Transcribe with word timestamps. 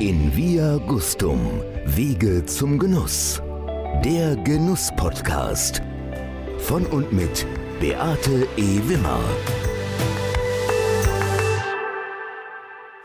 In 0.00 0.36
Via 0.36 0.76
Gustum, 0.86 1.60
Wege 1.84 2.46
zum 2.46 2.78
Genuss. 2.78 3.42
Der 4.04 4.36
Genuss-Podcast. 4.36 5.82
Von 6.58 6.86
und 6.86 7.12
mit 7.12 7.44
Beate 7.80 8.46
E. 8.56 8.78
Wimmer. 8.86 9.18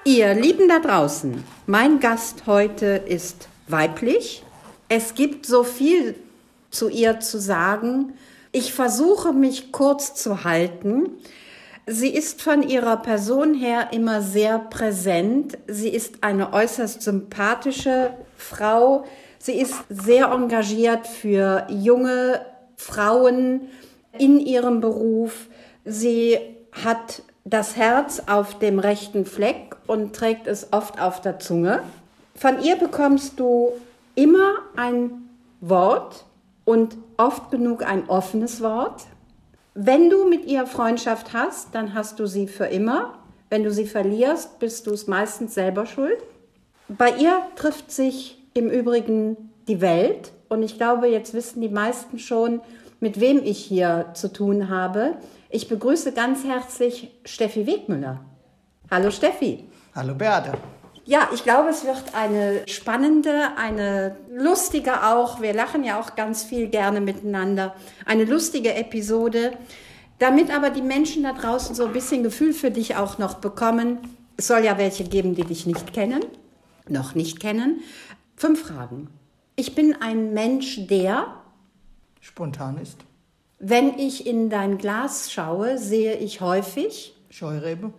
Ihr 0.05 0.35
Lieben 0.35 0.69
da 0.69 0.77
draußen, 0.77 1.43
mein 1.65 1.99
Gast 1.99 2.43
heute 2.45 2.85
ist 2.85 3.47
weiblich. 3.67 4.43
Es 4.87 5.15
gibt 5.15 5.47
so 5.47 5.63
viel 5.63 6.13
zu 6.69 6.89
ihr 6.89 7.19
zu 7.21 7.39
sagen. 7.39 8.13
Ich 8.51 8.71
versuche 8.71 9.33
mich 9.33 9.71
kurz 9.71 10.13
zu 10.13 10.43
halten. 10.43 11.09
Sie 11.85 12.09
ist 12.09 12.41
von 12.41 12.63
ihrer 12.63 12.97
Person 12.97 13.53
her 13.53 13.89
immer 13.91 14.21
sehr 14.21 14.57
präsent. 14.57 15.57
Sie 15.67 15.89
ist 15.89 16.23
eine 16.23 16.53
äußerst 16.53 17.01
sympathische 17.01 18.11
Frau. 18.37 19.03
Sie 19.37 19.59
ist 19.59 19.75
sehr 19.89 20.27
engagiert 20.27 21.07
für 21.07 21.67
junge 21.69 22.45
Frauen 22.77 23.67
in 24.17 24.39
ihrem 24.39 24.79
Beruf. 24.79 25.47
Sie 25.83 26.37
hat 26.71 27.21
das 27.43 27.75
Herz 27.75 28.23
auf 28.27 28.57
dem 28.59 28.79
rechten 28.79 29.25
Fleck 29.25 29.75
und 29.85 30.15
trägt 30.15 30.47
es 30.47 30.71
oft 30.71 31.01
auf 31.01 31.19
der 31.19 31.39
Zunge. 31.39 31.81
Von 32.35 32.61
ihr 32.63 32.77
bekommst 32.77 33.37
du 33.39 33.73
immer 34.15 34.53
ein 34.77 35.29
Wort 35.59 36.23
und 36.63 36.95
oft 37.17 37.51
genug 37.51 37.83
ein 37.85 38.07
offenes 38.07 38.61
Wort. 38.61 39.03
Wenn 39.75 40.11
du 40.11 40.29
mit 40.29 40.45
ihr 40.45 40.67
Freundschaft 40.67 41.33
hast, 41.33 41.73
dann 41.73 41.95
hast 41.95 42.19
du 42.19 42.27
sie 42.27 42.47
für 42.47 42.65
immer. 42.65 43.17
Wenn 43.49 43.63
du 43.63 43.71
sie 43.71 43.87
verlierst, 43.87 44.59
bist 44.59 44.85
du 44.85 44.91
es 44.91 45.07
meistens 45.07 45.55
selber 45.55 45.87
schuld. 45.87 46.17
Bei 46.87 47.09
ihr 47.17 47.41
trifft 47.55 47.91
sich 47.91 48.37
im 48.53 48.69
Übrigen 48.69 49.49
die 49.67 49.81
Welt. 49.81 50.31
Und 50.47 50.61
ich 50.61 50.77
glaube, 50.77 51.07
jetzt 51.07 51.33
wissen 51.33 51.61
die 51.61 51.69
meisten 51.69 52.19
schon, 52.19 52.61
mit 52.99 53.19
wem 53.19 53.41
ich 53.43 53.57
hier 53.57 54.11
zu 54.13 54.31
tun 54.31 54.69
habe. 54.69 55.17
Ich 55.49 55.67
begrüße 55.67 56.11
ganz 56.11 56.43
herzlich 56.43 57.11
Steffi 57.25 57.65
Wegmüller. 57.65 58.19
Hallo 58.91 59.09
Steffi. 59.09 59.67
Hallo 59.95 60.13
Beate. 60.13 60.53
Ja, 61.05 61.29
ich 61.33 61.43
glaube, 61.43 61.69
es 61.69 61.83
wird 61.83 62.15
eine 62.15 62.65
spannende, 62.67 63.57
eine 63.57 64.15
lustige 64.31 65.03
auch, 65.03 65.41
wir 65.41 65.53
lachen 65.53 65.83
ja 65.83 65.99
auch 65.99 66.15
ganz 66.15 66.43
viel 66.43 66.67
gerne 66.67 67.01
miteinander, 67.01 67.75
eine 68.05 68.23
lustige 68.23 68.73
Episode, 68.73 69.57
damit 70.19 70.55
aber 70.55 70.69
die 70.69 70.81
Menschen 70.81 71.23
da 71.23 71.33
draußen 71.33 71.75
so 71.75 71.87
ein 71.87 71.93
bisschen 71.93 72.23
Gefühl 72.23 72.53
für 72.53 72.71
dich 72.71 72.95
auch 72.95 73.17
noch 73.17 73.35
bekommen. 73.35 73.97
Es 74.37 74.47
soll 74.47 74.63
ja 74.63 74.77
welche 74.77 75.03
geben, 75.03 75.35
die 75.35 75.43
dich 75.43 75.65
nicht 75.65 75.91
kennen, 75.93 76.23
noch 76.87 77.15
nicht 77.15 77.41
kennen. 77.41 77.81
Fünf 78.37 78.61
Fragen. 78.61 79.09
Ich 79.57 79.75
bin 79.75 80.01
ein 80.01 80.33
Mensch, 80.33 80.87
der 80.87 81.27
spontan 82.21 82.77
ist. 82.77 82.97
Wenn 83.59 83.99
ich 83.99 84.25
in 84.25 84.49
dein 84.49 84.77
Glas 84.77 85.31
schaue, 85.33 85.77
sehe 85.77 86.15
ich 86.15 86.39
häufig 86.39 87.13
Scheurebe. 87.29 87.91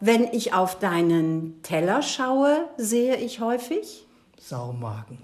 Wenn 0.00 0.24
ich 0.32 0.52
auf 0.54 0.78
deinen 0.78 1.60
Teller 1.62 2.02
schaue, 2.02 2.68
sehe 2.76 3.16
ich 3.16 3.40
häufig 3.40 4.06
Saumagen. 4.38 5.18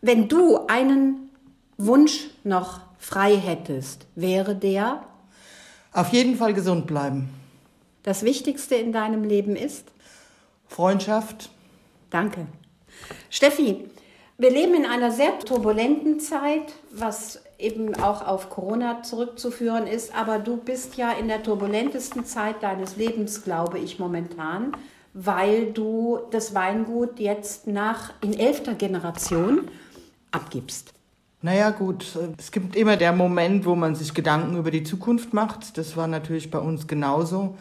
Wenn 0.00 0.28
du 0.28 0.66
einen 0.66 1.30
Wunsch 1.76 2.30
noch 2.42 2.80
frei 2.98 3.36
hättest, 3.36 4.06
wäre 4.14 4.54
der 4.54 5.04
auf 5.92 6.12
jeden 6.12 6.36
Fall 6.36 6.54
gesund 6.54 6.86
bleiben. 6.86 7.28
Das 8.02 8.22
Wichtigste 8.22 8.74
in 8.74 8.92
deinem 8.92 9.24
Leben 9.24 9.56
ist 9.56 9.92
Freundschaft. 10.66 11.50
Danke. 12.10 12.46
Steffi, 13.30 13.84
wir 14.38 14.50
leben 14.50 14.74
in 14.74 14.86
einer 14.86 15.10
sehr 15.10 15.38
turbulenten 15.38 16.18
Zeit, 16.18 16.72
was 16.90 17.42
eben 17.64 17.94
auch 17.96 18.26
auf 18.26 18.50
Corona 18.50 19.02
zurückzuführen 19.02 19.86
ist. 19.86 20.14
Aber 20.14 20.38
du 20.38 20.56
bist 20.56 20.96
ja 20.96 21.12
in 21.12 21.28
der 21.28 21.42
turbulentesten 21.42 22.24
Zeit 22.24 22.62
deines 22.62 22.96
Lebens, 22.96 23.42
glaube 23.42 23.78
ich, 23.78 23.98
momentan, 23.98 24.76
weil 25.12 25.72
du 25.72 26.20
das 26.30 26.54
Weingut 26.54 27.18
jetzt 27.18 27.66
nach 27.66 28.12
in 28.20 28.38
elfter 28.38 28.74
Generation 28.74 29.68
abgibst. 30.30 30.92
Naja 31.42 31.70
gut, 31.70 32.06
es 32.38 32.50
gibt 32.50 32.74
immer 32.74 32.96
der 32.96 33.12
Moment, 33.12 33.66
wo 33.66 33.74
man 33.74 33.94
sich 33.94 34.14
Gedanken 34.14 34.56
über 34.56 34.70
die 34.70 34.82
Zukunft 34.82 35.34
macht. 35.34 35.76
Das 35.76 35.96
war 35.96 36.06
natürlich 36.06 36.50
bei 36.50 36.58
uns 36.58 36.86
genauso. 36.86 37.58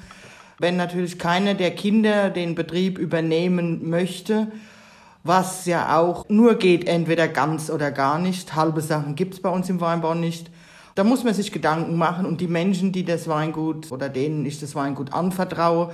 Wenn 0.58 0.78
natürlich 0.78 1.20
keiner 1.20 1.53
der 1.53 1.72
Kinder 1.72 2.30
den 2.30 2.56
Betrieb 2.56 2.97
übernehmen 2.97 3.90
möchte, 3.90 4.52
was 5.23 5.66
ja 5.66 5.97
auch 5.97 6.25
nur 6.28 6.56
geht, 6.56 6.88
entweder 6.88 7.28
ganz 7.28 7.69
oder 7.69 7.91
gar 7.91 8.19
nicht. 8.19 8.56
Halbe 8.56 8.81
Sachen 8.81 9.16
gibt's 9.16 9.39
bei 9.39 9.50
uns 9.50 9.69
im 9.69 9.79
Weinbau 9.79 10.13
nicht. 10.13 10.51
Da 10.95 11.03
muss 11.03 11.23
man 11.23 11.34
sich 11.34 11.51
Gedanken 11.51 11.97
machen 11.97 12.25
und 12.25 12.41
die 12.41 12.47
Menschen, 12.47 12.91
die 12.91 13.03
das 13.03 13.28
Weingut 13.28 13.91
oder 13.91 14.09
denen 14.09 14.45
ich 14.45 14.59
das 14.59 14.75
Weingut 14.75 15.13
anvertraue, 15.13 15.91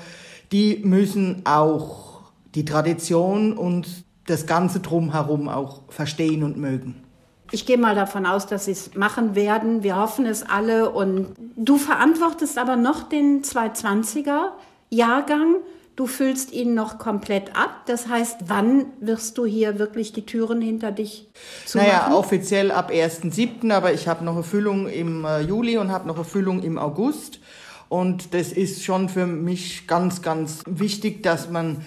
die 0.51 0.81
müssen 0.83 1.43
auch 1.45 2.21
die 2.55 2.65
Tradition 2.65 3.53
und 3.53 3.87
das 4.25 4.45
Ganze 4.45 4.79
drumherum 4.79 5.47
auch 5.47 5.81
verstehen 5.89 6.43
und 6.43 6.57
mögen. 6.57 7.03
Ich 7.51 7.65
gehe 7.65 7.77
mal 7.77 7.95
davon 7.95 8.25
aus, 8.25 8.45
dass 8.45 8.65
sie 8.65 8.71
es 8.71 8.93
machen 8.95 9.35
werden. 9.35 9.81
Wir 9.81 9.95
hoffen 9.95 10.25
es 10.25 10.43
alle. 10.43 10.91
Und 10.91 11.33
du 11.55 11.77
verantwortest 11.77 12.57
aber 12.59 12.75
noch 12.75 13.03
den 13.03 13.41
220er 13.41 14.49
Jahrgang. 14.89 15.55
Du 15.99 16.07
füllst 16.07 16.53
ihn 16.53 16.75
noch 16.75 16.97
komplett 16.97 17.57
ab. 17.57 17.81
Das 17.85 18.07
heißt, 18.07 18.45
wann 18.47 18.85
wirst 19.01 19.37
du 19.37 19.45
hier 19.45 19.79
wirklich 19.79 20.13
die 20.13 20.25
Türen 20.25 20.61
hinter 20.61 20.93
dich 20.93 21.27
zu 21.65 21.77
Naja, 21.77 22.13
offiziell 22.13 22.71
ab 22.71 22.89
1.7., 22.89 23.69
aber 23.73 23.91
ich 23.91 24.07
habe 24.07 24.23
noch 24.23 24.35
eine 24.35 24.43
Füllung 24.43 24.87
im 24.87 25.25
äh, 25.25 25.41
Juli 25.41 25.77
und 25.77 25.91
habe 25.91 26.07
noch 26.07 26.15
eine 26.15 26.23
Füllung 26.23 26.63
im 26.63 26.77
August. 26.77 27.41
Und 27.89 28.33
das 28.33 28.53
ist 28.53 28.85
schon 28.85 29.09
für 29.09 29.25
mich 29.25 29.87
ganz, 29.87 30.21
ganz 30.21 30.63
wichtig, 30.65 31.21
dass 31.21 31.49
man 31.49 31.83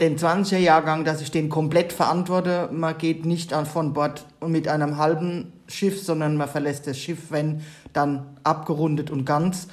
den 0.00 0.16
20er 0.16 0.56
Jahrgang, 0.56 1.04
dass 1.04 1.20
ich 1.20 1.30
den 1.30 1.50
komplett 1.50 1.92
verantworte. 1.92 2.70
Man 2.72 2.96
geht 2.96 3.26
nicht 3.26 3.52
von 3.52 3.92
Bord 3.92 4.24
mit 4.40 4.66
einem 4.66 4.96
halben 4.96 5.52
Schiff, 5.68 6.02
sondern 6.02 6.38
man 6.38 6.48
verlässt 6.48 6.86
das 6.86 6.96
Schiff, 6.96 7.26
wenn 7.28 7.60
dann 7.92 8.34
abgerundet 8.44 9.10
und 9.10 9.26
ganz. 9.26 9.68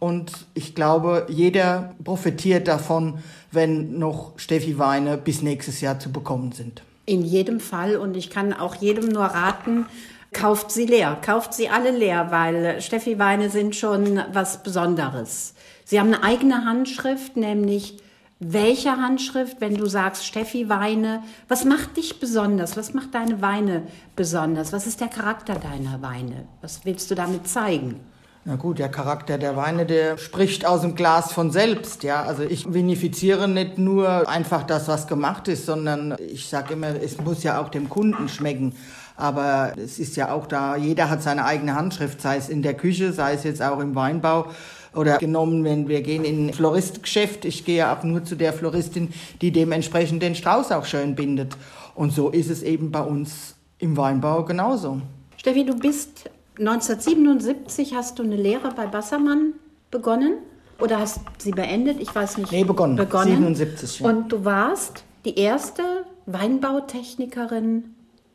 Und 0.00 0.46
ich 0.54 0.74
glaube, 0.74 1.26
jeder 1.28 1.94
profitiert 2.02 2.66
davon, 2.66 3.18
wenn 3.52 3.98
noch 3.98 4.32
Steffi 4.38 4.78
Weine 4.78 5.18
bis 5.18 5.42
nächstes 5.42 5.82
Jahr 5.82 6.00
zu 6.00 6.10
bekommen 6.10 6.52
sind. 6.52 6.82
In 7.04 7.22
jedem 7.22 7.60
Fall. 7.60 7.96
Und 7.96 8.16
ich 8.16 8.30
kann 8.30 8.52
auch 8.54 8.74
jedem 8.76 9.08
nur 9.08 9.24
raten, 9.24 9.86
kauft 10.32 10.70
sie 10.70 10.86
leer. 10.86 11.18
Kauft 11.20 11.52
sie 11.52 11.68
alle 11.68 11.90
leer, 11.90 12.30
weil 12.30 12.80
Steffi 12.80 13.18
Weine 13.18 13.50
sind 13.50 13.76
schon 13.76 14.20
was 14.32 14.62
Besonderes. 14.62 15.54
Sie 15.84 16.00
haben 16.00 16.14
eine 16.14 16.22
eigene 16.22 16.64
Handschrift, 16.64 17.36
nämlich 17.36 17.98
welche 18.38 18.92
Handschrift, 18.92 19.60
wenn 19.60 19.76
du 19.76 19.84
sagst 19.84 20.24
Steffi 20.24 20.70
Weine, 20.70 21.22
was 21.46 21.66
macht 21.66 21.98
dich 21.98 22.20
besonders? 22.20 22.74
Was 22.78 22.94
macht 22.94 23.14
deine 23.14 23.42
Weine 23.42 23.82
besonders? 24.16 24.72
Was 24.72 24.86
ist 24.86 25.02
der 25.02 25.08
Charakter 25.08 25.56
deiner 25.56 26.00
Weine? 26.00 26.46
Was 26.62 26.86
willst 26.86 27.10
du 27.10 27.14
damit 27.14 27.46
zeigen? 27.46 28.00
Na 28.46 28.56
gut, 28.56 28.78
der 28.78 28.88
Charakter 28.88 29.36
der 29.36 29.54
Weine, 29.54 29.84
der 29.84 30.16
spricht 30.16 30.64
aus 30.64 30.80
dem 30.80 30.94
Glas 30.94 31.30
von 31.30 31.50
selbst, 31.50 32.02
ja. 32.04 32.22
Also 32.22 32.42
ich 32.42 32.72
vinifiziere 32.72 33.46
nicht 33.46 33.76
nur 33.76 34.28
einfach 34.30 34.62
das, 34.62 34.88
was 34.88 35.06
gemacht 35.06 35.46
ist, 35.46 35.66
sondern 35.66 36.16
ich 36.18 36.48
sage 36.48 36.72
immer, 36.72 36.88
es 36.88 37.20
muss 37.20 37.42
ja 37.42 37.60
auch 37.60 37.68
dem 37.68 37.90
Kunden 37.90 38.30
schmecken. 38.30 38.74
Aber 39.16 39.74
es 39.76 39.98
ist 39.98 40.16
ja 40.16 40.32
auch 40.32 40.46
da, 40.46 40.76
jeder 40.76 41.10
hat 41.10 41.22
seine 41.22 41.44
eigene 41.44 41.74
Handschrift, 41.74 42.22
sei 42.22 42.38
es 42.38 42.48
in 42.48 42.62
der 42.62 42.72
Küche, 42.72 43.12
sei 43.12 43.34
es 43.34 43.44
jetzt 43.44 43.60
auch 43.60 43.78
im 43.78 43.94
Weinbau 43.94 44.46
oder 44.94 45.18
genommen, 45.18 45.62
wenn 45.62 45.88
wir 45.88 46.00
gehen 46.00 46.24
in 46.24 46.46
ein 46.46 46.54
Floristgeschäft. 46.54 47.44
Ich 47.44 47.66
gehe 47.66 47.92
auch 47.92 48.02
nur 48.04 48.24
zu 48.24 48.36
der 48.36 48.54
Floristin, 48.54 49.12
die 49.42 49.52
dementsprechend 49.52 50.22
den 50.22 50.34
Strauß 50.34 50.72
auch 50.72 50.86
schön 50.86 51.14
bindet. 51.14 51.58
Und 51.94 52.14
so 52.14 52.30
ist 52.30 52.48
es 52.48 52.62
eben 52.62 52.90
bei 52.90 53.02
uns 53.02 53.54
im 53.76 53.98
Weinbau 53.98 54.44
genauso. 54.44 55.02
Steffi, 55.36 55.66
du 55.66 55.78
bist 55.78 56.30
1977 56.60 57.94
hast 57.94 58.18
du 58.18 58.22
eine 58.22 58.36
Lehre 58.36 58.70
bei 58.76 58.86
Bassermann 58.86 59.54
begonnen 59.90 60.34
oder 60.78 60.98
hast 60.98 61.20
sie 61.38 61.52
beendet? 61.52 61.98
Ich 62.00 62.14
weiß 62.14 62.36
nicht. 62.36 62.52
Nee, 62.52 62.64
begonnen. 62.64 62.96
begonnen. 62.96 63.28
77. 63.28 64.00
Ja. 64.00 64.08
Und 64.08 64.30
du 64.30 64.44
warst 64.44 65.04
die 65.24 65.38
erste 65.38 65.82
Weinbautechnikerin 66.26 67.94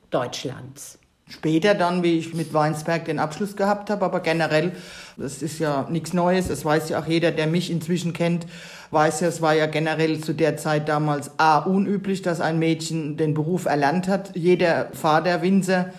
Deutschlands. 0.09 0.97
Später 1.27 1.75
dann, 1.75 2.01
wie 2.01 2.17
ich 2.17 2.33
mit 2.33 2.53
Weinsberg 2.53 3.05
den 3.05 3.19
Abschluss 3.19 3.55
gehabt 3.55 3.89
habe, 3.89 4.05
aber 4.05 4.19
generell, 4.19 4.73
das 5.17 5.41
ist 5.41 5.59
ja 5.59 5.87
nichts 5.89 6.13
Neues, 6.13 6.47
das 6.47 6.65
weiß 6.65 6.89
ja 6.89 6.99
auch 6.99 7.07
jeder, 7.07 7.31
der 7.31 7.47
mich 7.47 7.71
inzwischen 7.71 8.13
kennt, 8.13 8.45
weiß 8.91 9.21
ja, 9.21 9.27
es 9.27 9.41
war 9.41 9.55
ja 9.55 9.65
generell 9.65 10.19
zu 10.19 10.33
der 10.33 10.57
Zeit 10.57 10.87
damals 10.87 11.31
A, 11.37 11.59
unüblich, 11.59 12.21
dass 12.21 12.41
ein 12.41 12.59
Mädchen 12.59 13.17
den 13.17 13.33
Beruf 13.33 13.65
erlernt 13.65 14.07
hat. 14.07 14.35
Jeder 14.35 14.89
Vater, 14.93 15.41
Winzer 15.41 15.91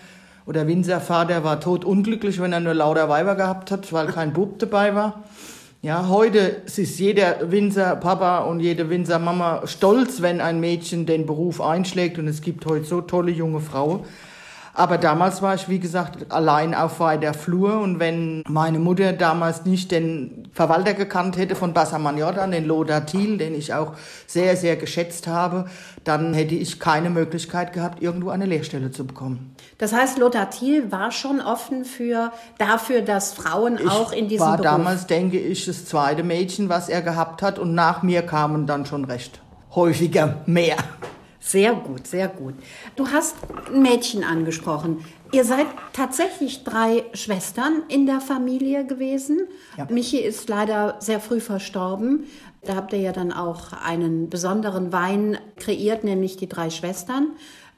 oder 0.47 0.65
Winzervater 0.65 1.43
war 1.43 1.59
totunglücklich, 1.59 2.41
wenn 2.41 2.53
er 2.53 2.61
nur 2.61 2.73
lauter 2.73 3.09
Weiber 3.09 3.35
gehabt 3.35 3.69
hat, 3.69 3.91
weil 3.91 4.07
kein 4.07 4.31
Bub 4.31 4.57
dabei 4.59 4.95
war. 4.95 5.23
Ja, 5.81 6.07
heute 6.07 6.39
ist 6.65 6.99
jeder 6.99 7.51
Winzer 7.51 7.97
Papa 7.97 8.39
und 8.39 8.61
jede 8.61 8.89
Winzer 8.89 9.19
Mama 9.19 9.67
stolz, 9.67 10.21
wenn 10.21 10.41
ein 10.41 10.59
Mädchen 10.59 11.05
den 11.05 11.25
Beruf 11.25 11.61
einschlägt 11.61 12.17
und 12.17 12.27
es 12.27 12.41
gibt 12.41 12.65
heute 12.65 12.85
so 12.85 13.01
tolle 13.01 13.31
junge 13.31 13.59
Frauen. 13.59 14.05
Aber 14.77 14.99
damals 14.99 15.41
war 15.41 15.55
ich, 15.55 15.69
wie 15.69 15.79
gesagt, 15.79 16.31
allein 16.31 16.75
auf 16.75 16.99
weiter 16.99 17.33
Flur. 17.33 17.79
Und 17.79 17.99
wenn 17.99 18.43
meine 18.47 18.77
Mutter 18.77 19.11
damals 19.11 19.65
nicht 19.65 19.89
den 19.89 20.49
Verwalter 20.53 20.93
gekannt 20.93 21.35
hätte 21.35 21.55
von 21.55 21.73
Bassa 21.73 21.97
Jordan, 22.11 22.51
den 22.51 22.65
Lothar 22.65 23.03
Thiel, 23.03 23.39
den 23.39 23.55
ich 23.55 23.73
auch 23.73 23.93
sehr, 24.27 24.55
sehr 24.55 24.75
geschätzt 24.75 25.25
habe, 25.25 25.65
dann 26.03 26.35
hätte 26.35 26.53
ich 26.53 26.79
keine 26.79 27.09
Möglichkeit 27.09 27.73
gehabt, 27.73 28.03
irgendwo 28.03 28.29
eine 28.29 28.45
Lehrstelle 28.45 28.91
zu 28.91 29.07
bekommen. 29.07 29.55
Das 29.79 29.93
heißt, 29.93 30.19
Lothar 30.19 30.51
Thiel 30.51 30.91
war 30.91 31.11
schon 31.11 31.41
offen 31.41 31.83
für, 31.83 32.31
dafür, 32.59 33.01
dass 33.01 33.33
Frauen 33.33 33.79
ich 33.79 33.89
auch 33.89 34.11
in 34.11 34.27
diesem 34.27 34.45
war 34.45 34.57
Beruf... 34.57 34.71
damals, 34.71 35.07
denke 35.07 35.39
ich, 35.39 35.65
das 35.65 35.85
zweite 35.85 36.21
Mädchen, 36.21 36.69
was 36.69 36.87
er 36.87 37.01
gehabt 37.01 37.41
hat. 37.41 37.57
Und 37.57 37.73
nach 37.73 38.03
mir 38.03 38.21
kamen 38.21 38.67
dann 38.67 38.85
schon 38.85 39.05
recht 39.05 39.41
häufiger 39.73 40.35
mehr. 40.45 40.77
Sehr 41.39 41.73
gut, 41.73 42.07
sehr 42.07 42.27
gut. 42.27 42.55
Du 42.95 43.07
hast 43.07 43.35
ein 43.71 43.81
Mädchen 43.81 44.23
angesprochen. 44.23 45.05
Ihr 45.31 45.43
seid 45.43 45.67
tatsächlich 45.93 46.63
drei 46.63 47.03
Schwestern 47.13 47.83
in 47.89 48.05
der 48.05 48.21
Familie 48.21 48.85
gewesen. 48.85 49.41
Ja. 49.77 49.87
Michi 49.89 50.19
ist 50.19 50.47
leider 50.49 50.95
sehr 50.99 51.19
früh 51.19 51.39
verstorben. 51.39 52.25
Da 52.63 52.75
habt 52.75 52.93
ihr 52.93 52.99
ja 52.99 53.11
dann 53.11 53.31
auch 53.31 53.73
einen 53.73 54.29
besonderen 54.29 54.91
Wein 54.91 55.37
kreiert, 55.57 56.03
nämlich 56.03 56.37
die 56.37 56.49
drei 56.49 56.69
Schwestern. 56.69 57.27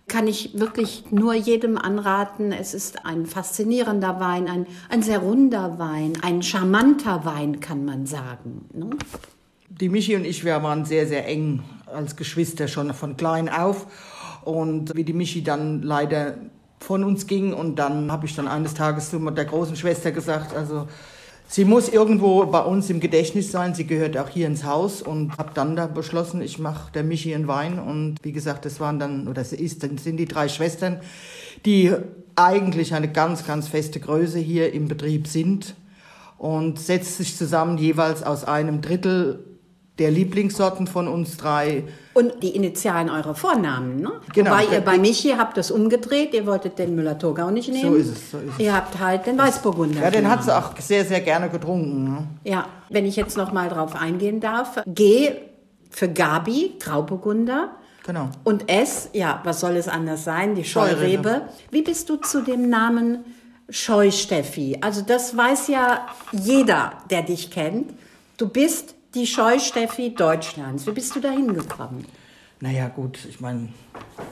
Kann 0.07 0.27
ich 0.27 0.59
wirklich 0.59 1.11
nur 1.11 1.33
jedem 1.33 1.77
anraten. 1.77 2.51
Es 2.51 2.73
ist 2.73 3.05
ein 3.05 3.25
faszinierender 3.25 4.19
Wein, 4.19 4.47
ein, 4.47 4.65
ein 4.89 5.03
sehr 5.03 5.19
runder 5.19 5.77
Wein, 5.77 6.13
ein 6.21 6.41
charmanter 6.41 7.25
Wein, 7.25 7.59
kann 7.59 7.85
man 7.85 8.07
sagen. 8.07 8.65
Ne? 8.73 8.89
Die 9.69 9.89
Michi 9.89 10.15
und 10.15 10.25
ich, 10.25 10.43
wir 10.43 10.61
waren 10.63 10.85
sehr, 10.85 11.05
sehr 11.05 11.27
eng 11.27 11.61
als 11.93 12.15
Geschwister 12.15 12.67
schon 12.67 12.93
von 12.93 13.17
klein 13.17 13.49
auf. 13.49 13.87
Und 14.43 14.95
wie 14.95 15.03
die 15.03 15.13
Michi 15.13 15.43
dann 15.43 15.81
leider 15.81 16.35
von 16.79 17.03
uns 17.03 17.27
ging 17.27 17.53
und 17.53 17.75
dann 17.77 18.11
habe 18.11 18.25
ich 18.25 18.35
dann 18.35 18.47
eines 18.47 18.73
Tages 18.73 19.09
zu 19.09 19.19
der 19.19 19.45
großen 19.45 19.75
Schwester 19.75 20.11
gesagt, 20.11 20.55
also 20.55 20.87
sie 21.47 21.65
muss 21.65 21.89
irgendwo 21.89 22.45
bei 22.45 22.61
uns 22.61 22.89
im 22.89 22.99
Gedächtnis 22.99 23.51
sein, 23.51 23.75
sie 23.75 23.85
gehört 23.85 24.17
auch 24.17 24.29
hier 24.29 24.47
ins 24.47 24.63
Haus 24.63 25.01
und 25.01 25.37
habe 25.37 25.51
dann 25.53 25.75
da 25.75 25.87
beschlossen, 25.87 26.41
ich 26.41 26.57
mache 26.57 26.91
der 26.93 27.03
Michi 27.03 27.35
einen 27.35 27.47
Wein 27.47 27.79
und 27.79 28.15
wie 28.23 28.31
gesagt, 28.31 28.65
das 28.65 28.79
waren 28.79 28.97
dann, 28.97 29.27
oder 29.27 29.41
es 29.41 29.51
ist, 29.51 29.83
dann 29.83 29.97
sind 29.97 30.17
die 30.17 30.25
drei 30.25 30.47
Schwestern, 30.47 31.01
die 31.65 31.93
eigentlich 32.35 32.93
eine 32.93 33.11
ganz, 33.11 33.45
ganz 33.45 33.67
feste 33.67 33.99
Größe 33.99 34.39
hier 34.39 34.71
im 34.73 34.87
Betrieb 34.87 35.27
sind 35.27 35.75
und 36.37 36.79
setzt 36.79 37.17
sich 37.17 37.35
zusammen 37.35 37.77
jeweils 37.77 38.23
aus 38.23 38.45
einem 38.45 38.81
Drittel 38.81 39.43
der 39.99 40.11
Lieblingssorten 40.11 40.87
von 40.87 41.07
uns 41.07 41.37
drei. 41.37 41.83
Und 42.13 42.41
die 42.41 42.55
Initialen 42.55 43.09
eurer 43.09 43.35
Vornamen, 43.35 44.01
ne? 44.01 44.11
Genau. 44.33 44.51
Wobei 44.51 44.65
ihr 44.65 44.81
bei 44.81 44.97
Michi 44.97 45.35
habt 45.37 45.57
das 45.57 45.69
umgedreht, 45.71 46.33
ihr 46.33 46.45
wolltet 46.45 46.79
den 46.79 46.95
Müller-Thurgau 46.95 47.51
nicht 47.51 47.69
nehmen. 47.69 47.91
So 47.91 47.95
ist 47.95 48.07
es, 48.07 48.31
so 48.31 48.37
ist 48.37 48.53
es. 48.53 48.59
Ihr 48.59 48.75
habt 48.75 48.99
halt 48.99 49.25
den 49.25 49.37
Weißburgunder. 49.37 50.01
Ja, 50.01 50.09
den 50.09 50.29
hat 50.29 50.43
sie 50.43 50.55
auch 50.55 50.75
sehr, 50.79 51.05
sehr 51.05 51.21
gerne 51.21 51.49
getrunken. 51.49 52.03
Ne? 52.05 52.27
Ja, 52.43 52.67
wenn 52.89 53.05
ich 53.05 53.15
jetzt 53.15 53.37
noch 53.37 53.51
mal 53.51 53.69
drauf 53.69 53.95
eingehen 53.95 54.39
darf. 54.39 54.81
G 54.87 55.31
für 55.89 56.09
Gabi, 56.09 56.73
Grauburgunder. 56.79 57.69
Genau. 58.05 58.29
Und 58.43 58.69
S, 58.69 59.09
ja, 59.13 59.41
was 59.43 59.59
soll 59.59 59.75
es 59.75 59.87
anders 59.87 60.23
sein? 60.23 60.55
Die 60.55 60.63
Scheurebe. 60.63 60.95
Scheurebe. 60.97 61.41
Wie 61.71 61.81
bist 61.81 62.09
du 62.09 62.15
zu 62.15 62.41
dem 62.41 62.69
Namen 62.69 63.23
Scheu-Steffi? 63.69 64.79
Also 64.81 65.01
das 65.01 65.35
weiß 65.35 65.67
ja 65.67 66.07
jeder, 66.31 66.93
der 67.09 67.21
dich 67.23 67.51
kennt. 67.51 67.91
Du 68.37 68.47
bist 68.47 68.95
die 69.15 69.25
Scheu-Steffi 69.25 70.13
Deutschlands. 70.13 70.85
Wie 70.85 70.91
bist 70.91 71.15
du 71.15 71.19
da 71.19 71.29
hingekommen? 71.29 72.05
Naja, 72.61 72.89
gut, 72.89 73.19
ich 73.27 73.39
meine, 73.39 73.69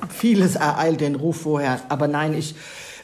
vieles 0.10 0.56
ereilt 0.56 1.02
den 1.02 1.16
Ruf 1.16 1.42
vorher. 1.42 1.82
Aber 1.90 2.08
nein, 2.08 2.34
ich. 2.34 2.56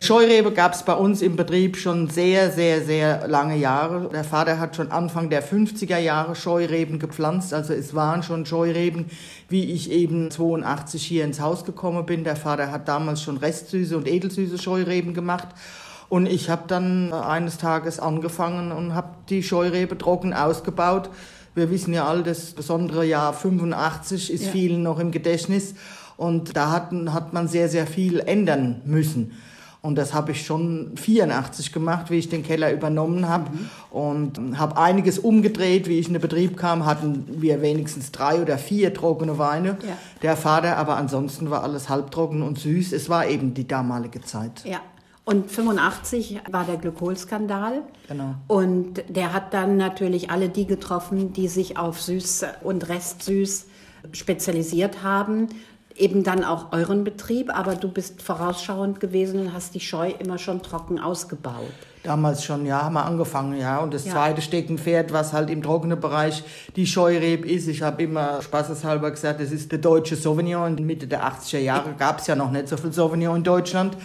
Scheurebe 0.02 0.52
gab 0.52 0.74
es 0.74 0.84
bei 0.84 0.96
uns 0.96 1.22
im 1.22 1.38
Betrieb 1.38 1.78
schon 1.78 2.10
sehr, 2.10 2.52
sehr, 2.52 2.84
sehr 2.84 3.26
lange 3.30 3.56
Jahre. 3.56 4.10
Der 4.10 4.26
Vater 4.26 4.60
hat 4.60 4.76
schon 4.76 4.92
Anfang 4.92 5.30
der 5.30 5.42
50er 5.42 5.98
Jahre 5.98 6.36
Scheureben 6.36 7.00
gepflanzt. 7.00 7.54
Also 7.54 7.74
es 7.74 7.94
waren 7.94 8.22
schon 8.22 8.46
Scheureben, 8.46 9.06
wie 9.48 9.72
ich 9.72 9.90
eben 9.92 10.30
82 10.30 11.02
hier 11.02 11.24
ins 11.24 11.40
Haus 11.40 11.64
gekommen 11.64 12.06
bin. 12.06 12.26
Der 12.26 12.36
Vater 12.36 12.70
hat 12.70 12.90
damals 12.90 13.22
schon 13.24 13.38
restsüße 13.38 13.96
und 13.96 14.06
edelsüße 14.06 14.58
Scheureben 14.58 15.14
gemacht. 15.14 15.48
Und 16.10 16.26
ich 16.26 16.50
habe 16.50 16.64
dann 16.68 17.14
eines 17.14 17.58
Tages 17.58 18.02
angefangen 18.02 18.74
und 18.74 18.94
habe 18.94 19.16
die 19.30 19.42
Scheurebe 19.42 19.98
trocken 19.98 20.34
ausgebaut 20.34 21.10
wir 21.56 21.70
wissen 21.70 21.94
ja 21.94 22.08
all, 22.08 22.24
das 22.24 22.52
besondere 22.52 23.06
Jahr 23.06 23.34
85 23.34 24.32
ist 24.32 24.46
ja. 24.46 24.52
vielen 24.52 24.84
noch 24.84 25.00
im 25.00 25.12
Gedächtnis. 25.12 25.76
Und 26.18 26.56
da 26.56 26.72
hat, 26.72 26.92
hat 27.12 27.34
man 27.34 27.48
sehr, 27.48 27.70
sehr 27.70 27.88
viel 27.88 28.20
ändern 28.20 28.82
müssen. 28.86 29.32
Und 29.82 29.96
das 29.96 30.14
habe 30.14 30.32
ich 30.32 30.46
schon 30.46 30.92
84 30.96 31.74
gemacht, 31.74 32.10
wie 32.10 32.18
ich 32.18 32.30
den 32.30 32.42
Keller 32.42 32.72
übernommen 32.72 33.28
habe. 33.28 33.52
Mhm. 33.52 33.70
Und 33.92 34.58
habe 34.58 34.78
einiges 34.78 35.20
umgedreht. 35.20 35.90
Wie 35.90 36.00
ich 36.00 36.08
in 36.08 36.14
den 36.14 36.22
Betrieb 36.22 36.56
kam, 36.56 36.86
hatten 36.86 37.26
wir 37.42 37.62
wenigstens 37.62 38.14
drei 38.14 38.42
oder 38.42 38.58
vier 38.58 38.94
trockene 38.94 39.38
Weine. 39.38 39.78
Ja. 39.86 39.98
Der 40.22 40.38
Vater, 40.38 40.78
aber 40.78 40.96
ansonsten 40.96 41.50
war 41.50 41.64
alles 41.64 41.90
halbtrocken 41.90 42.44
und 42.44 42.60
süß. 42.60 42.94
Es 42.94 43.10
war 43.10 43.28
eben 43.28 43.54
die 43.54 43.68
damalige 43.68 44.22
Zeit. 44.22 44.64
Ja. 44.64 44.80
Und 45.26 45.50
85 45.50 46.42
war 46.52 46.66
der 46.66 46.78
Glykolskandal. 46.78 47.84
Genau. 48.10 48.36
Und 48.48 49.04
der 49.08 49.34
hat 49.34 49.54
dann 49.54 49.78
natürlich 49.78 50.30
alle 50.30 50.50
die 50.50 50.68
getroffen, 50.68 51.32
die 51.32 51.48
sich 51.48 51.78
auf 51.78 52.02
Süß 52.02 52.46
und 52.62 52.90
Restsüß 52.90 53.68
spezialisiert 54.12 55.02
haben. 55.02 55.48
Eben 55.96 56.24
dann 56.24 56.44
auch 56.44 56.74
euren 56.74 57.04
Betrieb, 57.04 57.56
aber 57.56 57.76
du 57.76 57.88
bist 57.88 58.22
vorausschauend 58.22 59.00
gewesen 59.00 59.40
und 59.40 59.54
hast 59.54 59.76
die 59.76 59.80
Scheu 59.80 60.12
immer 60.20 60.40
schon 60.40 60.62
trocken 60.62 61.00
ausgebaut. 61.00 61.72
Damals 62.02 62.44
schon, 62.44 62.66
ja, 62.66 62.82
haben 62.82 62.94
wir 62.94 63.06
angefangen, 63.06 63.58
ja. 63.58 63.80
Und 63.80 63.94
das 63.94 64.04
ja. 64.04 64.12
zweite 64.12 64.42
Steckenpferd, 64.42 65.14
was 65.14 65.32
halt 65.32 65.50
im 65.50 65.64
trockenen 65.64 66.02
Bereich 66.02 66.44
die 66.76 66.86
Scheureb 66.86 67.46
ist. 67.46 67.68
Ich 67.68 67.82
habe 67.82 68.04
immer 68.04 68.42
spaßeshalber 68.42 69.12
gesagt, 69.12 69.40
das 69.40 69.52
ist 69.52 69.72
der 69.72 69.80
deutsche 69.80 70.18
Sauvignon. 70.18 70.78
In 70.78 70.86
Mitte 70.86 71.08
der 71.08 71.24
80er 71.24 71.60
Jahre 71.60 71.94
gab 71.98 72.20
es 72.20 72.28
ja 72.28 72.36
noch 72.36 72.52
nicht 72.52 72.68
so 72.68 72.76
viel 72.76 72.92
Sauvignon 72.92 73.38
in 73.38 73.44
Deutschland. 73.44 73.96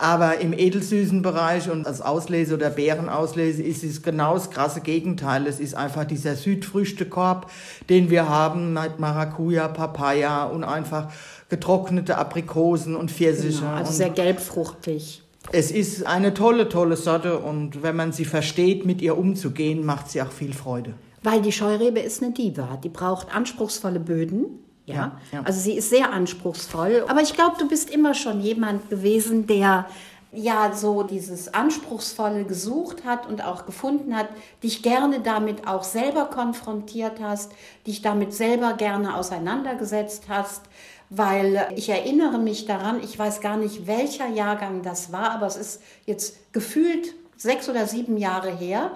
Aber 0.00 0.38
im 0.38 0.54
edelsüßen 0.54 1.20
Bereich 1.20 1.70
und 1.70 1.86
als 1.86 2.00
Auslese 2.00 2.54
oder 2.54 2.70
Beerenauslese 2.70 3.62
ist 3.62 3.84
es 3.84 4.02
genau 4.02 4.32
das 4.32 4.50
krasse 4.50 4.80
Gegenteil. 4.80 5.46
Es 5.46 5.60
ist 5.60 5.74
einfach 5.74 6.06
dieser 6.06 6.36
Südfrüchtekorb, 6.36 7.50
den 7.90 8.08
wir 8.08 8.26
haben 8.26 8.72
mit 8.72 8.98
Maracuja, 8.98 9.68
Papaya 9.68 10.44
und 10.44 10.64
einfach 10.64 11.12
getrocknete 11.50 12.16
Aprikosen 12.16 12.96
und 12.96 13.10
Pfirsiche. 13.10 13.60
Genau, 13.60 13.74
also 13.74 13.92
sehr 13.92 14.08
gelbfruchtig. 14.08 15.22
Es 15.52 15.70
ist 15.70 16.06
eine 16.06 16.32
tolle, 16.32 16.70
tolle 16.70 16.96
Sorte 16.96 17.38
und 17.38 17.82
wenn 17.82 17.96
man 17.96 18.12
sie 18.12 18.24
versteht, 18.24 18.86
mit 18.86 19.02
ihr 19.02 19.18
umzugehen, 19.18 19.84
macht 19.84 20.10
sie 20.10 20.22
auch 20.22 20.32
viel 20.32 20.54
Freude. 20.54 20.94
Weil 21.22 21.42
die 21.42 21.52
Scheurebe 21.52 22.00
ist 22.00 22.22
eine 22.22 22.32
Diva. 22.32 22.78
Die 22.82 22.88
braucht 22.88 23.34
anspruchsvolle 23.34 24.00
Böden. 24.00 24.46
Ja? 24.94 25.20
ja. 25.32 25.42
Also 25.44 25.60
sie 25.60 25.74
ist 25.74 25.90
sehr 25.90 26.12
anspruchsvoll. 26.12 27.04
Aber 27.08 27.20
ich 27.20 27.34
glaube, 27.34 27.56
du 27.58 27.68
bist 27.68 27.90
immer 27.90 28.14
schon 28.14 28.40
jemand 28.40 28.90
gewesen, 28.90 29.46
der 29.46 29.86
ja 30.32 30.72
so 30.72 31.02
dieses 31.02 31.52
Anspruchsvolle 31.52 32.44
gesucht 32.44 33.04
hat 33.04 33.26
und 33.26 33.44
auch 33.44 33.66
gefunden 33.66 34.16
hat, 34.16 34.28
dich 34.62 34.82
gerne 34.82 35.20
damit 35.20 35.66
auch 35.66 35.82
selber 35.82 36.26
konfrontiert 36.26 37.20
hast, 37.20 37.52
dich 37.86 38.00
damit 38.02 38.32
selber 38.32 38.74
gerne 38.74 39.16
auseinandergesetzt 39.16 40.24
hast, 40.28 40.62
weil 41.08 41.66
ich 41.74 41.88
erinnere 41.88 42.38
mich 42.38 42.66
daran, 42.66 43.02
ich 43.02 43.18
weiß 43.18 43.40
gar 43.40 43.56
nicht, 43.56 43.88
welcher 43.88 44.28
Jahrgang 44.28 44.82
das 44.82 45.12
war, 45.12 45.32
aber 45.32 45.46
es 45.46 45.56
ist 45.56 45.82
jetzt 46.06 46.52
gefühlt 46.52 47.14
sechs 47.36 47.68
oder 47.68 47.86
sieben 47.86 48.16
Jahre 48.16 48.56
her, 48.56 48.92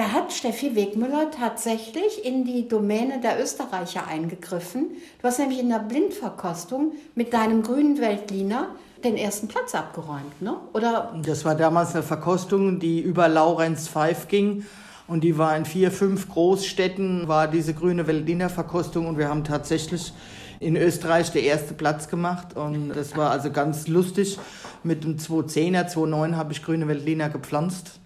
da 0.00 0.12
hat 0.12 0.32
Steffi 0.32 0.74
Wegmüller 0.74 1.30
tatsächlich 1.30 2.24
in 2.24 2.46
die 2.46 2.66
Domäne 2.66 3.20
der 3.20 3.38
Österreicher 3.38 4.06
eingegriffen. 4.06 4.86
Du 5.20 5.28
hast 5.28 5.38
nämlich 5.38 5.60
in 5.60 5.68
der 5.68 5.80
Blindverkostung 5.80 6.92
mit 7.14 7.34
deinem 7.34 7.62
grünen 7.62 8.00
Weltliner 8.00 8.68
den 9.04 9.18
ersten 9.18 9.46
Platz 9.46 9.74
abgeräumt, 9.74 10.40
ne? 10.40 10.56
Oder? 10.72 11.14
Das 11.22 11.44
war 11.44 11.54
damals 11.54 11.92
eine 11.94 12.02
Verkostung, 12.02 12.80
die 12.80 13.00
über 13.00 13.28
Laurenz 13.28 13.88
Pfeif 13.88 14.28
ging. 14.28 14.64
Und 15.06 15.22
die 15.22 15.36
war 15.36 15.54
in 15.54 15.66
vier, 15.66 15.90
fünf 15.90 16.30
Großstädten, 16.30 17.28
war 17.28 17.46
diese 17.46 17.74
grüne 17.74 18.06
Veltliner 18.06 18.48
Verkostung. 18.48 19.06
Und 19.06 19.18
wir 19.18 19.28
haben 19.28 19.44
tatsächlich 19.44 20.14
in 20.60 20.76
Österreich 20.76 21.30
den 21.30 21.44
ersten 21.44 21.76
Platz 21.76 22.08
gemacht. 22.08 22.56
Und 22.56 22.88
das 22.94 23.18
war 23.18 23.30
also 23.30 23.50
ganz 23.50 23.86
lustig. 23.86 24.38
Mit 24.82 25.04
dem 25.04 25.18
210er, 25.18 25.94
29 25.94 26.38
habe 26.38 26.52
ich 26.54 26.62
grüne 26.62 26.88
Veltliner 26.88 27.28
gepflanzt 27.28 28.00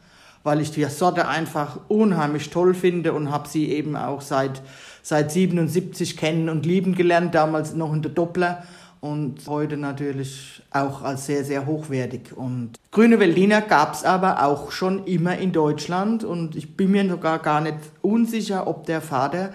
weil 0.45 0.61
ich 0.61 0.71
die 0.71 0.85
Sorte 0.85 1.27
einfach 1.27 1.81
unheimlich 1.89 2.51
toll 2.51 2.75
finde 2.75 3.13
und 3.15 3.33
habe 3.33 3.49
sie 3.49 3.73
eben 3.73 3.97
auch 3.97 4.21
seit, 4.21 4.63
seit 5.03 5.33
77 5.33 6.17
kennen 6.17 6.49
und 6.49 6.65
lieben 6.65 6.95
gelernt, 6.95 7.35
damals 7.35 7.75
noch 7.75 7.93
in 7.93 8.03
der 8.03 8.13
Doppler. 8.13 8.63
und 9.01 9.47
heute 9.49 9.77
natürlich 9.77 10.63
auch 10.71 11.03
als 11.03 11.27
sehr, 11.27 11.45
sehr 11.45 11.67
hochwertig. 11.67 12.35
Und 12.35 12.73
grüne 12.91 13.21
Veltliner 13.21 13.61
gab 13.61 13.93
es 13.93 14.03
aber 14.03 14.43
auch 14.43 14.71
schon 14.71 15.05
immer 15.05 15.37
in 15.37 15.53
Deutschland 15.53 16.25
und 16.25 16.57
ich 16.57 16.75
bin 16.75 16.93
mir 16.93 17.07
sogar 17.07 17.39
gar 17.41 17.61
nicht 17.61 17.77
unsicher, 18.01 18.67
ob 18.67 18.87
der 18.87 19.03
Vater 19.03 19.51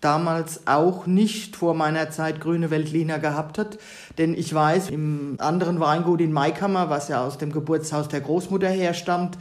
damals 0.00 0.66
auch 0.66 1.06
nicht 1.06 1.56
vor 1.56 1.74
meiner 1.74 2.10
Zeit 2.10 2.40
grüne 2.40 2.70
Veltliner 2.70 3.18
gehabt 3.18 3.58
hat. 3.58 3.78
Denn 4.18 4.34
ich 4.34 4.52
weiß, 4.52 4.90
im 4.90 5.36
anderen 5.38 5.80
Weingut 5.80 6.20
in 6.20 6.32
Maikammer, 6.32 6.88
was 6.88 7.08
ja 7.08 7.24
aus 7.24 7.38
dem 7.38 7.52
Geburtshaus 7.52 8.08
der 8.08 8.20
Großmutter 8.20 8.68
herstammt, 8.68 9.36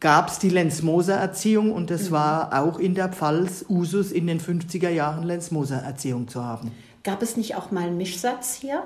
gab 0.00 0.28
es 0.28 0.38
die 0.38 0.50
Lenz-Moser-Erziehung 0.50 1.72
und 1.72 1.90
es 1.90 2.10
mhm. 2.10 2.14
war 2.14 2.60
auch 2.60 2.78
in 2.78 2.94
der 2.94 3.08
Pfalz 3.08 3.64
Usus 3.68 4.12
in 4.12 4.26
den 4.26 4.40
50er 4.40 4.90
Jahren 4.90 5.24
Lenz-Moser-Erziehung 5.24 6.28
zu 6.28 6.44
haben. 6.44 6.70
Gab 7.02 7.22
es 7.22 7.36
nicht 7.36 7.56
auch 7.56 7.70
mal 7.70 7.86
einen 7.86 7.96
Mischsatz 7.96 8.54
hier? 8.54 8.82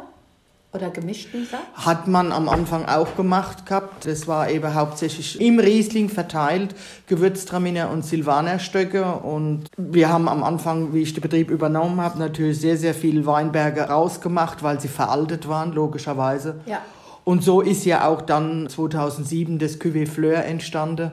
Oder 0.75 0.89
gemischten 0.89 1.45
Satz? 1.45 1.61
Hat 1.75 2.09
man 2.09 2.33
am 2.33 2.49
Anfang 2.49 2.87
auch 2.87 3.15
gemacht 3.15 3.67
gehabt. 3.67 4.07
Das 4.07 4.27
war 4.27 4.51
eben 4.51 4.73
hauptsächlich 4.73 5.39
im 5.39 5.59
Riesling 5.59 6.09
verteilt, 6.09 6.75
Gewürztraminer 7.09 7.91
und 7.91 8.07
Silvanerstöcke. 8.07 9.05
Und 9.05 9.67
wir 9.77 10.09
haben 10.09 10.31
am 10.31 10.43
Anfang, 10.43 10.95
wie 10.95 11.03
ich 11.03 11.13
den 11.13 11.21
Betrieb 11.21 11.51
übernommen 11.51 12.01
habe, 12.01 12.19
natürlich 12.19 12.59
sehr, 12.59 12.79
sehr 12.79 12.95
viele 12.95 13.27
Weinberge 13.27 13.83
rausgemacht, 13.83 14.63
weil 14.63 14.81
sie 14.81 14.89
veraltet 14.89 15.47
waren, 15.47 15.73
logischerweise. 15.73 16.61
Ja. 16.65 16.81
Und 17.25 17.45
so 17.45 17.61
ist 17.61 17.85
ja 17.85 18.09
auch 18.09 18.23
dann 18.23 18.69
2007 18.69 19.59
das 19.59 19.81
Cuvée 19.81 20.07
Fleur 20.07 20.45
entstanden, 20.45 21.13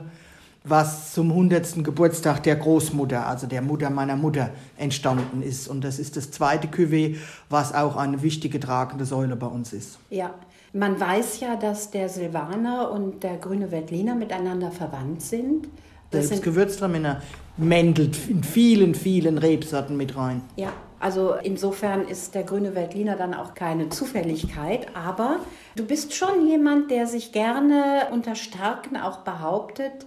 was 0.64 1.14
zum 1.14 1.30
100. 1.30 1.84
Geburtstag 1.84 2.42
der 2.42 2.56
Großmutter, 2.56 3.26
also 3.26 3.46
der 3.46 3.62
Mutter 3.62 3.88
meiner 3.90 4.16
Mutter, 4.16 4.50
entstanden 4.76 5.42
ist. 5.42 5.68
Und 5.68 5.84
das 5.84 5.98
ist 5.98 6.16
das 6.16 6.30
zweite 6.30 6.68
Cuvée, 6.68 7.16
was 7.48 7.72
auch 7.72 7.96
eine 7.96 8.22
wichtige 8.22 8.60
tragende 8.60 9.04
Säule 9.04 9.36
bei 9.36 9.46
uns 9.46 9.72
ist. 9.72 9.98
Ja, 10.10 10.34
man 10.72 11.00
weiß 11.00 11.40
ja, 11.40 11.56
dass 11.56 11.90
der 11.90 12.08
Silvaner 12.08 12.90
und 12.90 13.22
der 13.22 13.36
grüne 13.36 13.70
Veltliner 13.70 14.14
miteinander 14.14 14.70
verwandt 14.70 15.22
sind. 15.22 15.68
Das 16.10 16.28
Selbst 16.28 16.44
Gewürztraminer 16.44 17.22
mändelt 17.56 18.28
in 18.28 18.42
vielen, 18.42 18.94
vielen 18.94 19.38
Rebsorten 19.38 19.96
mit 19.96 20.16
rein. 20.16 20.42
Ja, 20.56 20.72
also 20.98 21.34
insofern 21.42 22.06
ist 22.06 22.34
der 22.34 22.42
grüne 22.42 22.74
Veltliner 22.74 23.16
dann 23.16 23.32
auch 23.32 23.54
keine 23.54 23.88
Zufälligkeit, 23.88 24.88
aber 24.94 25.40
du 25.80 25.86
bist 25.86 26.14
schon 26.14 26.46
jemand, 26.46 26.90
der 26.90 27.06
sich 27.06 27.32
gerne 27.32 28.08
unter 28.12 28.34
Starken 28.34 28.98
auch 28.98 29.18
behauptet, 29.18 30.06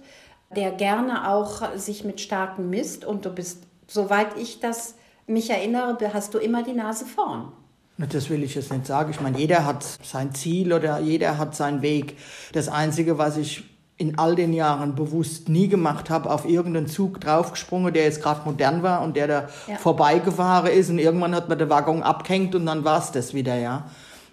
der 0.54 0.70
gerne 0.70 1.28
auch 1.28 1.76
sich 1.76 2.04
mit 2.04 2.20
Starken 2.20 2.70
misst 2.70 3.04
und 3.04 3.24
du 3.24 3.30
bist, 3.30 3.64
soweit 3.88 4.38
ich 4.38 4.60
das 4.60 4.94
mich 5.26 5.50
erinnere, 5.50 5.98
hast 6.12 6.32
du 6.32 6.38
immer 6.38 6.62
die 6.62 6.74
Nase 6.74 7.06
vorn. 7.06 7.50
Das 7.98 8.30
will 8.30 8.44
ich 8.44 8.54
jetzt 8.54 8.72
nicht 8.72 8.86
sagen. 8.86 9.10
Ich 9.10 9.20
meine, 9.20 9.38
jeder 9.38 9.64
hat 9.64 9.84
sein 10.02 10.32
Ziel 10.34 10.72
oder 10.72 11.00
jeder 11.00 11.38
hat 11.38 11.56
seinen 11.56 11.82
Weg. 11.82 12.18
Das 12.52 12.68
Einzige, 12.68 13.18
was 13.18 13.36
ich 13.36 13.64
in 13.96 14.18
all 14.18 14.36
den 14.36 14.52
Jahren 14.52 14.94
bewusst 14.94 15.48
nie 15.48 15.68
gemacht 15.68 16.10
habe, 16.10 16.30
auf 16.30 16.44
irgendeinen 16.44 16.88
Zug 16.88 17.20
draufgesprungen, 17.20 17.92
der 17.92 18.04
jetzt 18.04 18.22
gerade 18.22 18.42
modern 18.44 18.82
war 18.82 19.02
und 19.02 19.16
der 19.16 19.26
da 19.26 19.48
ja. 19.66 19.76
vorbeigefahren 19.76 20.72
ist 20.72 20.90
und 20.90 20.98
irgendwann 20.98 21.34
hat 21.34 21.48
man 21.48 21.58
den 21.58 21.70
Waggon 21.70 22.02
abgehängt 22.02 22.54
und 22.54 22.66
dann 22.66 22.84
war 22.84 23.00
es 23.00 23.10
das 23.12 23.34
wieder, 23.34 23.56
ja. 23.56 23.88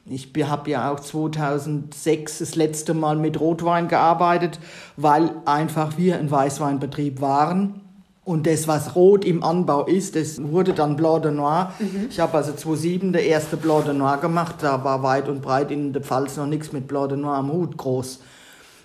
Ich 0.05 0.31
habe 0.43 0.70
ja 0.70 0.91
auch 0.91 1.00
2006 1.00 2.39
das 2.39 2.55
letzte 2.55 2.93
Mal 2.93 3.17
mit 3.17 3.39
Rotwein 3.39 3.88
gearbeitet, 3.88 4.60
weil 4.98 5.31
einfach 5.46 5.98
wir 5.98 6.17
ein 6.17 6.29
Weißweinbetrieb 6.29 7.22
waren. 7.22 7.81
Und 8.24 8.46
das, 8.46 8.67
was 8.67 8.96
rot 8.96 9.25
im 9.25 9.43
Anbau 9.43 9.86
ist, 9.86 10.15
das 10.15 10.41
wurde 10.41 10.74
dann 10.74 10.96
Blanc 10.96 11.24
de 11.24 11.31
Noir. 11.31 11.74
Mhm. 11.79 12.08
Ich 12.10 12.20
habe 12.20 12.38
also 12.38 12.51
2007 12.51 13.13
der 13.13 13.25
erste 13.25 13.58
Blanc 13.58 13.86
de 13.86 13.93
Noir 13.93 14.17
gemacht. 14.17 14.55
Da 14.62 14.84
war 14.84 15.03
weit 15.03 15.27
und 15.27 15.41
breit 15.41 15.72
in 15.72 15.93
der 15.93 16.01
Pfalz 16.01 16.38
noch 16.38 16.46
nichts 16.46 16.72
mit 16.72 16.88
Blanc 16.88 17.10
de 17.10 17.17
Noir 17.17 17.36
am 17.36 17.51
Hut 17.51 17.77
groß 17.77 18.20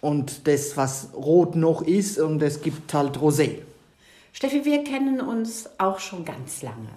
und 0.06 0.46
das, 0.46 0.76
was 0.76 1.08
rot 1.14 1.56
noch 1.56 1.82
ist, 1.82 2.18
und 2.18 2.40
es 2.42 2.60
gibt 2.60 2.94
halt 2.94 3.18
Rosé. 3.18 3.58
Steffi, 4.32 4.64
wir 4.64 4.84
kennen 4.84 5.20
uns 5.20 5.68
auch 5.78 5.98
schon 5.98 6.24
ganz 6.24 6.62
lange. 6.62 6.88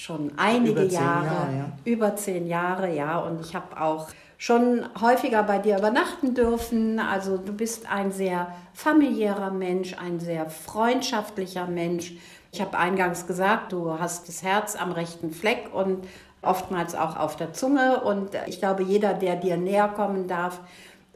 Schon 0.00 0.32
einige 0.38 0.84
Jahre, 0.84 1.26
Jahre 1.26 1.56
ja. 1.58 1.72
über 1.84 2.16
zehn 2.16 2.46
Jahre, 2.46 2.90
ja. 2.94 3.18
Und 3.18 3.42
ich 3.42 3.54
habe 3.54 3.78
auch 3.78 4.08
schon 4.38 4.88
häufiger 4.98 5.42
bei 5.42 5.58
dir 5.58 5.76
übernachten 5.76 6.34
dürfen. 6.34 6.98
Also 6.98 7.36
du 7.36 7.52
bist 7.52 7.84
ein 7.92 8.10
sehr 8.10 8.50
familiärer 8.72 9.50
Mensch, 9.50 9.94
ein 9.98 10.18
sehr 10.18 10.48
freundschaftlicher 10.48 11.66
Mensch. 11.66 12.14
Ich 12.50 12.62
habe 12.62 12.78
eingangs 12.78 13.26
gesagt, 13.26 13.72
du 13.72 13.98
hast 13.98 14.26
das 14.26 14.42
Herz 14.42 14.74
am 14.74 14.92
rechten 14.92 15.32
Fleck 15.32 15.68
und 15.74 16.06
oftmals 16.40 16.94
auch 16.94 17.18
auf 17.18 17.36
der 17.36 17.52
Zunge. 17.52 18.00
Und 18.00 18.30
ich 18.46 18.58
glaube, 18.58 18.82
jeder, 18.82 19.12
der 19.12 19.36
dir 19.36 19.58
näher 19.58 19.88
kommen 19.88 20.28
darf, 20.28 20.60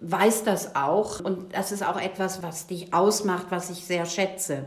weiß 0.00 0.44
das 0.44 0.76
auch 0.76 1.20
und 1.20 1.56
das 1.56 1.72
ist 1.72 1.82
auch 1.82 1.98
etwas, 1.98 2.42
was 2.42 2.66
dich 2.66 2.92
ausmacht, 2.92 3.46
was 3.48 3.70
ich 3.70 3.86
sehr 3.86 4.04
schätze. 4.04 4.66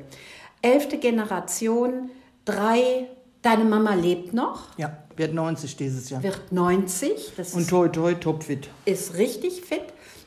Elfte 0.64 0.98
Generation, 0.98 2.10
drei, 2.46 3.10
deine 3.42 3.64
Mama 3.64 3.94
lebt 3.94 4.34
noch? 4.34 4.78
Ja, 4.78 4.98
wird 5.16 5.34
90 5.34 5.76
dieses 5.78 6.10
Jahr. 6.10 6.24
Wird 6.24 6.52
90. 6.52 7.34
Das 7.38 7.54
und 7.54 7.70
toi 7.70 7.88
toi 7.88 8.14
topfit. 8.14 8.70
Ist 8.86 9.16
richtig 9.16 9.62
fit. 9.62 9.84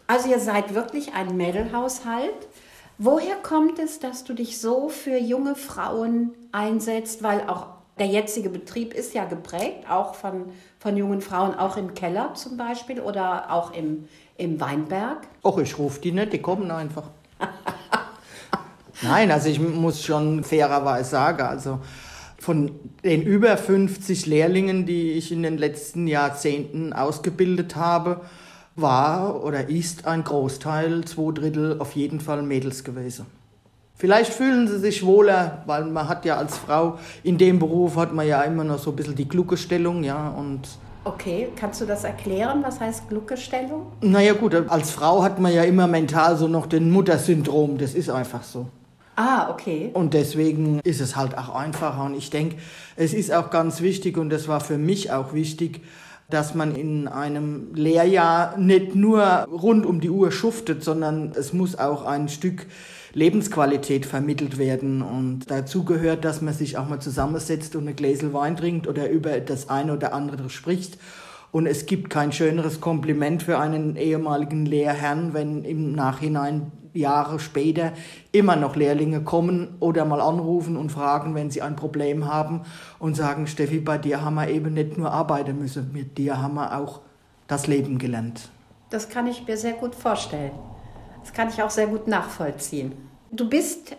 Also 0.07 0.29
ihr 0.29 0.41
seid 0.41 0.75
wirklich 0.75 1.13
ein 1.15 1.37
Mädelhaushalt. 1.37 2.49
Woher 2.99 3.37
kommt 3.37 3.79
es, 3.79 3.99
dass 3.99 4.25
du 4.25 4.35
dich 4.35 4.61
so 4.61 4.89
für 4.89 5.17
junge 5.17 5.55
Frauen 5.55 6.35
einsetzt? 6.53 7.23
Weil 7.23 7.49
auch 7.49 7.67
der 7.99 8.09
jetzige 8.09 8.51
Betrieb 8.51 8.93
ist 8.95 9.15
ja 9.15 9.25
geprägt, 9.25 9.89
auch 9.89 10.15
von, 10.15 10.47
von 10.79 10.97
jungen 10.97 11.21
Frauen, 11.21 11.55
auch 11.55 11.77
im 11.77 11.95
Keller 11.95 12.35
zum 12.35 12.57
Beispiel 12.57 13.01
oder 13.01 13.53
auch 13.53 13.73
im, 13.73 14.09
im 14.37 14.61
Weinberg? 14.61 15.29
Och, 15.45 15.59
ich 15.59 15.79
rufe 15.79 16.01
die 16.01 16.13
nicht, 16.13 16.33
die 16.33 16.43
kommen 16.43 16.71
einfach. 16.71 17.05
Nein, 19.03 19.31
also 19.31 19.49
ich 19.49 19.61
muss 19.61 20.03
schon 20.03 20.43
fairerweise 20.43 21.11
sagen, 21.11 21.43
also 21.43 21.81
von 22.41 22.73
den 23.05 23.23
über 23.23 23.57
50 23.57 24.27
Lehrlingen, 24.27 24.87
die 24.87 25.13
ich 25.13 25.31
in 25.31 25.43
den 25.43 25.59
letzten 25.59 26.07
Jahrzehnten 26.07 26.93
ausgebildet 26.93 27.77
habe, 27.77 28.23
war 28.77 29.45
oder 29.45 29.69
ist 29.69 30.07
ein 30.07 30.25
Großteil, 30.25 31.05
zwei 31.05 31.33
Drittel 31.33 31.77
auf 31.79 31.95
jeden 31.95 32.19
Fall 32.19 32.43
Mädels 32.43 32.83
gewesen. 32.83 33.27
Vielleicht 33.95 34.33
fühlen 34.33 34.67
sie 34.67 34.79
sich 34.79 35.05
wohler, 35.05 35.63
weil 35.67 35.85
man 35.85 36.09
hat 36.09 36.25
ja 36.25 36.37
als 36.37 36.57
Frau 36.57 36.99
in 37.23 37.37
dem 37.37 37.59
Beruf 37.59 37.97
hat 37.97 38.15
man 38.15 38.27
ja 38.27 38.41
immer 38.43 38.65
noch 38.65 38.79
so 38.79 38.91
ein 38.91 38.97
bisschen 38.97 39.15
die 39.15 39.29
Gluckestellung, 39.29 40.03
ja, 40.03 40.31
und 40.31 40.67
Okay, 41.05 41.49
kannst 41.57 41.81
du 41.81 41.87
das 41.87 42.05
erklären? 42.05 42.63
Was 42.63 42.79
heißt 42.79 43.09
Gluckestellung? 43.09 43.87
Naja 44.03 44.35
gut, 44.35 44.55
als 44.55 44.91
Frau 44.91 45.23
hat 45.23 45.39
man 45.39 45.53
ja 45.53 45.65
immer 45.65 45.87
mental 45.87 46.37
so 46.37 46.47
noch 46.47 46.67
den 46.67 46.91
Muttersyndrom. 46.91 47.79
Das 47.79 47.95
ist 47.95 48.11
einfach 48.11 48.43
so. 48.43 48.67
Ah, 49.23 49.51
okay. 49.51 49.91
Und 49.93 50.15
deswegen 50.15 50.81
ist 50.83 51.03
es 51.03 51.15
halt 51.15 51.37
auch 51.37 51.55
einfacher. 51.55 52.05
Und 52.05 52.15
ich 52.15 52.31
denke, 52.31 52.57
es 52.97 53.13
ist 53.13 53.31
auch 53.31 53.51
ganz 53.51 53.83
wichtig, 53.83 54.17
und 54.17 54.31
das 54.31 54.49
war 54.49 54.61
für 54.61 54.79
mich 54.79 55.13
auch 55.13 55.35
wichtig, 55.35 55.83
dass 56.31 56.55
man 56.55 56.75
in 56.75 57.07
einem 57.07 57.75
Lehrjahr 57.75 58.57
nicht 58.57 58.95
nur 58.95 59.21
rund 59.51 59.85
um 59.85 60.01
die 60.01 60.09
Uhr 60.09 60.33
schuftet, 60.33 60.83
sondern 60.83 61.33
es 61.35 61.53
muss 61.53 61.79
auch 61.79 62.07
ein 62.07 62.31
Stück 62.31 62.65
Lebensqualität 63.13 64.07
vermittelt 64.07 64.57
werden. 64.57 65.03
Und 65.03 65.51
dazu 65.51 65.85
gehört, 65.85 66.25
dass 66.25 66.41
man 66.41 66.55
sich 66.55 66.79
auch 66.79 66.89
mal 66.89 67.01
zusammensetzt 67.01 67.77
und 67.77 67.83
eine 67.83 67.95
Gläsel 67.95 68.33
Wein 68.33 68.57
trinkt 68.57 68.89
oder 68.89 69.11
über 69.11 69.39
das 69.41 69.69
eine 69.69 69.93
oder 69.93 70.15
andere 70.15 70.49
spricht. 70.49 70.97
Und 71.53 71.67
es 71.67 71.85
gibt 71.85 72.09
kein 72.09 72.33
schöneres 72.33 72.81
Kompliment 72.81 73.43
für 73.43 73.59
einen 73.59 73.97
ehemaligen 73.97 74.65
Lehrherrn, 74.65 75.35
wenn 75.35 75.65
im 75.65 75.93
Nachhinein 75.93 76.73
Jahre 76.93 77.41
später 77.41 77.93
immer 78.33 78.57
noch 78.57 78.77
Lehrlinge 78.77 79.23
kommen 79.23 79.77
oder 79.81 80.05
mal 80.05 80.21
anrufen 80.21 80.77
und 80.77 80.91
fragen, 80.91 81.35
wenn 81.35 81.51
sie 81.51 81.63
ein 81.63 81.77
Problem 81.77 82.27
haben 82.27 82.63
und 82.99 83.17
sagen, 83.17 83.47
Steffi, 83.47 83.81
bei 83.81 83.99
dir 83.99 84.25
haben 84.25 84.35
wir 84.35 84.49
eben 84.49 84.75
nicht 84.75 84.99
nur 84.99 85.11
arbeiten 85.13 85.59
müssen, 85.59 85.93
mit 85.93 86.19
dir 86.19 86.41
haben 86.41 86.55
wir 86.55 86.77
auch 86.79 87.01
das 87.49 87.67
Leben 87.67 87.99
gelernt. 87.99 88.49
Das 88.91 89.09
kann 89.09 89.27
ich 89.27 89.47
mir 89.47 89.57
sehr 89.57 89.75
gut 89.75 89.95
vorstellen. 89.95 90.53
Das 91.23 91.33
kann 91.33 91.49
ich 91.49 91.63
auch 91.63 91.71
sehr 91.71 91.87
gut 91.87 92.09
nachvollziehen. 92.09 92.93
Du 93.31 93.49
bist 93.49 93.97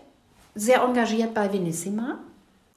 sehr 0.56 0.82
engagiert 0.82 1.34
bei 1.34 1.52
Venissima. 1.52 2.20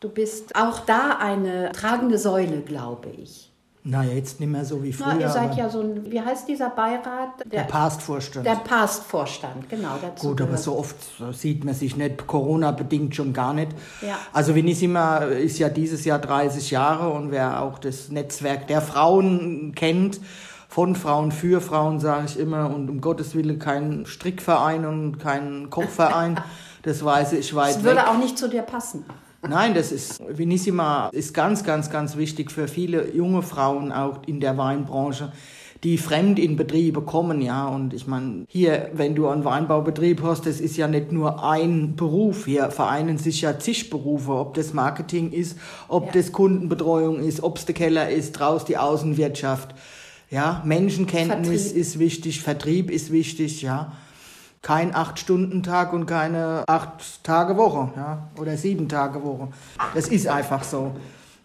Du 0.01 0.09
bist 0.09 0.55
auch 0.55 0.81
da 0.81 1.17
eine 1.19 1.73
tragende 1.73 2.19
Säule, 2.19 2.61
glaube 2.61 3.11
ich. 3.11 3.54
Naja, 3.87 4.13
jetzt 4.15 4.41
nicht 4.41 4.49
mehr 4.51 4.65
so 4.65 4.83
wie 4.83 4.95
früher. 4.95 5.13
Na, 5.15 5.21
ihr 5.21 5.29
seid 5.29 5.57
ja 5.57 5.69
so 5.69 5.83
ein, 5.83 6.11
wie 6.11 6.19
heißt 6.19 6.49
dieser 6.49 6.71
Beirat? 6.71 7.41
Der, 7.45 7.65
der 7.65 7.69
Pastvorstand. 7.69 8.47
Der 8.47 8.55
Pastvorstand, 8.55 9.69
genau. 9.69 9.99
Dazu 10.01 10.29
Gut, 10.29 10.41
aber 10.41 10.57
so 10.57 10.79
oft 10.79 10.97
sieht 11.33 11.65
man 11.65 11.75
sich 11.75 11.95
nicht, 11.95 12.27
Corona-bedingt 12.27 13.15
schon 13.15 13.35
gar 13.35 13.53
nicht. 13.53 13.73
Ja. 14.01 14.19
Also 14.33 14.55
Venissima 14.55 15.19
ist 15.19 15.59
ja 15.59 15.69
dieses 15.69 16.07
Jahr 16.07 16.19
30 16.19 16.71
Jahre 16.71 17.11
und 17.11 17.31
wer 17.31 17.61
auch 17.61 17.79
das 17.79 18.09
Netzwerk 18.09 18.69
der 18.69 18.81
Frauen 18.81 19.75
kennt, 19.75 20.19
von 20.67 20.97
Frauen 20.97 21.31
für 21.31 21.61
Frauen, 21.61 22.01
sage 22.01 22.25
ich 22.25 22.39
immer, 22.39 22.75
und 22.75 22.89
um 22.89 23.03
Gottes 23.03 23.35
Willen 23.35 23.59
kein 23.59 24.07
Strickverein 24.07 24.87
und 24.87 25.19
kein 25.19 25.69
Kochverein. 25.71 26.41
Das 26.85 27.03
weiß 27.03 27.33
ich 27.33 27.55
weit 27.55 27.77
Das 27.77 27.83
würde 27.83 27.97
weg. 27.97 28.09
auch 28.09 28.19
nicht 28.19 28.37
zu 28.37 28.47
dir 28.47 28.61
passen. 28.61 29.07
Nein, 29.49 29.75
das 29.75 29.93
ist, 29.93 30.23
Vinissima 30.29 31.09
ist 31.13 31.35
ganz, 31.35 31.65
ganz, 31.65 31.91
ganz 31.91 32.17
wichtig 32.17 32.51
für 32.51 32.69
viele 32.69 33.13
junge 33.15 33.43
Frauen 33.43 33.93
auch 33.93 34.23
in 34.27 34.41
der 34.41 34.57
Weinbranche 34.57 35.33
die 35.85 35.99
fremd 35.99 36.39
in 36.39 36.57
Betriebe 36.57 37.03
kommen, 37.03 37.43
ja. 37.43 37.69
Und 37.69 37.93
ich 37.93 38.07
meine, 38.07 38.47
hier, 38.49 38.91
wenn 38.95 39.15
du 39.15 39.29
einen 39.29 39.45
Weinbaubetrieb 39.45 40.23
hast, 40.23 40.47
das 40.47 40.59
ist 40.59 40.79
ja 40.79 40.89
nicht 40.89 41.13
nur 41.13 41.45
ein 41.45 41.95
Beruf. 41.95 42.47
Hier 42.47 42.71
vereinen 42.71 43.19
sich 43.19 43.43
ja 43.43 43.59
zig 43.59 43.91
Berufe, 43.91 44.33
ob 44.33 44.55
das 44.55 44.73
Marketing 44.73 45.31
ist, 45.31 45.59
ob 45.89 46.07
ja. 46.07 46.13
das 46.13 46.33
Kundenbetreuung 46.33 47.21
ist, 47.21 47.43
ob 47.43 47.59
es 47.59 47.67
der 47.67 47.75
Keller 47.75 48.09
ist, 48.09 48.33
draus 48.33 48.65
die 48.65 48.79
Außenwirtschaft. 48.79 49.75
Ja, 50.31 50.63
Menschenkenntnis 50.65 51.65
Vertrieb. 51.65 51.81
ist 51.81 51.99
wichtig, 51.99 52.41
Vertrieb 52.41 52.91
ist 52.91 53.13
wichtig, 53.13 53.61
ja. 53.61 53.93
Kein 54.65 54.95
Acht-Stunden-Tag 54.95 55.93
und 55.93 56.07
keine 56.07 56.65
Acht-Tage-Woche, 56.67 57.93
ja, 57.97 58.29
oder 58.41 58.57
Sieben-Tage-Woche. 58.57 59.49
Das 59.95 60.09
ist 60.09 60.27
einfach 60.27 60.65
so. 60.65 60.93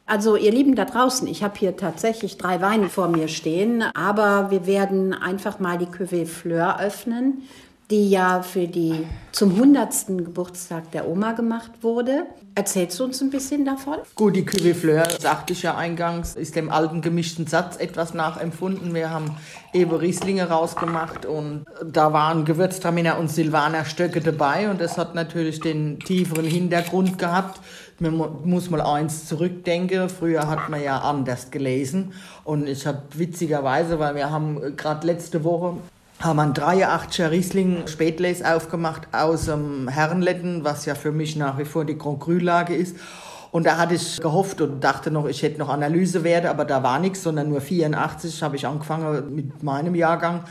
Also 0.06 0.38
ihr 0.38 0.52
Lieben 0.52 0.74
da 0.74 0.86
draußen, 0.86 1.28
ich 1.28 1.44
habe 1.44 1.60
hier 1.60 1.76
tatsächlich 1.76 2.38
drei 2.38 2.62
Weine 2.62 2.88
vor 2.88 3.10
mir 3.10 3.28
stehen, 3.28 3.84
aber 3.94 4.52
wir 4.52 4.66
werden 4.66 5.14
einfach 5.14 5.60
mal 5.60 5.78
die 5.78 5.86
Cuvée 5.86 6.26
Fleur 6.26 6.80
öffnen, 6.80 7.44
die 7.92 8.10
ja 8.10 8.44
für 8.44 8.68
die 8.68 9.08
zum 9.32 9.56
100. 9.56 10.08
Geburtstag 10.08 10.92
der 10.92 11.08
Oma 11.08 11.32
gemacht 11.32 11.72
wurde. 11.82 12.26
Erzählst 12.54 13.00
du 13.00 13.06
uns 13.06 13.22
ein 13.22 13.30
bisschen 13.32 13.66
davon? 13.66 13.98
Gut, 14.16 14.36
die 14.36 14.44
Cuvée 14.44 14.76
Fleur, 14.76 15.08
sagte 15.20 15.54
ich 15.54 15.64
ja 15.64 15.76
eingangs, 15.76 16.36
ist 16.36 16.56
dem 16.56 16.70
alten 16.70 17.02
gemischten 17.02 17.48
Satz 17.48 17.78
etwas 17.78 18.14
nachempfunden. 18.14 18.94
Wir 18.94 19.10
haben 19.10 19.36
Ewe 19.74 20.02
Rieslinge 20.02 20.50
rausgemacht 20.50 21.26
und 21.26 21.66
da 21.84 22.14
waren 22.14 22.46
Gewürztraminer 22.46 23.18
und 23.18 23.30
Silvaner 23.30 23.86
Stöcke 23.86 24.22
dabei 24.22 24.70
und 24.70 24.82
das 24.82 24.98
hat 24.98 25.16
natürlich 25.16 25.60
den 25.60 26.00
tieferen 26.00 26.46
Hintergrund 26.46 27.18
gehabt 27.18 27.60
man 28.02 28.32
muss 28.46 28.70
mal 28.70 28.82
eins 28.82 29.26
zurückdenken. 29.26 30.10
Früher 30.10 30.48
hat 30.48 30.70
man 30.70 30.82
ja 30.82 31.00
anders 31.00 31.52
gelesen. 31.52 32.14
Und 32.46 32.68
ich 32.68 32.88
habe 32.88 33.02
witzigerweise, 33.16 34.00
weil 34.00 34.16
wir 34.16 34.32
haben 34.32 34.78
gerade 34.78 35.06
letzte 35.06 35.44
Woche 35.44 35.76
haben 36.20 36.40
einen 36.40 36.54
83er 36.54 37.32
Riesling 37.32 37.88
Spätles 37.88 38.44
aufgemacht 38.44 39.08
aus 39.14 39.46
dem 39.46 39.88
Herrenletten, 39.88 40.64
was 40.64 40.86
ja 40.86 40.96
für 40.96 41.12
mich 41.12 41.36
nach 41.36 41.58
wie 41.58 41.66
vor 41.66 41.86
die 41.86 41.98
Grand 41.98 42.20
Cru-Lage 42.20 42.76
ist. 42.76 42.98
Und 43.52 43.66
da 43.66 43.78
hatte 43.78 43.96
ich 43.96 44.20
gehofft 44.20 44.62
und 44.62 44.84
dachte 44.84 45.10
noch, 45.10 45.26
ich 45.26 45.42
hätte 45.42 45.60
noch 45.60 45.70
Analysewerte, 45.70 46.50
aber 46.50 46.66
da 46.66 46.84
war 46.84 47.00
nichts, 47.00 47.24
sondern 47.24 47.50
nur 47.50 47.62
84 47.62 48.44
habe 48.44 48.58
ich 48.58 48.68
angefangen 48.68 49.34
mit 49.34 49.64
meinem 49.64 49.96
Jahrgang. 49.96 50.44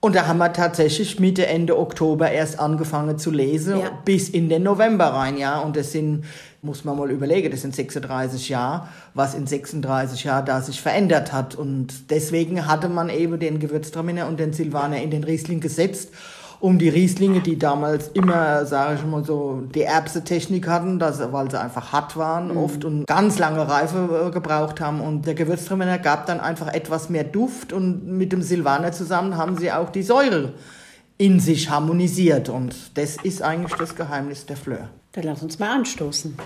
Und 0.00 0.14
da 0.14 0.26
haben 0.26 0.38
wir 0.38 0.52
tatsächlich 0.52 1.18
Mitte, 1.18 1.46
Ende 1.46 1.76
Oktober 1.76 2.30
erst 2.30 2.60
angefangen 2.60 3.18
zu 3.18 3.30
lesen, 3.30 3.80
ja. 3.80 3.90
bis 4.04 4.28
in 4.28 4.48
den 4.48 4.62
November 4.62 5.06
rein, 5.06 5.36
ja. 5.36 5.58
Und 5.58 5.76
das 5.76 5.92
sind 5.92 6.24
muss 6.66 6.84
man 6.84 6.98
mal 6.98 7.10
überlegen, 7.10 7.50
das 7.50 7.62
sind 7.62 7.74
36 7.74 8.50
Jahre, 8.50 8.88
was 9.14 9.34
in 9.34 9.46
36 9.46 10.24
Jahren 10.24 10.44
da 10.44 10.60
sich 10.60 10.80
verändert 10.80 11.32
hat. 11.32 11.54
Und 11.54 12.10
deswegen 12.10 12.66
hatte 12.66 12.90
man 12.90 13.08
eben 13.08 13.38
den 13.38 13.60
Gewürztraminer 13.60 14.26
und 14.26 14.38
den 14.38 14.52
Silvaner 14.52 15.00
in 15.00 15.10
den 15.10 15.24
Riesling 15.24 15.60
gesetzt, 15.60 16.10
um 16.58 16.78
die 16.78 16.88
Rieslinge, 16.88 17.40
die 17.40 17.58
damals 17.58 18.08
immer, 18.08 18.66
sage 18.66 18.96
ich 18.96 19.06
mal 19.06 19.24
so, 19.24 19.62
die 19.74 19.82
Erbse-Technik 19.82 20.66
hatten, 20.68 20.98
dass, 20.98 21.20
weil 21.32 21.50
sie 21.50 21.60
einfach 21.60 21.92
hart 21.92 22.16
waren 22.16 22.48
mhm. 22.48 22.56
oft 22.56 22.84
und 22.84 23.06
ganz 23.06 23.38
lange 23.38 23.68
Reife 23.68 24.26
äh, 24.26 24.30
gebraucht 24.30 24.80
haben. 24.80 25.00
Und 25.00 25.26
der 25.26 25.34
Gewürztraminer 25.34 25.98
gab 25.98 26.26
dann 26.26 26.40
einfach 26.40 26.72
etwas 26.72 27.08
mehr 27.08 27.24
Duft 27.24 27.72
und 27.72 28.06
mit 28.06 28.32
dem 28.32 28.42
Silvaner 28.42 28.92
zusammen 28.92 29.36
haben 29.36 29.56
sie 29.56 29.70
auch 29.70 29.90
die 29.90 30.02
Säure 30.02 30.52
in 31.18 31.40
sich 31.40 31.70
harmonisiert. 31.70 32.48
Und 32.48 32.96
das 32.96 33.16
ist 33.22 33.42
eigentlich 33.42 33.74
das 33.74 33.94
Geheimnis 33.94 34.46
der 34.46 34.56
Fleur. 34.56 34.88
Dann 35.16 35.24
lass 35.24 35.42
uns 35.42 35.58
mal 35.58 35.74
anstoßen. 35.74 36.36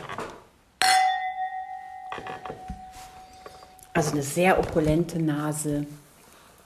Also 3.93 4.13
eine 4.13 4.23
sehr 4.23 4.61
opulente 4.61 5.21
Nase. 5.21 5.87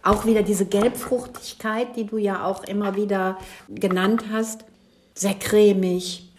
Auch 0.02 0.26
wieder 0.26 0.42
diese 0.42 0.66
Gelbfruchtigkeit, 0.66 1.96
die 1.96 2.04
du 2.04 2.18
ja 2.18 2.44
auch 2.44 2.64
immer 2.64 2.94
wieder 2.94 3.38
genannt 3.70 4.24
hast. 4.30 4.66
Sehr 5.14 5.32
cremig. 5.32 6.30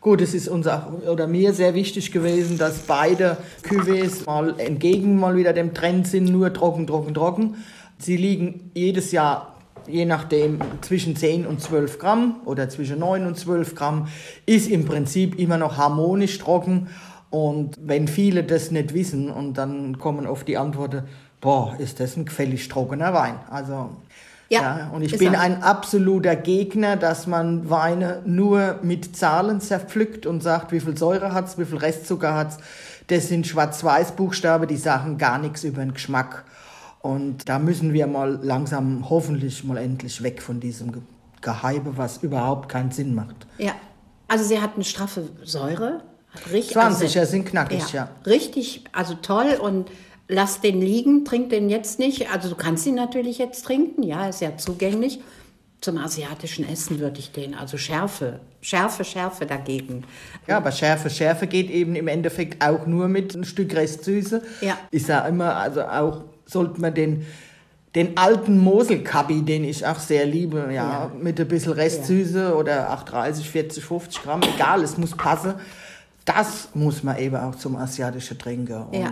Gut, 0.00 0.20
es 0.20 0.34
ist 0.34 0.46
uns 0.46 0.68
auch, 0.68 0.92
oder 1.08 1.26
mir 1.26 1.52
sehr 1.52 1.74
wichtig 1.74 2.12
gewesen, 2.12 2.56
dass 2.56 2.78
beide 2.78 3.38
Cuvées 3.64 4.24
mal 4.24 4.60
entgegen 4.60 5.18
mal 5.18 5.36
wieder 5.36 5.52
dem 5.52 5.74
Trend 5.74 6.06
sind, 6.06 6.26
nur 6.26 6.52
trocken, 6.52 6.86
trocken, 6.86 7.12
trocken. 7.12 7.56
Sie 7.98 8.16
liegen 8.16 8.70
jedes 8.72 9.10
Jahr 9.10 9.57
je 9.88 10.04
nachdem 10.04 10.60
zwischen 10.80 11.16
10 11.16 11.46
und 11.46 11.60
12 11.60 11.98
Gramm 11.98 12.36
oder 12.44 12.68
zwischen 12.68 12.98
9 12.98 13.26
und 13.26 13.36
12 13.36 13.74
Gramm, 13.74 14.08
ist 14.46 14.68
im 14.68 14.84
Prinzip 14.84 15.38
immer 15.38 15.56
noch 15.56 15.76
harmonisch 15.76 16.38
trocken. 16.38 16.88
Und 17.30 17.76
wenn 17.80 18.08
viele 18.08 18.44
das 18.44 18.70
nicht 18.70 18.94
wissen 18.94 19.30
und 19.30 19.54
dann 19.58 19.98
kommen 19.98 20.26
oft 20.26 20.48
die 20.48 20.56
Antworten, 20.56 21.02
boah, 21.40 21.74
ist 21.78 22.00
das 22.00 22.16
ein 22.16 22.24
gefällig 22.24 22.68
trockener 22.68 23.12
Wein. 23.12 23.34
Also 23.50 23.90
ja, 24.50 24.78
ja, 24.78 24.90
und 24.94 25.02
ich 25.02 25.16
bin 25.18 25.34
er. 25.34 25.40
ein 25.40 25.62
absoluter 25.62 26.34
Gegner, 26.34 26.96
dass 26.96 27.26
man 27.26 27.68
Weine 27.68 28.22
nur 28.24 28.78
mit 28.82 29.14
Zahlen 29.14 29.60
zerpflückt 29.60 30.24
und 30.24 30.42
sagt, 30.42 30.72
wie 30.72 30.80
viel 30.80 30.96
Säure 30.96 31.34
hat's, 31.34 31.58
wie 31.58 31.66
viel 31.66 31.76
Restzucker 31.76 32.34
hat's. 32.34 32.56
Das 33.08 33.28
sind 33.28 33.46
Schwarz-Weiß-Buchstaben, 33.46 34.66
die 34.66 34.76
sagen 34.76 35.18
gar 35.18 35.38
nichts 35.38 35.64
über 35.64 35.82
den 35.82 35.92
Geschmack. 35.92 36.44
Und 37.08 37.48
da 37.48 37.58
müssen 37.58 37.94
wir 37.94 38.06
mal 38.06 38.38
langsam 38.42 39.08
hoffentlich 39.08 39.64
mal 39.64 39.78
endlich 39.78 40.22
weg 40.22 40.42
von 40.42 40.60
diesem 40.60 40.92
Geheibe, 41.40 41.96
was 41.96 42.18
überhaupt 42.18 42.68
keinen 42.68 42.90
Sinn 42.90 43.14
macht. 43.14 43.46
Ja, 43.56 43.72
also 44.26 44.44
sie 44.44 44.60
hat 44.60 44.74
eine 44.74 44.84
straffe 44.84 45.26
Säure. 45.42 46.02
Richtig, 46.52 46.76
20er 46.76 47.20
also, 47.20 47.24
sind 47.24 47.46
knackig, 47.46 47.94
ja, 47.94 48.00
ja. 48.00 48.30
Richtig, 48.30 48.84
also 48.92 49.14
toll 49.14 49.56
und 49.58 49.90
lass 50.28 50.60
den 50.60 50.82
liegen, 50.82 51.24
trink 51.24 51.48
den 51.48 51.70
jetzt 51.70 51.98
nicht. 51.98 52.30
Also 52.30 52.50
du 52.50 52.56
kannst 52.56 52.86
ihn 52.86 52.96
natürlich 52.96 53.38
jetzt 53.38 53.64
trinken, 53.64 54.02
ja, 54.02 54.28
ist 54.28 54.42
ja 54.42 54.58
zugänglich. 54.58 55.18
Zum 55.80 55.96
asiatischen 55.96 56.68
Essen 56.68 56.98
würde 56.98 57.20
ich 57.20 57.32
den, 57.32 57.54
also 57.54 57.78
Schärfe, 57.78 58.40
Schärfe, 58.60 59.04
Schärfe 59.04 59.46
dagegen. 59.46 60.04
Ja, 60.46 60.58
aber 60.58 60.72
Schärfe, 60.72 61.08
Schärfe 61.08 61.46
geht 61.46 61.70
eben 61.70 61.94
im 61.94 62.06
Endeffekt 62.06 62.62
auch 62.62 62.86
nur 62.86 63.08
mit 63.08 63.34
ein 63.34 63.44
Stück 63.44 63.74
Restsüße. 63.74 64.42
Ja. 64.60 64.76
Ist 64.90 65.08
ja 65.08 65.26
immer, 65.26 65.56
also 65.56 65.84
auch 65.84 66.24
sollte 66.48 66.80
man 66.80 66.94
den, 66.94 67.26
den 67.94 68.16
alten 68.16 68.58
Moselkabi, 68.58 69.42
den 69.42 69.64
ich 69.64 69.86
auch 69.86 69.98
sehr 69.98 70.26
liebe, 70.26 70.68
ja, 70.68 70.72
ja. 70.72 71.10
mit 71.20 71.40
ein 71.40 71.48
bisschen 71.48 71.72
Restsüße 71.72 72.42
ja. 72.42 72.52
oder 72.52 72.90
830, 72.90 73.48
40, 73.48 73.84
50 73.84 74.22
Gramm, 74.22 74.40
egal, 74.42 74.82
es 74.82 74.96
muss 74.98 75.16
passen. 75.16 75.54
Das 76.24 76.68
muss 76.74 77.02
man 77.02 77.18
eben 77.18 77.36
auch 77.36 77.54
zum 77.54 77.76
asiatischen 77.76 78.38
trinken. 78.38 78.82
Und 78.82 78.94
ja. 78.94 79.10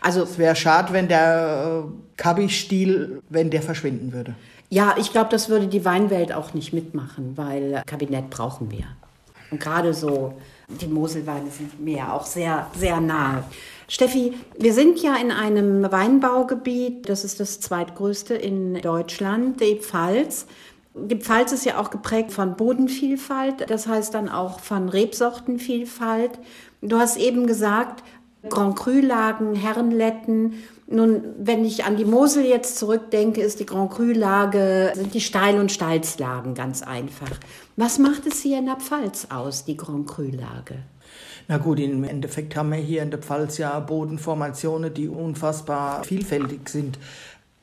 Also, 0.00 0.24
es 0.24 0.36
wäre 0.38 0.56
schade, 0.56 0.92
wenn 0.92 1.08
der 1.08 1.84
äh, 1.84 1.90
Kabi-Stil, 2.16 3.22
wenn 3.28 3.50
der 3.50 3.62
verschwinden 3.62 4.12
würde. 4.12 4.34
Ja, 4.68 4.96
ich 4.98 5.12
glaube, 5.12 5.30
das 5.30 5.48
würde 5.48 5.68
die 5.68 5.84
Weinwelt 5.84 6.32
auch 6.32 6.52
nicht 6.52 6.72
mitmachen, 6.72 7.36
weil 7.36 7.82
Kabinett 7.86 8.30
brauchen 8.30 8.70
wir. 8.70 8.84
Und 9.50 9.60
gerade 9.60 9.94
so, 9.94 10.34
die 10.68 10.88
Moselweine 10.88 11.50
sind 11.50 11.80
mir 11.80 11.98
ja 11.98 12.12
auch 12.12 12.26
sehr, 12.26 12.66
sehr 12.76 13.00
nahe. 13.00 13.44
Steffi, 13.88 14.34
wir 14.58 14.72
sind 14.72 15.00
ja 15.00 15.14
in 15.16 15.30
einem 15.30 15.90
Weinbaugebiet, 15.90 17.08
das 17.08 17.24
ist 17.24 17.38
das 17.38 17.60
zweitgrößte 17.60 18.34
in 18.34 18.80
Deutschland, 18.80 19.60
die 19.60 19.76
Pfalz. 19.76 20.46
Die 20.94 21.16
Pfalz 21.16 21.52
ist 21.52 21.64
ja 21.66 21.78
auch 21.78 21.90
geprägt 21.90 22.32
von 22.32 22.56
Bodenvielfalt, 22.56 23.70
das 23.70 23.86
heißt 23.86 24.14
dann 24.14 24.28
auch 24.28 24.60
von 24.60 24.88
Rebsortenvielfalt. 24.88 26.32
Du 26.80 26.98
hast 26.98 27.16
eben 27.16 27.46
gesagt, 27.46 28.02
Grand 28.48 28.76
Cru-Lagen, 28.76 29.54
Herrenletten. 29.54 30.54
Nun, 30.88 31.22
wenn 31.38 31.64
ich 31.64 31.84
an 31.84 31.96
die 31.96 32.04
Mosel 32.04 32.44
jetzt 32.44 32.78
zurückdenke, 32.78 33.40
ist 33.40 33.60
die 33.60 33.66
Grand 33.66 33.90
Cru-Lage, 33.90 34.92
sind 34.94 35.14
die 35.14 35.20
Steil- 35.20 35.58
und 35.58 35.72
Stalzlagen 35.72 36.54
ganz 36.54 36.82
einfach. 36.82 37.30
Was 37.76 37.98
macht 37.98 38.26
es 38.26 38.40
hier 38.40 38.58
in 38.58 38.66
der 38.66 38.76
Pfalz 38.76 39.28
aus, 39.30 39.64
die 39.64 39.76
Grand 39.76 40.06
Cru-Lage? 40.06 40.78
Na 41.48 41.58
gut, 41.58 41.78
im 41.78 42.02
Endeffekt 42.02 42.56
haben 42.56 42.72
wir 42.72 42.78
hier 42.78 43.02
in 43.02 43.10
der 43.10 43.20
Pfalz 43.20 43.58
ja 43.58 43.78
Bodenformationen, 43.78 44.92
die 44.92 45.08
unfassbar 45.08 46.02
vielfältig 46.02 46.68
sind. 46.68 46.98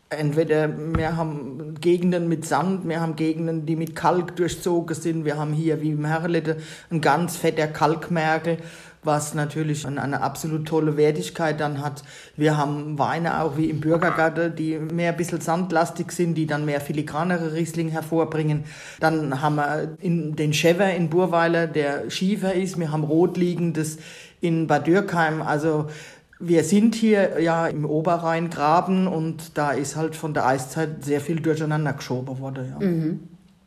Entweder 0.10 0.70
wir 0.96 1.18
haben 1.18 1.76
Gegenden 1.82 2.30
mit 2.30 2.46
Sand, 2.46 2.88
wir 2.88 3.02
haben 3.02 3.18
Gegenden, 3.18 3.66
die 3.66 3.76
mit 3.76 3.94
Kalk 3.94 4.38
durchzogen 4.38 4.96
sind. 4.96 5.26
Wir 5.26 5.38
haben 5.38 5.52
hier 5.52 5.82
wie 5.82 5.92
im 5.92 6.06
Herrlette 6.06 6.58
ein 6.92 7.02
ganz 7.02 7.36
fetter 7.36 7.68
Kalkmergel 7.68 8.58
was 9.04 9.34
natürlich 9.34 9.86
eine 9.86 10.22
absolut 10.22 10.68
tolle 10.68 10.98
Wertigkeit 10.98 11.60
dann 11.60 11.82
hat. 11.82 12.04
Wir 12.36 12.58
haben 12.58 12.98
Weine 13.00 13.42
auch 13.42 13.58
wie 13.58 13.70
im 13.70 13.80
Bürgergarten, 13.80 14.56
die 14.56 14.78
mehr 14.78 15.12
ein 15.12 15.18
bisschen 15.18 15.42
sandlastig 15.42 16.12
sind, 16.12 16.36
die 16.36 16.46
dann 16.46 16.66
mehr 16.66 16.82
filigranere 16.82 17.54
Riesling 17.54 17.90
hervorbringen. 17.90 18.66
Dann 19.00 19.42
haben 19.42 19.56
wir 19.56 19.98
in 20.00 20.36
den 20.36 20.54
Schever 20.54 20.94
in 20.94 21.10
Burweiler, 21.10 21.68
der 21.68 22.10
schiefer 22.10 22.54
ist. 22.54 22.80
Wir 22.80 22.92
haben 22.92 23.04
Rotliegendes 23.04 23.98
in 24.42 24.68
Bad 24.68 24.88
Dürkheim. 24.88 25.42
Also 25.42 25.88
wir 26.40 26.64
sind 26.64 26.96
hier 26.96 27.42
ja 27.42 27.68
im 27.68 27.86
Oberrheingraben 27.86 29.08
und 29.08 29.58
da 29.58 29.72
ist 29.72 29.96
halt 29.96 30.16
von 30.16 30.34
der 30.34 30.46
Eiszeit 30.46 31.04
sehr 31.04 31.22
viel 31.22 31.40
durcheinander 31.40 31.94
geschoben 31.94 32.40
worden. 32.40 32.68
Ja. 32.70 32.86
Mhm. 32.86 33.20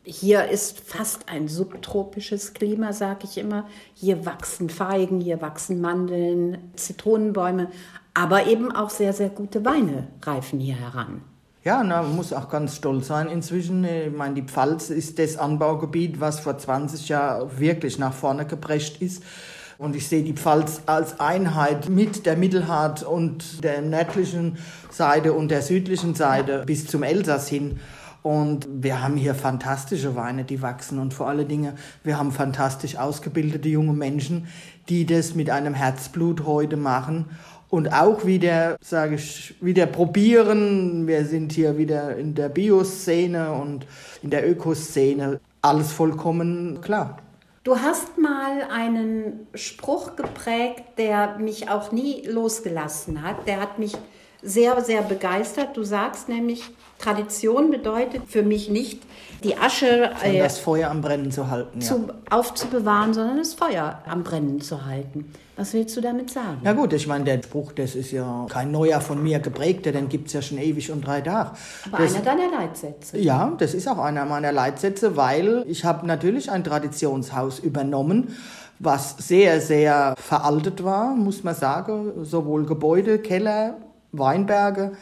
Hier 0.09 0.49
ist 0.49 0.79
fast 0.79 1.29
ein 1.29 1.49
subtropisches 1.49 2.55
Klima, 2.55 2.93
sage 2.93 3.25
ich 3.25 3.39
immer. 3.39 3.67
Hier 3.93 4.25
wachsen 4.25 4.71
Feigen, 4.71 5.21
hier 5.21 5.41
wachsen 5.41 5.81
Mandeln, 5.81 6.59
Zitronenbäume, 6.77 7.73
aber 8.15 8.47
eben 8.47 8.71
auch 8.71 8.91
sehr, 8.91 9.13
sehr 9.13 9.31
gute 9.31 9.65
Weine 9.65 10.07
reifen 10.23 10.61
hier 10.61 10.77
heran. 10.77 11.23
Ja, 11.65 11.83
na, 11.83 12.03
man 12.03 12.15
muss 12.15 12.33
auch 12.33 12.49
ganz 12.49 12.77
stolz 12.77 13.09
sein 13.09 13.27
inzwischen. 13.27 13.83
Ich 13.83 14.17
meine, 14.17 14.37
die 14.37 14.43
Pfalz 14.43 14.91
ist 14.91 15.19
das 15.19 15.37
Anbaugebiet, 15.37 16.21
was 16.21 16.39
vor 16.39 16.57
20 16.57 17.09
Jahren 17.09 17.59
wirklich 17.59 17.99
nach 17.99 18.13
vorne 18.13 18.47
geprescht 18.47 19.03
ist. 19.03 19.25
Und 19.77 19.97
ich 19.97 20.07
sehe 20.07 20.23
die 20.23 20.35
Pfalz 20.35 20.83
als 20.87 21.19
Einheit 21.19 21.89
mit 21.89 22.27
der 22.27 22.37
Mittelhart 22.37 23.03
und 23.03 23.65
der 23.65 23.83
nördlichen 23.83 24.59
Seite 24.89 25.33
und 25.33 25.51
der 25.51 25.63
südlichen 25.63 26.15
Seite 26.15 26.63
bis 26.65 26.87
zum 26.87 27.03
Elsass 27.03 27.49
hin. 27.49 27.81
Und 28.27 28.67
wir 28.69 29.05
haben 29.05 29.17
hier 29.17 29.37
fantastische 29.37 30.17
Weine, 30.17 30.43
die 30.43 30.61
wachsen. 30.61 30.99
Und 30.99 31.15
vor 31.15 31.29
allen 31.29 31.47
Dingen, 31.47 31.75
wir 32.03 32.19
haben 32.19 32.33
fantastisch 32.33 32.97
ausgebildete 32.97 33.69
junge 33.69 33.93
Menschen, 33.93 34.49
die 34.89 35.07
das 35.07 35.37
mit 35.37 35.49
einem 35.49 35.75
Herzblut 35.75 36.45
heute 36.45 36.77
machen 36.77 37.27
und 37.69 37.93
auch 37.93 38.27
wieder, 38.27 38.79
sage 38.81 39.15
ich, 39.15 39.55
wieder 39.61 39.87
probieren. 39.87 41.07
Wir 41.07 41.25
sind 41.25 41.53
hier 41.53 41.79
wieder 41.79 42.17
in 42.17 42.35
der 42.35 42.49
Bioszene 42.49 43.53
und 43.53 43.87
in 44.25 44.31
der 44.31 44.51
Ökoszene. 44.51 45.39
Alles 45.63 45.93
vollkommen 45.93 46.81
klar. 46.81 47.19
Du 47.63 47.79
hast 47.79 48.19
mal 48.19 48.63
einen 48.73 49.47
Spruch 49.55 50.17
geprägt, 50.17 50.83
der 50.99 51.39
mich 51.39 51.71
auch 51.71 51.93
nie 51.93 52.27
losgelassen 52.27 53.23
hat. 53.23 53.47
Der 53.47 53.61
hat 53.61 53.79
mich 53.79 53.93
sehr, 54.43 54.83
sehr 54.83 55.03
begeistert. 55.03 55.77
Du 55.77 55.85
sagst 55.85 56.29
nämlich, 56.29 56.65
Tradition 56.99 57.71
bedeutet 57.71 58.23
für 58.27 58.43
mich 58.43 58.69
nicht, 58.71 59.03
die 59.45 59.57
Asche 59.57 60.11
äh, 60.23 60.39
das 60.39 60.59
Feuer 60.59 60.91
am 60.91 61.01
Brennen 61.03 61.31
zu 61.31 61.51
halten, 61.51 61.81
zu, 61.81 62.09
aufzubewahren, 62.31 63.13
sondern 63.13 63.37
das 63.37 63.55
Feuer 63.55 64.03
am 64.07 64.23
Brennen 64.23 64.61
zu 64.61 64.85
halten. 64.87 65.33
Was 65.57 65.73
willst 65.73 65.97
du 65.97 66.03
damit 66.03 66.31
sagen? 66.31 66.59
Na 66.63 66.75
gut, 66.75 66.93
ich 66.93 67.07
meine, 67.07 67.25
der 67.25 67.43
Spruch, 67.43 67.73
das 67.73 67.95
ist 67.95 68.13
ja 68.13 68.47
kein 68.51 68.71
neuer 68.71 69.01
von 69.01 69.23
mir 69.23 69.39
geprägter, 69.39 69.93
den 69.93 70.09
gibt 70.09 70.27
es 70.27 70.35
ja 70.35 70.43
schon 70.43 70.59
ewig 70.59 70.91
und 70.91 71.07
drei 71.07 71.23
Tage. 71.23 71.53
Aber 71.91 72.03
das, 72.03 72.15
einer 72.15 72.25
deiner 72.25 72.51
Leitsätze. 72.51 73.19
Ja, 73.19 73.53
das 73.57 73.73
ist 73.73 73.89
auch 73.89 73.99
einer 73.99 74.27
meiner 74.27 74.53
Leitsätze, 74.53 75.17
weil 75.17 75.65
ich 75.67 75.85
habe 75.85 76.07
natürlich 76.07 76.51
ein 76.51 76.63
Traditionshaus 76.63 77.59
übernommen, 77.59 78.37
was 78.79 79.17
sehr, 79.19 79.63
sehr 79.63 80.15
veraltet 80.19 80.85
war, 80.85 81.15
muss 81.15 81.43
man 81.43 81.55
sagen. 81.55 82.25
Sowohl 82.25 82.67
Gebäude, 82.67 83.19
Keller, 83.19 83.79
Weinberge 84.13 84.93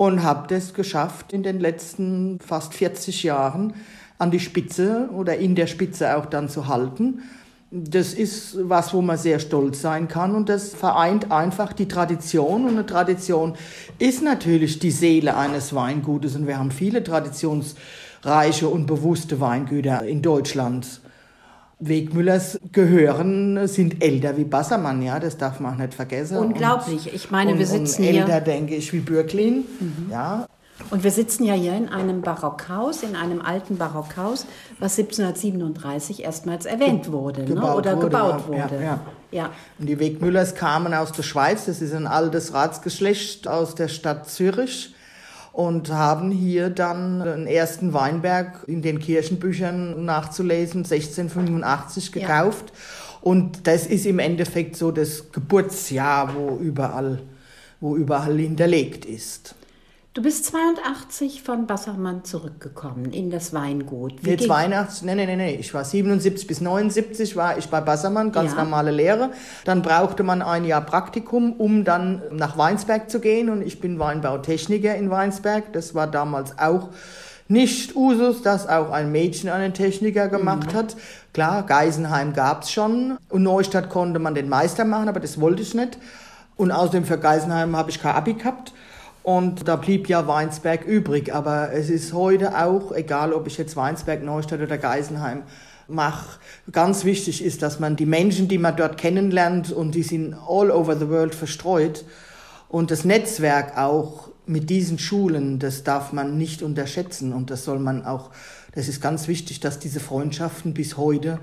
und 0.00 0.22
habe 0.22 0.48
das 0.48 0.72
geschafft 0.72 1.34
in 1.34 1.42
den 1.42 1.60
letzten 1.60 2.38
fast 2.40 2.72
40 2.72 3.22
Jahren 3.22 3.74
an 4.16 4.30
die 4.30 4.40
Spitze 4.40 5.10
oder 5.12 5.36
in 5.36 5.54
der 5.54 5.66
Spitze 5.66 6.16
auch 6.16 6.24
dann 6.24 6.48
zu 6.48 6.68
halten 6.68 7.20
das 7.70 8.14
ist 8.14 8.56
was, 8.68 8.92
wo 8.92 9.00
man 9.00 9.16
sehr 9.16 9.38
stolz 9.38 9.80
sein 9.82 10.08
kann 10.08 10.34
und 10.34 10.48
das 10.48 10.74
vereint 10.74 11.30
einfach 11.30 11.74
die 11.74 11.86
Tradition 11.86 12.64
und 12.64 12.70
eine 12.70 12.86
Tradition 12.86 13.54
ist 13.98 14.22
natürlich 14.22 14.78
die 14.78 14.90
Seele 14.90 15.36
eines 15.36 15.74
Weingutes 15.74 16.34
und 16.34 16.46
wir 16.48 16.58
haben 16.58 16.72
viele 16.72 17.04
traditionsreiche 17.04 18.68
und 18.68 18.86
bewusste 18.86 19.38
Weingüter 19.38 20.02
in 20.02 20.20
Deutschland. 20.22 21.00
Wegmüllers 21.80 22.60
gehören, 22.72 23.66
sind 23.66 24.02
älter 24.04 24.36
wie 24.36 24.44
Bassermann, 24.44 25.02
ja, 25.02 25.18
das 25.18 25.38
darf 25.38 25.60
man 25.60 25.74
auch 25.74 25.78
nicht 25.78 25.94
vergessen. 25.94 26.36
Unglaublich. 26.36 27.06
Und, 27.06 27.14
ich 27.14 27.30
meine, 27.30 27.58
wir 27.58 27.66
sitzen 27.66 28.02
und 28.02 28.08
hier. 28.08 28.20
Älter, 28.20 28.40
denke 28.40 28.76
ich, 28.76 28.92
wie 28.92 29.00
Bürklin, 29.00 29.64
mhm. 29.80 30.10
ja. 30.10 30.46
Und 30.90 31.04
wir 31.04 31.10
sitzen 31.10 31.44
ja 31.44 31.54
hier 31.54 31.74
in 31.74 31.88
einem 31.88 32.22
Barockhaus, 32.22 33.02
in 33.02 33.14
einem 33.14 33.42
alten 33.42 33.76
Barockhaus, 33.76 34.46
was 34.78 34.98
1737 34.98 36.24
erstmals 36.24 36.64
erwähnt 36.64 37.12
wurde 37.12 37.42
ne? 37.42 37.74
oder 37.74 37.96
wurde, 37.96 38.06
gebaut 38.06 38.48
wurde. 38.48 38.76
Ja, 38.76 38.80
ja. 38.80 39.00
ja, 39.30 39.50
Und 39.78 39.86
die 39.86 39.98
Wegmüllers 39.98 40.54
kamen 40.54 40.94
aus 40.94 41.12
der 41.12 41.22
Schweiz, 41.22 41.66
das 41.66 41.82
ist 41.82 41.94
ein 41.94 42.06
altes 42.06 42.54
Ratsgeschlecht 42.54 43.46
aus 43.46 43.74
der 43.74 43.88
Stadt 43.88 44.28
Zürich 44.30 44.94
und 45.52 45.90
haben 45.90 46.30
hier 46.30 46.70
dann 46.70 47.20
den 47.20 47.46
ersten 47.46 47.92
Weinberg 47.92 48.64
in 48.66 48.82
den 48.82 48.98
Kirchenbüchern 48.98 50.04
nachzulesen, 50.04 50.84
1685 50.84 52.12
gekauft. 52.12 52.66
Ja. 52.68 53.20
Und 53.22 53.66
das 53.66 53.86
ist 53.86 54.06
im 54.06 54.18
Endeffekt 54.18 54.76
so 54.76 54.90
das 54.90 55.30
Geburtsjahr, 55.32 56.34
wo 56.34 56.56
überall, 56.56 57.20
wo 57.80 57.96
überall 57.96 58.38
hinterlegt 58.38 59.04
ist. 59.04 59.54
Du 60.12 60.22
bist 60.22 60.44
82 60.46 61.40
von 61.40 61.68
Bassermann 61.68 62.24
zurückgekommen 62.24 63.12
in 63.12 63.30
das 63.30 63.54
Weingut. 63.54 64.24
Wie 64.24 64.30
nee, 64.30 64.36
82, 64.38 65.04
nee, 65.04 65.14
nee, 65.14 65.24
nee, 65.24 65.36
nee. 65.36 65.54
Ich 65.54 65.72
war 65.72 65.84
77 65.84 66.48
bis 66.48 66.60
79 66.60 67.36
war 67.36 67.58
ich 67.58 67.68
bei 67.68 67.80
Bassermann, 67.80 68.32
ganz 68.32 68.50
ja. 68.50 68.64
normale 68.64 68.90
Lehre. 68.90 69.30
Dann 69.64 69.82
brauchte 69.82 70.24
man 70.24 70.42
ein 70.42 70.64
Jahr 70.64 70.80
Praktikum, 70.80 71.52
um 71.52 71.84
dann 71.84 72.22
nach 72.32 72.58
Weinsberg 72.58 73.08
zu 73.08 73.20
gehen. 73.20 73.50
Und 73.50 73.62
ich 73.62 73.80
bin 73.80 74.00
Weinbautechniker 74.00 74.96
in 74.96 75.10
Weinsberg. 75.10 75.72
Das 75.74 75.94
war 75.94 76.08
damals 76.08 76.58
auch 76.58 76.88
nicht 77.46 77.94
Usus, 77.94 78.42
dass 78.42 78.68
auch 78.68 78.90
ein 78.90 79.12
Mädchen 79.12 79.48
einen 79.48 79.74
Techniker 79.74 80.26
gemacht 80.26 80.72
mhm. 80.72 80.76
hat. 80.76 80.96
Klar, 81.32 81.62
Geisenheim 81.62 82.32
gab's 82.32 82.72
schon. 82.72 83.16
Und 83.28 83.44
Neustadt 83.44 83.90
konnte 83.90 84.18
man 84.18 84.34
den 84.34 84.48
Meister 84.48 84.84
machen, 84.84 85.08
aber 85.08 85.20
das 85.20 85.40
wollte 85.40 85.62
ich 85.62 85.74
nicht. 85.74 85.98
Und 86.56 86.72
außerdem 86.72 87.04
für 87.04 87.18
Geisenheim 87.18 87.76
habe 87.76 87.90
ich 87.90 88.02
kein 88.02 88.16
Abi 88.16 88.34
gehabt. 88.34 88.72
Und 89.22 89.68
da 89.68 89.76
blieb 89.76 90.08
ja 90.08 90.26
Weinsberg 90.26 90.84
übrig. 90.84 91.34
Aber 91.34 91.72
es 91.72 91.90
ist 91.90 92.12
heute 92.12 92.56
auch, 92.56 92.92
egal 92.92 93.32
ob 93.32 93.46
ich 93.46 93.58
jetzt 93.58 93.76
Weinsberg, 93.76 94.22
Neustadt 94.22 94.60
oder 94.60 94.78
Geisenheim 94.78 95.42
mache, 95.88 96.38
ganz 96.70 97.04
wichtig 97.04 97.44
ist, 97.44 97.62
dass 97.62 97.80
man 97.80 97.96
die 97.96 98.06
Menschen, 98.06 98.48
die 98.48 98.58
man 98.58 98.76
dort 98.76 98.96
kennenlernt, 98.96 99.72
und 99.72 99.94
die 99.94 100.04
sind 100.04 100.34
all 100.34 100.70
over 100.70 100.96
the 100.96 101.08
world 101.08 101.34
verstreut, 101.34 102.04
und 102.68 102.92
das 102.92 103.04
Netzwerk 103.04 103.76
auch 103.76 104.30
mit 104.46 104.70
diesen 104.70 104.98
Schulen, 104.98 105.58
das 105.58 105.84
darf 105.84 106.12
man 106.12 106.38
nicht 106.38 106.62
unterschätzen. 106.62 107.32
Und 107.32 107.50
das 107.50 107.64
soll 107.64 107.78
man 107.78 108.04
auch, 108.04 108.30
das 108.74 108.88
ist 108.88 109.00
ganz 109.00 109.28
wichtig, 109.28 109.60
dass 109.60 109.78
diese 109.78 110.00
Freundschaften 110.00 110.74
bis 110.74 110.96
heute, 110.96 111.38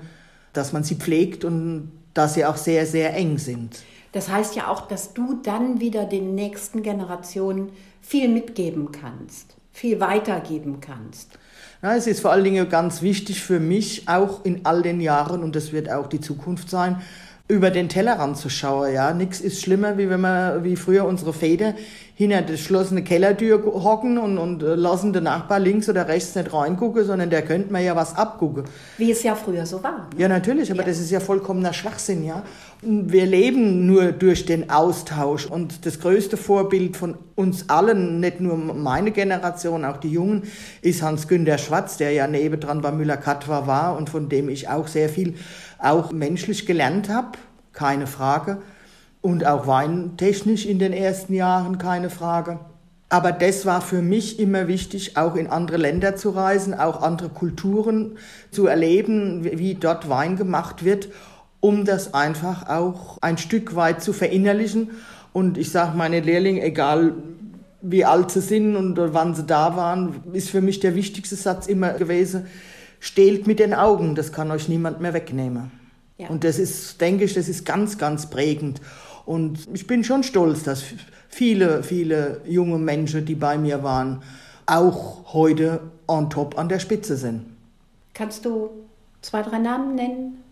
dass 0.52 0.72
man 0.72 0.84
sie 0.84 0.96
pflegt 0.96 1.44
und 1.44 1.92
dass 2.14 2.34
sie 2.34 2.44
auch 2.44 2.56
sehr, 2.56 2.86
sehr 2.86 3.14
eng 3.14 3.38
sind. 3.38 3.82
Das 4.18 4.28
heißt 4.28 4.56
ja 4.56 4.66
auch, 4.66 4.88
dass 4.88 5.14
du 5.14 5.34
dann 5.44 5.78
wieder 5.78 6.04
den 6.04 6.34
nächsten 6.34 6.82
Generationen 6.82 7.70
viel 8.02 8.28
mitgeben 8.28 8.90
kannst, 8.90 9.54
viel 9.70 10.00
weitergeben 10.00 10.80
kannst. 10.80 11.38
Ja, 11.82 11.94
es 11.94 12.08
ist 12.08 12.18
vor 12.18 12.32
allen 12.32 12.42
Dingen 12.42 12.68
ganz 12.68 13.00
wichtig 13.00 13.40
für 13.40 13.60
mich, 13.60 14.08
auch 14.08 14.44
in 14.44 14.66
all 14.66 14.82
den 14.82 15.00
Jahren, 15.00 15.44
und 15.44 15.54
das 15.54 15.70
wird 15.70 15.88
auch 15.88 16.08
die 16.08 16.20
Zukunft 16.20 16.68
sein, 16.68 17.00
über 17.48 17.70
den 17.70 17.88
Tellerrand 17.88 18.36
zu 18.36 18.50
schauen. 18.50 18.92
Ja, 18.92 19.14
nichts 19.14 19.40
ist 19.40 19.62
schlimmer, 19.62 19.96
wie 19.96 20.10
wenn 20.10 20.20
man 20.20 20.64
wie 20.64 20.76
früher 20.76 21.06
unsere 21.06 21.32
Väter 21.32 21.74
hinter 22.18 22.42
der 22.42 22.56
geschlossene 22.56 23.04
Kellertür 23.04 23.62
hocken 23.64 24.18
und, 24.18 24.38
und 24.38 24.60
äh, 24.64 24.74
lassen 24.74 25.12
den 25.12 25.22
Nachbar 25.22 25.60
links 25.60 25.88
oder 25.88 26.08
rechts 26.08 26.34
nicht 26.34 26.52
reingucken, 26.52 27.04
sondern 27.04 27.30
der 27.30 27.42
könnte 27.42 27.72
mir 27.72 27.80
ja 27.80 27.94
was 27.94 28.16
abgucken. 28.16 28.64
Wie 28.96 29.12
es 29.12 29.22
ja 29.22 29.36
früher 29.36 29.64
so 29.64 29.80
war. 29.84 30.08
Ne? 30.12 30.22
Ja, 30.22 30.28
natürlich, 30.28 30.68
aber 30.72 30.80
ja. 30.80 30.88
das 30.88 30.98
ist 30.98 31.12
ja 31.12 31.20
vollkommener 31.20 31.72
Schwachsinn, 31.72 32.24
ja. 32.24 32.42
Wir 32.82 33.24
leben 33.24 33.86
nur 33.86 34.10
durch 34.10 34.46
den 34.46 34.68
Austausch 34.68 35.46
und 35.46 35.86
das 35.86 36.00
größte 36.00 36.36
Vorbild 36.36 36.96
von 36.96 37.14
uns 37.36 37.68
allen, 37.70 38.18
nicht 38.18 38.40
nur 38.40 38.56
meine 38.56 39.12
Generation, 39.12 39.84
auch 39.84 39.98
die 39.98 40.10
Jungen, 40.10 40.42
ist 40.82 41.02
Hans-Günter 41.02 41.58
Schwarz, 41.58 41.98
der 41.98 42.10
ja 42.10 42.26
nebendran 42.26 42.80
bei 42.80 42.90
Müller-Katwa 42.90 43.68
war 43.68 43.96
und 43.96 44.10
von 44.10 44.28
dem 44.28 44.48
ich 44.48 44.68
auch 44.68 44.88
sehr 44.88 45.08
viel 45.08 45.34
auch 45.78 46.12
menschlich 46.12 46.66
gelernt 46.66 47.08
habe, 47.08 47.38
keine 47.72 48.06
Frage. 48.06 48.58
Und 49.20 49.46
auch 49.46 49.66
weintechnisch 49.66 50.64
in 50.64 50.78
den 50.78 50.92
ersten 50.92 51.34
Jahren, 51.34 51.78
keine 51.78 52.08
Frage. 52.08 52.60
Aber 53.08 53.32
das 53.32 53.64
war 53.64 53.80
für 53.80 54.02
mich 54.02 54.38
immer 54.38 54.68
wichtig, 54.68 55.16
auch 55.16 55.34
in 55.34 55.46
andere 55.46 55.78
Länder 55.78 56.14
zu 56.14 56.30
reisen, 56.30 56.74
auch 56.74 57.02
andere 57.02 57.30
Kulturen 57.30 58.18
zu 58.50 58.66
erleben, 58.66 59.44
wie 59.44 59.74
dort 59.74 60.08
Wein 60.08 60.36
gemacht 60.36 60.84
wird, 60.84 61.08
um 61.60 61.84
das 61.84 62.12
einfach 62.12 62.68
auch 62.68 63.18
ein 63.22 63.38
Stück 63.38 63.74
weit 63.74 64.02
zu 64.02 64.12
verinnerlichen. 64.12 64.90
Und 65.32 65.56
ich 65.56 65.70
sage 65.70 65.96
meine 65.96 66.20
Lehrlinge, 66.20 66.62
egal 66.62 67.14
wie 67.80 68.04
alt 68.04 68.30
sie 68.30 68.40
sind 68.40 68.76
und 68.76 68.98
wann 68.98 69.34
sie 69.34 69.44
da 69.44 69.76
waren, 69.76 70.16
ist 70.32 70.50
für 70.50 70.60
mich 70.60 70.80
der 70.80 70.94
wichtigste 70.94 71.36
Satz 71.36 71.66
immer 71.66 71.92
gewesen, 71.92 72.46
stehlt 73.00 73.46
mit 73.46 73.58
den 73.58 73.74
Augen, 73.74 74.14
das 74.14 74.32
kann 74.32 74.50
euch 74.50 74.68
niemand 74.68 75.00
mehr 75.00 75.14
wegnehmen. 75.14 75.70
Ja. 76.16 76.28
Und 76.28 76.44
das 76.44 76.58
ist, 76.58 77.00
denke 77.00 77.24
ich, 77.24 77.34
das 77.34 77.48
ist 77.48 77.64
ganz, 77.64 77.98
ganz 77.98 78.28
prägend. 78.28 78.80
Und 79.24 79.68
ich 79.72 79.86
bin 79.86 80.04
schon 80.04 80.22
stolz, 80.22 80.64
dass 80.64 80.82
viele, 81.28 81.82
viele 81.82 82.40
junge 82.46 82.78
Menschen, 82.78 83.24
die 83.24 83.34
bei 83.34 83.58
mir 83.58 83.82
waren, 83.82 84.22
auch 84.66 85.32
heute 85.32 85.80
on 86.06 86.30
top 86.30 86.58
an 86.58 86.68
der 86.68 86.78
Spitze 86.78 87.16
sind. 87.16 87.44
Kannst 88.14 88.44
du 88.44 88.70
zwei, 89.22 89.42
drei 89.42 89.58
Namen 89.58 89.94
nennen? 89.94 90.44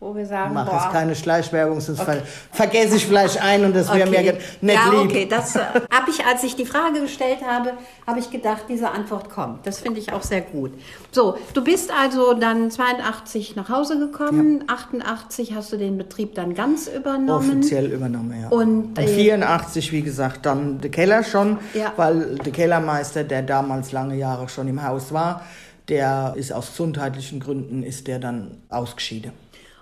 Wo 0.00 0.16
wir 0.16 0.24
sagen, 0.24 0.54
Mach 0.54 0.64
boah, 0.66 0.80
jetzt 0.82 0.92
keine 0.92 1.14
Schleichwerbung, 1.14 1.78
sonst 1.80 2.00
ver 2.00 2.22
vergesse 2.52 2.96
ich 2.96 3.06
vielleicht 3.06 3.42
ein 3.42 3.66
und 3.66 3.76
das 3.76 3.92
wäre 3.92 4.08
mir 4.08 4.18
Okay. 4.20 4.38
nicht 4.62 4.74
ja, 4.74 4.90
lieb. 4.90 5.10
okay, 5.10 5.26
das 5.28 5.56
äh, 5.56 5.60
habe 5.92 6.10
ich, 6.10 6.24
als 6.24 6.42
ich 6.42 6.56
die 6.56 6.64
Frage 6.64 7.00
gestellt 7.02 7.40
habe, 7.46 7.72
habe 8.06 8.18
ich 8.18 8.30
gedacht, 8.30 8.62
diese 8.68 8.90
Antwort 8.90 9.28
kommt. 9.28 9.66
Das 9.66 9.80
finde 9.80 10.00
ich 10.00 10.10
auch 10.12 10.22
sehr 10.22 10.40
gut. 10.40 10.72
So, 11.10 11.36
du 11.52 11.62
bist 11.62 11.90
also 11.92 12.32
dann 12.32 12.70
82 12.70 13.56
nach 13.56 13.68
Hause 13.68 13.98
gekommen, 13.98 14.64
88 14.68 15.54
hast 15.54 15.70
du 15.72 15.76
den 15.76 15.98
Betrieb 15.98 16.34
dann 16.34 16.54
ganz 16.54 16.86
übernommen. 16.88 17.30
Offiziell 17.58 17.92
übernommen, 17.92 18.34
ja. 18.40 18.48
Und, 18.48 18.98
äh, 18.98 19.06
84, 19.06 19.92
wie 19.92 20.02
gesagt, 20.02 20.46
dann 20.46 20.80
der 20.80 20.90
Keller 20.90 21.22
schon, 21.24 21.58
Ja. 21.74 21.92
weil 21.96 22.36
der 22.36 22.52
Kellermeister, 22.52 23.22
der 23.22 23.42
damals 23.42 23.92
lange 23.92 24.16
Jahre 24.16 24.48
schon 24.48 24.66
im 24.66 24.82
Haus 24.82 25.12
war, 25.12 25.42
der 25.88 26.32
ist 26.36 26.52
aus 26.52 26.68
gesundheitlichen 26.70 27.40
Gründen, 27.40 27.82
ist 27.82 28.06
der 28.06 28.18
dann 28.18 28.58
ausgeschieden. 28.70 29.32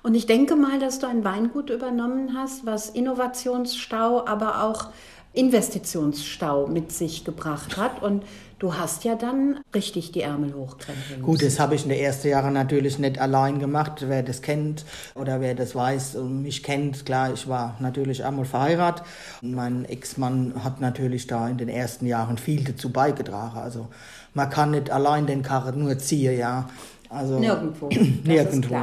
Und 0.03 0.15
ich 0.15 0.27
denke 0.27 0.57
mal, 0.57 0.79
dass 0.79 0.99
du 0.99 1.07
ein 1.07 1.25
Weingut 1.25 1.71
übernommen 1.71 2.37
hast, 2.37 2.65
was 2.65 2.91
Innovationsstau, 2.91 4.27
aber 4.27 4.65
auch 4.65 4.89
Investitionsstau 5.35 6.67
mit 6.67 6.91
sich 6.93 7.25
gebracht 7.25 7.77
hat. 7.77 8.03
Und 8.03 8.25
du 8.59 8.75
hast 8.75 9.05
ja 9.05 9.15
dann 9.15 9.61
richtig 9.75 10.13
die 10.13 10.23
Ärmel 10.23 10.55
hochkrempeln 10.55 11.23
Gut, 11.23 11.43
das 11.43 11.61
habe 11.61 11.75
ich 11.75 11.85
in 11.85 11.91
den 11.91 11.99
ersten 11.99 12.29
Jahren 12.29 12.55
natürlich 12.55 12.99
nicht 12.99 13.19
allein 13.19 13.59
gemacht. 13.59 14.05
Wer 14.09 14.23
das 14.23 14.43
kennt 14.43 14.85
oder 15.15 15.41
wer 15.41 15.55
das 15.55 15.75
weiß 15.75 16.17
und 16.17 16.43
mich 16.43 16.63
kennt, 16.63 17.05
klar, 17.07 17.33
ich 17.33 17.49
war 17.49 17.77
natürlich 17.79 18.25
einmal 18.25 18.47
verheiratet. 18.47 19.05
Und 19.43 19.55
mein 19.55 19.85
Ex-Mann 19.85 20.65
hat 20.65 20.81
natürlich 20.81 21.27
da 21.27 21.49
in 21.49 21.59
den 21.59 21.69
ersten 21.69 22.07
Jahren 22.07 22.39
viel 22.39 22.65
dazu 22.65 22.91
beigetragen. 22.91 23.59
Also 23.59 23.89
man 24.35 24.51
kann 24.51 24.73
nicht 24.73 24.91
allein 24.91 25.27
den 25.27 25.43
Karren 25.43 25.79
nur 25.79 25.99
ziehen, 25.99 26.39
ja. 26.39 26.69
Also 27.11 27.39
Nirgendwo. 27.39 27.89
Das 27.89 27.99
Nirgendwo. 28.25 28.77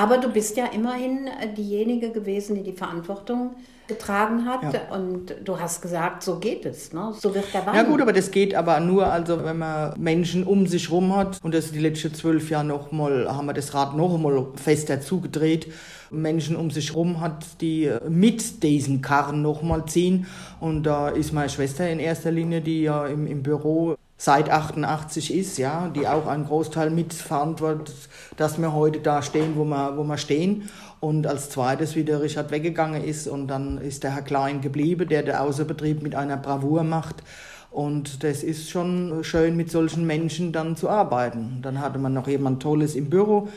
Aber 0.00 0.16
du 0.16 0.30
bist 0.30 0.56
ja 0.56 0.64
immerhin 0.64 1.26
äh, 1.26 1.52
diejenige 1.54 2.10
gewesen, 2.10 2.54
die 2.54 2.62
die 2.62 2.72
Verantwortung 2.72 3.50
getragen 3.86 4.46
hat. 4.46 4.72
Ja. 4.72 4.96
Und 4.96 5.34
du 5.44 5.60
hast 5.60 5.82
gesagt, 5.82 6.22
so 6.22 6.38
geht 6.38 6.64
es. 6.64 6.94
Ne? 6.94 7.12
So 7.18 7.34
wird 7.34 7.52
der 7.52 7.66
Wein. 7.66 7.74
Ja 7.74 7.82
gut, 7.82 8.00
aber 8.00 8.14
das 8.14 8.30
geht 8.30 8.54
aber 8.54 8.80
nur, 8.80 9.12
also 9.12 9.44
wenn 9.44 9.58
man 9.58 10.00
Menschen 10.00 10.44
um 10.44 10.66
sich 10.66 10.90
rum 10.90 11.14
hat 11.14 11.38
und 11.42 11.52
das 11.52 11.70
die 11.70 11.80
letzten 11.80 12.14
zwölf 12.14 12.48
Jahre 12.48 12.64
noch 12.64 12.92
mal, 12.92 13.28
haben 13.28 13.44
wir 13.44 13.52
das 13.52 13.74
Rad 13.74 13.94
noch 13.94 14.16
mal 14.16 14.46
fester 14.54 15.02
zugedreht, 15.02 15.66
Menschen 16.10 16.56
um 16.56 16.70
sich 16.70 16.94
rum 16.94 17.20
hat, 17.20 17.60
die 17.60 17.92
mit 18.08 18.62
diesen 18.62 19.02
Karren 19.02 19.42
noch 19.42 19.60
mal 19.62 19.84
ziehen 19.84 20.26
und 20.60 20.84
da 20.84 21.10
ist 21.10 21.34
meine 21.34 21.50
Schwester 21.50 21.88
in 21.90 21.98
erster 21.98 22.30
Linie, 22.30 22.62
die 22.62 22.82
ja 22.82 23.06
im, 23.06 23.26
im 23.26 23.42
Büro 23.42 23.96
seit 24.22 24.50
88 24.50 25.34
ist, 25.34 25.56
ja, 25.56 25.88
die 25.88 26.06
auch 26.06 26.26
einen 26.26 26.44
Großteil 26.44 26.90
mitverantwortet, 26.90 27.94
dass 28.36 28.60
wir 28.60 28.74
heute 28.74 29.00
da 29.00 29.22
stehen, 29.22 29.56
wo 29.56 29.64
wir, 29.64 29.96
wo 29.96 30.04
wir 30.04 30.18
stehen. 30.18 30.68
Und 31.00 31.26
als 31.26 31.48
zweites, 31.48 31.96
wie 31.96 32.04
der 32.04 32.20
Richard 32.20 32.50
weggegangen 32.50 33.02
ist 33.02 33.26
und 33.26 33.48
dann 33.48 33.78
ist 33.78 34.04
der 34.04 34.14
Herr 34.14 34.20
Klein 34.20 34.60
geblieben, 34.60 35.08
der 35.08 35.22
den 35.22 35.36
Außenbetrieb 35.36 36.02
mit 36.02 36.14
einer 36.14 36.36
Bravour 36.36 36.84
macht. 36.84 37.22
Und 37.70 38.22
das 38.22 38.42
ist 38.42 38.68
schon 38.68 39.24
schön, 39.24 39.56
mit 39.56 39.70
solchen 39.70 40.06
Menschen 40.06 40.52
dann 40.52 40.76
zu 40.76 40.90
arbeiten. 40.90 41.60
Dann 41.62 41.80
hatte 41.80 41.98
man 41.98 42.12
noch 42.12 42.28
jemand 42.28 42.62
Tolles 42.62 42.96
im 42.96 43.08
Büro, 43.08 43.48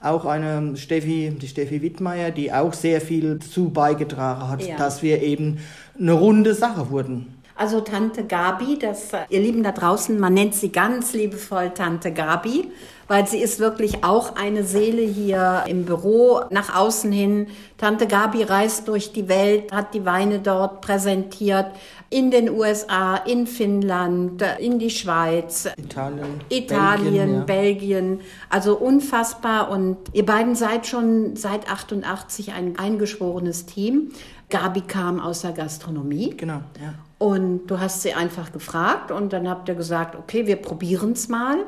auch 0.00 0.24
eine 0.24 0.76
Steffi, 0.76 1.36
die 1.40 1.46
Steffi 1.46 1.82
Wittmeier, 1.82 2.32
die 2.32 2.52
auch 2.52 2.72
sehr 2.72 3.00
viel 3.00 3.38
zu 3.38 3.70
beigetragen 3.70 4.48
hat, 4.48 4.66
Ja. 4.66 4.76
dass 4.76 5.04
wir 5.04 5.22
eben 5.22 5.58
eine 5.96 6.12
runde 6.14 6.54
Sache 6.54 6.90
wurden. 6.90 7.39
Also 7.60 7.82
Tante 7.82 8.24
Gabi, 8.24 8.78
das, 8.78 9.12
äh, 9.12 9.18
ihr 9.28 9.40
Lieben 9.40 9.62
da 9.62 9.72
draußen, 9.72 10.18
man 10.18 10.32
nennt 10.32 10.54
sie 10.54 10.72
ganz 10.72 11.12
liebevoll 11.12 11.72
Tante 11.74 12.10
Gabi, 12.10 12.70
weil 13.06 13.26
sie 13.26 13.36
ist 13.36 13.60
wirklich 13.60 14.02
auch 14.02 14.34
eine 14.34 14.64
Seele 14.64 15.02
hier 15.02 15.64
im 15.68 15.84
Büro 15.84 16.40
nach 16.48 16.74
außen 16.74 17.12
hin. 17.12 17.48
Tante 17.76 18.06
Gabi 18.06 18.44
reist 18.44 18.88
durch 18.88 19.12
die 19.12 19.28
Welt, 19.28 19.72
hat 19.72 19.92
die 19.92 20.06
Weine 20.06 20.38
dort 20.38 20.80
präsentiert, 20.80 21.66
in 22.08 22.30
den 22.30 22.48
USA, 22.48 23.16
in 23.16 23.46
Finnland, 23.46 24.40
äh, 24.40 24.56
in 24.58 24.78
die 24.78 24.88
Schweiz, 24.88 25.68
Italien, 25.76 26.40
Italien, 26.48 27.12
Belgien, 27.12 27.46
Belgien, 27.46 28.18
ja. 28.20 28.24
also 28.48 28.74
unfassbar. 28.78 29.70
Und 29.70 29.98
ihr 30.14 30.24
beiden 30.24 30.54
seid 30.54 30.86
schon 30.86 31.36
seit 31.36 31.70
88 31.70 32.54
ein 32.54 32.78
eingeschworenes 32.78 33.66
Team. 33.66 34.12
Gabi 34.50 34.82
kam 34.82 35.20
aus 35.20 35.42
der 35.42 35.52
Gastronomie. 35.52 36.36
Genau, 36.36 36.60
ja. 36.80 36.94
Und 37.18 37.66
du 37.66 37.78
hast 37.78 38.02
sie 38.02 38.14
einfach 38.14 38.52
gefragt 38.52 39.10
und 39.10 39.32
dann 39.32 39.48
habt 39.48 39.68
ihr 39.68 39.74
gesagt, 39.74 40.16
okay, 40.16 40.46
wir 40.46 40.56
probieren 40.56 41.12
es 41.12 41.28
mal. 41.28 41.58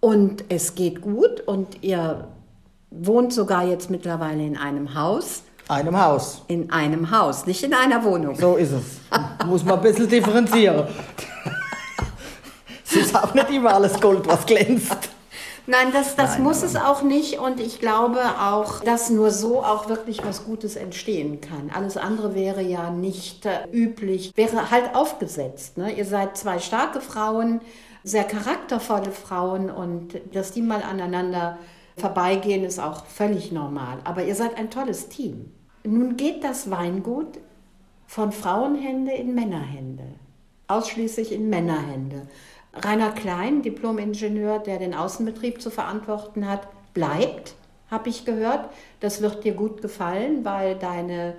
Und 0.00 0.44
es 0.48 0.74
geht 0.74 1.00
gut 1.00 1.40
und 1.40 1.82
ihr 1.82 2.28
wohnt 2.90 3.32
sogar 3.32 3.64
jetzt 3.64 3.90
mittlerweile 3.90 4.44
in 4.44 4.56
einem 4.56 4.94
Haus. 4.94 5.42
Einem 5.68 6.00
Haus. 6.00 6.42
In 6.48 6.70
einem 6.72 7.10
Haus, 7.10 7.46
nicht 7.46 7.62
in 7.62 7.72
einer 7.72 8.02
Wohnung. 8.04 8.34
So 8.34 8.56
ist 8.56 8.72
es. 8.72 8.84
Muss 9.46 9.64
man 9.64 9.76
ein 9.76 9.82
bisschen 9.82 10.08
differenzieren. 10.08 10.86
es 12.84 12.96
ist 12.96 13.14
auch 13.14 13.32
nicht 13.32 13.50
immer 13.50 13.74
alles 13.74 14.00
Gold, 14.00 14.26
was 14.26 14.44
glänzt. 14.44 15.08
Nein, 15.66 15.92
das, 15.92 16.16
das 16.16 16.34
Nein, 16.34 16.42
muss 16.42 16.62
es 16.62 16.76
auch 16.76 17.02
nicht. 17.02 17.38
Und 17.38 17.60
ich 17.60 17.78
glaube 17.78 18.20
auch, 18.40 18.80
dass 18.80 19.10
nur 19.10 19.30
so 19.30 19.62
auch 19.62 19.88
wirklich 19.88 20.24
was 20.24 20.44
Gutes 20.44 20.76
entstehen 20.76 21.40
kann. 21.40 21.70
Alles 21.72 21.96
andere 21.96 22.34
wäre 22.34 22.62
ja 22.62 22.90
nicht 22.90 23.46
äh, 23.46 23.68
üblich, 23.72 24.32
wäre 24.34 24.70
halt 24.70 24.94
aufgesetzt. 24.94 25.78
Ne? 25.78 25.92
Ihr 25.92 26.04
seid 26.04 26.36
zwei 26.36 26.58
starke 26.58 27.00
Frauen, 27.00 27.60
sehr 28.02 28.24
charaktervolle 28.24 29.12
Frauen 29.12 29.70
und 29.70 30.20
dass 30.32 30.50
die 30.50 30.62
mal 30.62 30.82
aneinander 30.82 31.58
vorbeigehen, 31.96 32.64
ist 32.64 32.80
auch 32.80 33.06
völlig 33.06 33.52
normal. 33.52 33.98
Aber 34.04 34.24
ihr 34.24 34.34
seid 34.34 34.56
ein 34.56 34.70
tolles 34.70 35.08
Team. 35.08 35.52
Nun 35.84 36.16
geht 36.16 36.42
das 36.42 36.70
Weingut 36.70 37.38
von 38.06 38.32
Frauenhände 38.32 39.12
in 39.12 39.34
Männerhände. 39.34 40.04
Ausschließlich 40.68 41.32
in 41.32 41.50
Männerhände. 41.50 42.28
Rainer 42.74 43.10
Klein, 43.12 43.62
Diplom-Ingenieur, 43.62 44.58
der 44.58 44.78
den 44.78 44.94
Außenbetrieb 44.94 45.60
zu 45.60 45.70
verantworten 45.70 46.48
hat, 46.48 46.68
bleibt, 46.94 47.54
habe 47.90 48.08
ich 48.08 48.24
gehört. 48.24 48.70
Das 49.00 49.20
wird 49.20 49.44
dir 49.44 49.52
gut 49.52 49.82
gefallen, 49.82 50.44
weil 50.44 50.76
deine 50.76 51.34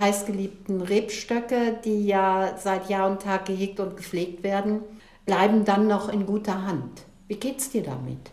heißgeliebten 0.00 0.80
Rebstöcke, 0.80 1.78
die 1.84 2.06
ja 2.06 2.56
seit 2.58 2.88
Jahr 2.88 3.08
und 3.08 3.22
Tag 3.22 3.44
gehegt 3.44 3.78
und 3.78 3.96
gepflegt 3.96 4.42
werden, 4.42 4.80
bleiben 5.24 5.64
dann 5.64 5.86
noch 5.86 6.08
in 6.08 6.26
guter 6.26 6.66
Hand. 6.66 7.02
Wie 7.28 7.36
geht's 7.36 7.70
dir 7.70 7.84
damit? 7.84 8.30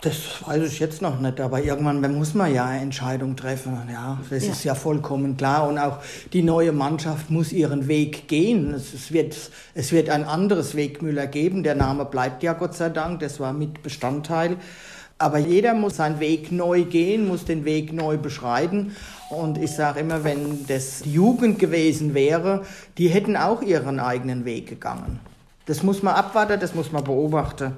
Das 0.00 0.46
weiß 0.46 0.62
ich 0.62 0.78
jetzt 0.78 1.02
noch 1.02 1.18
nicht, 1.18 1.40
aber 1.40 1.60
irgendwann 1.60 2.00
muss 2.16 2.32
man 2.32 2.54
ja 2.54 2.66
eine 2.66 2.82
Entscheidung 2.82 3.34
treffen. 3.34 3.76
Ja, 3.92 4.20
das 4.30 4.44
Ja. 4.46 4.52
ist 4.52 4.62
ja 4.62 4.74
vollkommen 4.76 5.36
klar. 5.36 5.66
Und 5.68 5.76
auch 5.78 5.98
die 6.32 6.42
neue 6.44 6.70
Mannschaft 6.70 7.30
muss 7.30 7.50
ihren 7.52 7.88
Weg 7.88 8.28
gehen. 8.28 8.72
Es, 8.74 8.94
es, 8.94 9.12
wird, 9.12 9.36
es 9.74 9.90
wird 9.90 10.08
ein 10.08 10.22
anderes 10.22 10.76
Wegmüller 10.76 11.26
geben. 11.26 11.64
Der 11.64 11.74
Name 11.74 12.04
bleibt 12.04 12.44
ja 12.44 12.52
Gott 12.52 12.74
sei 12.76 12.90
Dank. 12.90 13.18
Das 13.20 13.40
war 13.40 13.52
mit 13.52 13.82
Bestandteil. 13.82 14.56
Aber 15.20 15.38
jeder 15.38 15.74
muss 15.74 15.96
seinen 15.96 16.20
Weg 16.20 16.52
neu 16.52 16.84
gehen, 16.84 17.26
muss 17.26 17.44
den 17.44 17.64
Weg 17.64 17.92
neu 17.92 18.18
beschreiten. 18.18 18.94
Und 19.30 19.58
ich 19.58 19.72
sage 19.72 19.98
immer, 19.98 20.22
wenn 20.22 20.64
das 20.68 21.00
die 21.02 21.12
Jugend 21.14 21.58
gewesen 21.58 22.14
wäre, 22.14 22.62
die 22.98 23.08
hätten 23.08 23.36
auch 23.36 23.62
ihren 23.62 23.98
eigenen 23.98 24.44
Weg 24.44 24.68
gegangen. 24.68 25.18
Das 25.66 25.82
muss 25.82 26.04
man 26.04 26.14
abwarten, 26.14 26.60
das 26.60 26.72
muss 26.76 26.92
man 26.92 27.02
beobachten. 27.02 27.72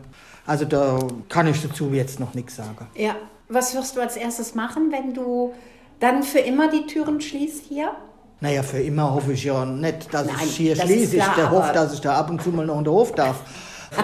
Also 0.51 0.65
da 0.65 0.99
kann 1.29 1.47
ich 1.47 1.63
dazu 1.63 1.91
jetzt 1.93 2.19
noch 2.19 2.35
nichts 2.35 2.57
sagen. 2.57 2.89
Ja. 2.97 3.15
Was 3.49 3.73
wirst 3.77 3.97
du 3.97 4.01
als 4.01 4.17
erstes 4.17 4.57
machen, 4.57 4.91
wenn 4.91 5.15
du 5.15 5.55
dann 6.01 6.25
für 6.25 6.41
immer 6.41 6.69
die 6.69 6.87
Türen 6.87 7.21
schließt 7.21 7.67
hier? 7.69 7.93
Naja, 8.41 8.65
für 8.65 8.81
immer 8.81 9.15
hoffe 9.15 9.33
ich 9.35 9.45
ja 9.45 9.65
nicht, 9.65 10.13
dass 10.13 10.27
Nein, 10.27 10.37
ich 10.45 10.57
hier 10.57 10.75
das 10.75 10.87
schließe. 10.87 11.19
Ich 11.19 11.23
klar, 11.23 11.37
der 11.37 11.51
hoffe, 11.53 11.73
dass 11.73 11.95
ich 11.95 12.01
da 12.01 12.17
ab 12.17 12.31
und 12.31 12.43
zu 12.43 12.49
mal 12.51 12.67
noch 12.67 12.79
in 12.79 12.85
den 12.85 12.93
Hof 12.93 13.13
darf. 13.13 13.37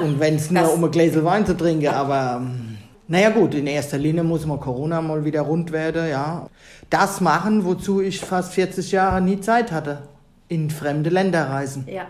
Und 0.01 0.21
wenn 0.21 0.37
es 0.37 0.53
nur 0.53 0.73
um 0.73 0.85
ein 0.85 0.91
Gläsel 0.93 1.25
Wein 1.25 1.45
zu 1.45 1.57
trinken, 1.57 1.89
aber 1.89 2.41
ähm, 2.41 2.79
naja 3.09 3.31
gut, 3.31 3.55
in 3.55 3.67
erster 3.67 3.99
Linie 3.99 4.23
muss 4.23 4.47
mal 4.47 4.59
Corona 4.59 5.01
mal 5.01 5.25
wieder 5.25 5.41
rund 5.41 5.73
werden, 5.73 6.09
ja. 6.09 6.49
Das 6.91 7.21
machen, 7.21 7.65
wozu 7.65 8.01
ich 8.01 8.21
fast 8.21 8.53
40 8.53 8.93
Jahre 8.93 9.21
nie 9.21 9.41
Zeit 9.41 9.73
hatte. 9.73 10.03
In 10.47 10.71
fremde 10.71 11.11
Länder 11.11 11.51
reisen. 11.51 11.89
Ja. 11.89 12.07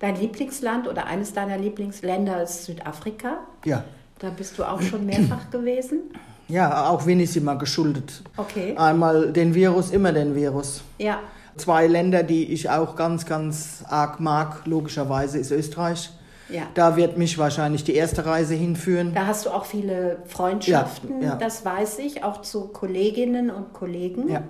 Dein 0.00 0.16
Lieblingsland 0.16 0.88
oder 0.88 1.06
eines 1.06 1.32
deiner 1.34 1.58
Lieblingsländer 1.58 2.42
ist 2.42 2.64
Südafrika. 2.64 3.38
Ja. 3.64 3.84
Da 4.18 4.30
bist 4.30 4.58
du 4.58 4.64
auch 4.64 4.80
schon 4.82 5.06
mehrfach 5.06 5.48
gewesen. 5.50 6.00
Ja, 6.48 6.88
auch 6.90 7.06
Winnisima 7.06 7.54
geschuldet. 7.54 8.22
Okay. 8.36 8.74
Einmal 8.76 9.32
den 9.32 9.54
Virus, 9.54 9.90
immer 9.90 10.12
den 10.12 10.34
Virus. 10.34 10.82
Ja. 10.98 11.20
Zwei 11.56 11.86
Länder, 11.86 12.22
die 12.22 12.46
ich 12.52 12.68
auch 12.70 12.96
ganz, 12.96 13.24
ganz 13.26 13.84
arg 13.88 14.18
mag, 14.20 14.62
logischerweise, 14.66 15.38
ist 15.38 15.50
Österreich. 15.52 16.10
Ja. 16.48 16.62
Da 16.74 16.96
wird 16.96 17.16
mich 17.16 17.38
wahrscheinlich 17.38 17.84
die 17.84 17.94
erste 17.94 18.26
Reise 18.26 18.54
hinführen. 18.54 19.12
Da 19.14 19.26
hast 19.26 19.46
du 19.46 19.50
auch 19.50 19.64
viele 19.64 20.18
Freundschaften, 20.26 21.20
Ja, 21.22 21.28
ja. 21.28 21.36
das 21.36 21.64
weiß 21.64 21.98
ich, 22.00 22.24
auch 22.24 22.42
zu 22.42 22.68
Kolleginnen 22.68 23.50
und 23.50 23.72
Kollegen. 23.72 24.28
Ja. 24.28 24.42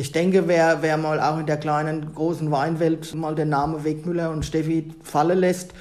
Ich 0.00 0.12
denke, 0.12 0.48
wer, 0.48 0.80
wer 0.80 0.96
mal 0.96 1.20
auch 1.20 1.38
in 1.38 1.44
der 1.44 1.58
kleinen, 1.58 2.14
großen 2.14 2.50
Weinwelt 2.50 3.14
mal 3.14 3.34
den 3.34 3.50
Namen 3.50 3.84
Wegmüller 3.84 4.30
und 4.30 4.46
Steffi 4.46 4.94
fallen 5.02 5.38
lässt, 5.38 5.74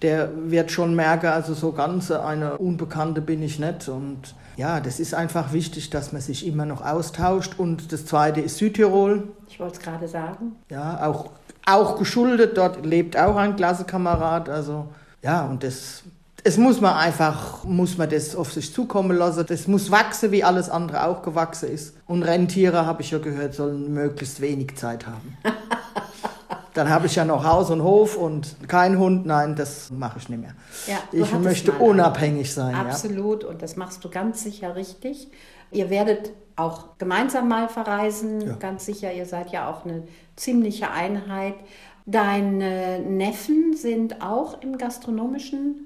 der 0.00 0.30
wird 0.34 0.70
schon 0.70 0.96
merken, 0.96 1.26
also 1.26 1.52
so 1.52 1.72
ganz 1.72 2.10
eine 2.10 2.56
Unbekannte 2.56 3.20
bin 3.20 3.42
ich 3.42 3.58
nicht. 3.58 3.86
Und 3.90 4.34
Ja, 4.56 4.80
das 4.80 4.98
ist 4.98 5.12
einfach 5.12 5.52
wichtig, 5.52 5.90
dass 5.90 6.12
man 6.12 6.22
sich 6.22 6.46
immer 6.46 6.64
noch 6.64 6.80
austauscht. 6.82 7.58
Und 7.58 7.92
das 7.92 8.06
Zweite 8.06 8.40
ist 8.40 8.56
Südtirol. 8.56 9.28
Ich 9.46 9.60
wollte 9.60 9.74
es 9.74 9.80
gerade 9.80 10.08
sagen. 10.08 10.56
Ja, 10.70 11.06
auch, 11.06 11.32
auch 11.66 11.98
geschuldet. 11.98 12.56
Dort 12.56 12.86
lebt 12.86 13.18
auch 13.18 13.36
ein 13.36 13.56
Klassenkamerad. 13.56 14.48
Also 14.48 14.88
ja, 15.22 15.44
und 15.44 15.62
das 15.62 16.02
es 16.46 16.58
muss 16.58 16.80
man 16.80 16.94
einfach, 16.94 17.64
muss 17.64 17.98
man 17.98 18.08
das 18.08 18.36
auf 18.36 18.52
sich 18.52 18.72
zukommen 18.72 19.16
lassen. 19.16 19.44
Das 19.48 19.66
muss 19.66 19.90
wachsen, 19.90 20.30
wie 20.30 20.44
alles 20.44 20.70
andere 20.70 21.04
auch 21.04 21.22
gewachsen 21.22 21.68
ist. 21.70 21.96
Und 22.06 22.22
Rentiere, 22.22 22.86
habe 22.86 23.02
ich 23.02 23.10
ja 23.10 23.18
gehört, 23.18 23.54
sollen 23.54 23.92
möglichst 23.92 24.40
wenig 24.40 24.76
Zeit 24.76 25.08
haben. 25.08 25.36
Dann 26.74 26.88
habe 26.88 27.06
ich 27.06 27.16
ja 27.16 27.24
noch 27.24 27.42
Haus 27.42 27.70
und 27.70 27.82
Hof 27.82 28.16
und 28.16 28.68
kein 28.68 28.96
Hund. 28.96 29.26
Nein, 29.26 29.56
das 29.56 29.90
mache 29.90 30.18
ich 30.20 30.28
nicht 30.28 30.40
mehr. 30.40 30.54
Ja, 30.86 30.98
ich 31.10 31.32
möchte 31.32 31.72
unabhängig 31.72 32.52
sein. 32.54 32.76
Absolut, 32.76 33.42
ja. 33.42 33.48
und 33.48 33.60
das 33.60 33.74
machst 33.74 34.04
du 34.04 34.08
ganz 34.08 34.44
sicher 34.44 34.76
richtig. 34.76 35.28
Ihr 35.72 35.90
werdet 35.90 36.30
auch 36.54 36.96
gemeinsam 36.98 37.48
mal 37.48 37.68
verreisen, 37.68 38.40
ja. 38.40 38.52
ganz 38.54 38.86
sicher. 38.86 39.12
Ihr 39.12 39.26
seid 39.26 39.50
ja 39.50 39.68
auch 39.68 39.84
eine 39.84 40.04
ziemliche 40.36 40.92
Einheit. 40.92 41.54
Deine 42.04 43.00
Neffen 43.00 43.74
sind 43.74 44.22
auch 44.22 44.62
im 44.62 44.78
gastronomischen 44.78 45.85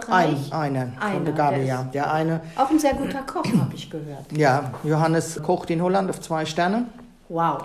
Bereich? 0.00 0.52
Ein, 0.52 0.76
eine, 0.76 0.92
eine 1.00 1.24
von 1.26 1.34
Gabi, 1.34 1.64
ja. 1.64 1.82
Der 1.92 2.12
eine. 2.12 2.40
Auch 2.56 2.70
ein 2.70 2.78
sehr 2.78 2.94
guter 2.94 3.22
Koch, 3.22 3.44
habe 3.44 3.74
ich 3.74 3.90
gehört. 3.90 4.32
Ja, 4.36 4.72
Johannes 4.84 5.42
kocht 5.42 5.70
in 5.70 5.82
Holland 5.82 6.10
auf 6.10 6.20
zwei 6.20 6.46
Sterne. 6.46 6.86
Wow. 7.28 7.64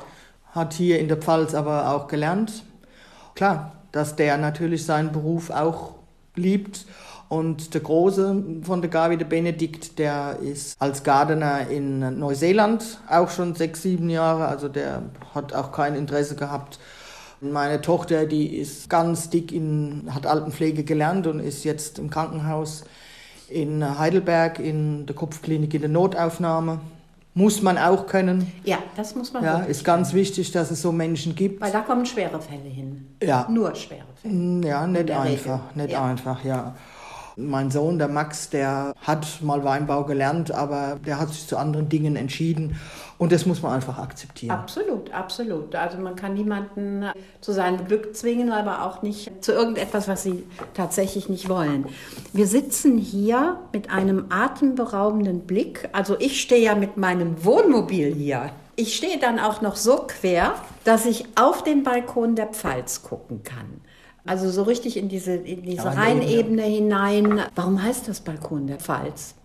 Hat 0.54 0.74
hier 0.74 1.00
in 1.00 1.08
der 1.08 1.18
Pfalz 1.18 1.54
aber 1.54 1.92
auch 1.92 2.08
gelernt. 2.08 2.64
Klar, 3.36 3.74
dass 3.92 4.16
der 4.16 4.38
natürlich 4.38 4.86
seinen 4.86 5.12
Beruf 5.12 5.50
auch 5.50 5.96
liebt. 6.36 6.86
Und 7.30 7.74
der 7.74 7.80
Große 7.80 8.44
von 8.64 8.82
der 8.82 8.90
Gabi, 8.90 9.16
der 9.16 9.26
Benedikt, 9.26 9.98
der 10.00 10.40
ist 10.42 10.76
als 10.82 11.02
Gardener 11.02 11.70
in 11.70 12.20
Neuseeland 12.20 13.00
auch 13.10 13.30
schon 13.30 13.56
sechs, 13.56 13.84
sieben 13.84 14.10
Jahre. 14.10 14.48
Also 14.50 14.68
der 14.68 15.04
hat 15.34 15.54
auch 15.54 15.72
kein 15.72 15.96
Interesse 15.96 16.36
gehabt, 16.36 16.78
meine 17.42 17.82
Tochter, 17.82 18.26
die 18.26 18.56
ist 18.56 18.90
ganz 18.90 19.30
dick 19.30 19.52
in, 19.52 20.08
hat 20.14 20.26
Altenpflege 20.26 20.84
gelernt 20.84 21.28
und 21.28 21.40
ist 21.40 21.64
jetzt 21.64 22.00
im 22.00 22.10
Krankenhaus 22.10 22.84
in 23.50 24.00
Heidelberg 24.00 24.60
in 24.60 25.06
der 25.06 25.16
Kopfklinik 25.16 25.74
in 25.74 25.82
der 25.82 25.90
Notaufnahme. 25.90 26.80
Muss 27.34 27.62
man 27.62 27.78
auch 27.78 28.08
können. 28.08 28.52
Ja, 28.66 28.80
das 28.98 29.16
muss 29.16 29.32
man. 29.32 29.44
Ja, 29.44 29.60
ist 29.60 29.86
ganz 29.86 30.14
wichtig, 30.14 30.52
dass 30.52 30.70
es 30.70 30.82
so 30.82 30.92
Menschen 30.92 31.34
gibt. 31.34 31.62
Weil 31.62 31.72
da 31.72 31.80
kommen 31.80 32.06
schwere 32.06 32.42
Fälle 32.42 32.68
hin. 32.68 33.08
Ja. 33.24 33.48
Nur 33.50 33.74
schwere 33.76 34.04
Fälle. 34.22 34.68
Ja, 34.68 34.86
nicht 34.86 35.12
einfach, 35.12 35.70
Regel. 35.70 35.84
nicht 35.84 35.94
ja. 35.94 36.06
einfach, 36.06 36.44
ja. 36.44 36.76
Mein 37.38 37.72
Sohn, 37.72 37.98
der 37.98 38.10
Max, 38.10 38.50
der 38.50 38.94
hat 39.02 39.42
mal 39.42 39.64
Weinbau 39.64 40.04
gelernt, 40.04 40.52
aber 40.52 41.00
der 41.06 41.20
hat 41.20 41.30
sich 41.30 41.48
zu 41.48 41.56
anderen 41.58 41.88
Dingen 41.88 42.18
entschieden. 42.18 42.76
Und 43.22 43.32
das 43.32 43.46
muss 43.46 43.62
man 43.62 43.74
einfach 43.74 44.00
akzeptieren. 44.00 44.50
Absolut, 44.50 45.14
absolut. 45.14 45.76
Also 45.76 46.00
man 46.00 46.16
kann 46.16 46.34
niemanden 46.34 47.06
zu 47.40 47.52
seinem 47.52 47.86
Glück 47.86 48.16
zwingen, 48.16 48.52
aber 48.52 48.84
auch 48.84 49.04
nicht 49.04 49.44
zu 49.44 49.52
irgendetwas, 49.52 50.08
was 50.08 50.24
sie 50.24 50.44
tatsächlich 50.74 51.30
nicht 51.30 51.48
wollen. 51.48 51.86
Wir 52.34 52.48
sitzen 52.48 52.98
hier 52.98 53.60
mit 53.74 53.92
einem 53.92 54.26
atemberaubenden 54.32 55.42
Blick. 55.42 55.88
Also 55.92 56.16
ich 56.18 56.42
stehe 56.42 56.64
ja 56.64 56.74
mit 56.74 56.98
meinem 56.98 57.46
Wohnmobil 57.46 58.12
hier. 58.12 58.50
Ich 58.76 58.96
stehe 58.96 59.20
dann 59.20 59.38
auch 59.38 59.62
noch 59.62 59.76
so 59.76 60.08
quer, 60.08 60.56
dass 60.84 61.06
ich 61.06 61.26
auf 61.36 61.64
den 61.64 61.84
Balkon 61.84 62.34
der 62.34 62.48
Pfalz 62.48 63.04
gucken 63.04 63.44
kann. 63.44 63.82
Also 64.26 64.50
so 64.50 64.64
richtig 64.64 64.98
in 64.98 65.10
diese, 65.10 65.34
in 65.34 65.62
diese 65.62 65.84
ja, 65.84 65.92
Rheinebene 65.92 66.64
hinein. 66.64 67.44
Warum 67.54 67.84
heißt 67.84 68.08
das 68.08 68.22
Balkon 68.22 68.66
der 68.66 68.78
Pfalz? 68.78 69.36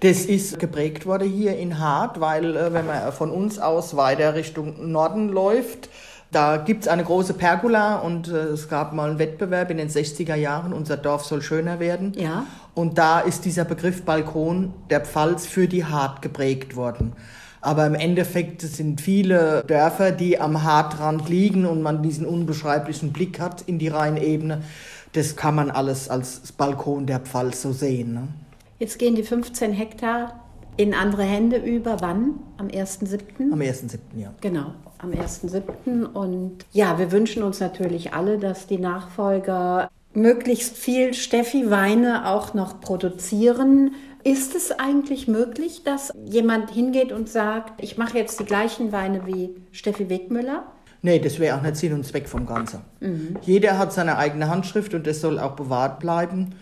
Das 0.00 0.24
ist 0.24 0.58
geprägt 0.58 1.06
worden 1.06 1.28
hier 1.30 1.56
in 1.56 1.78
Hart, 1.78 2.20
weil 2.20 2.56
äh, 2.56 2.72
wenn 2.72 2.86
man 2.86 3.12
von 3.12 3.30
uns 3.30 3.58
aus 3.58 3.96
weiter 3.96 4.34
Richtung 4.34 4.90
Norden 4.90 5.28
läuft, 5.28 5.88
da 6.34 6.56
gibt 6.56 6.82
es 6.82 6.88
eine 6.88 7.04
große 7.04 7.34
Pergola 7.34 7.96
und 7.96 8.28
äh, 8.28 8.32
es 8.32 8.68
gab 8.68 8.92
mal 8.92 9.08
einen 9.08 9.18
Wettbewerb 9.20 9.70
in 9.70 9.76
den 9.76 9.88
60er 9.88 10.34
Jahren, 10.34 10.72
unser 10.72 10.96
Dorf 10.96 11.24
soll 11.24 11.42
schöner 11.42 11.78
werden. 11.78 12.12
Ja. 12.16 12.46
Und 12.74 12.98
da 12.98 13.20
ist 13.20 13.44
dieser 13.44 13.64
Begriff 13.64 14.02
Balkon 14.02 14.74
der 14.90 15.00
Pfalz 15.00 15.46
für 15.46 15.68
die 15.68 15.84
Hart 15.84 16.22
geprägt 16.22 16.74
worden. 16.74 17.12
Aber 17.60 17.86
im 17.86 17.94
Endeffekt 17.94 18.62
sind 18.62 19.00
viele 19.00 19.64
Dörfer, 19.66 20.10
die 20.10 20.38
am 20.38 20.64
Hartrand 20.64 21.28
liegen 21.28 21.64
und 21.64 21.82
man 21.82 22.02
diesen 22.02 22.26
unbeschreiblichen 22.26 23.12
Blick 23.12 23.40
hat 23.40 23.62
in 23.62 23.78
die 23.78 23.88
Rheinebene. 23.88 24.62
Das 25.12 25.36
kann 25.36 25.54
man 25.54 25.70
alles 25.70 26.10
als 26.10 26.52
Balkon 26.52 27.06
der 27.06 27.20
Pfalz 27.20 27.62
so 27.62 27.72
sehen. 27.72 28.12
Ne? 28.12 28.28
Jetzt 28.84 28.98
gehen 28.98 29.14
die 29.14 29.22
15 29.22 29.72
Hektar 29.72 30.44
in 30.76 30.92
andere 30.92 31.22
Hände 31.22 31.56
über. 31.56 32.02
Wann? 32.02 32.34
Am 32.58 32.66
1.7.? 32.66 33.50
Am 33.50 33.58
1.7., 33.58 33.96
ja. 34.14 34.34
Genau, 34.42 34.74
am 34.98 35.10
1.7. 35.12 36.04
Und 36.04 36.66
ja, 36.70 36.98
wir 36.98 37.10
wünschen 37.10 37.42
uns 37.42 37.60
natürlich 37.60 38.12
alle, 38.12 38.36
dass 38.36 38.66
die 38.66 38.76
Nachfolger 38.76 39.88
möglichst 40.12 40.76
viel 40.76 41.14
Steffi-Weine 41.14 42.28
auch 42.28 42.52
noch 42.52 42.78
produzieren. 42.82 43.92
Ist 44.22 44.54
es 44.54 44.70
eigentlich 44.70 45.28
möglich, 45.28 45.82
dass 45.84 46.12
jemand 46.26 46.70
hingeht 46.70 47.10
und 47.10 47.30
sagt, 47.30 47.82
ich 47.82 47.96
mache 47.96 48.18
jetzt 48.18 48.38
die 48.38 48.44
gleichen 48.44 48.92
Weine 48.92 49.26
wie 49.26 49.56
Steffi 49.72 50.10
Wegmüller? 50.10 50.64
Nee, 51.00 51.20
das 51.20 51.38
wäre 51.38 51.56
auch 51.56 51.62
nicht 51.62 51.76
Sinn 51.76 51.94
und 51.94 52.04
Zweck 52.04 52.28
vom 52.28 52.44
Ganzen. 52.44 52.80
Mhm. 53.00 53.36
Jeder 53.42 53.78
hat 53.78 53.94
seine 53.94 54.18
eigene 54.18 54.48
Handschrift 54.48 54.92
und 54.92 55.06
das 55.06 55.22
soll 55.22 55.38
auch 55.38 55.52
bewahrt 55.52 56.00
bleiben. 56.00 56.54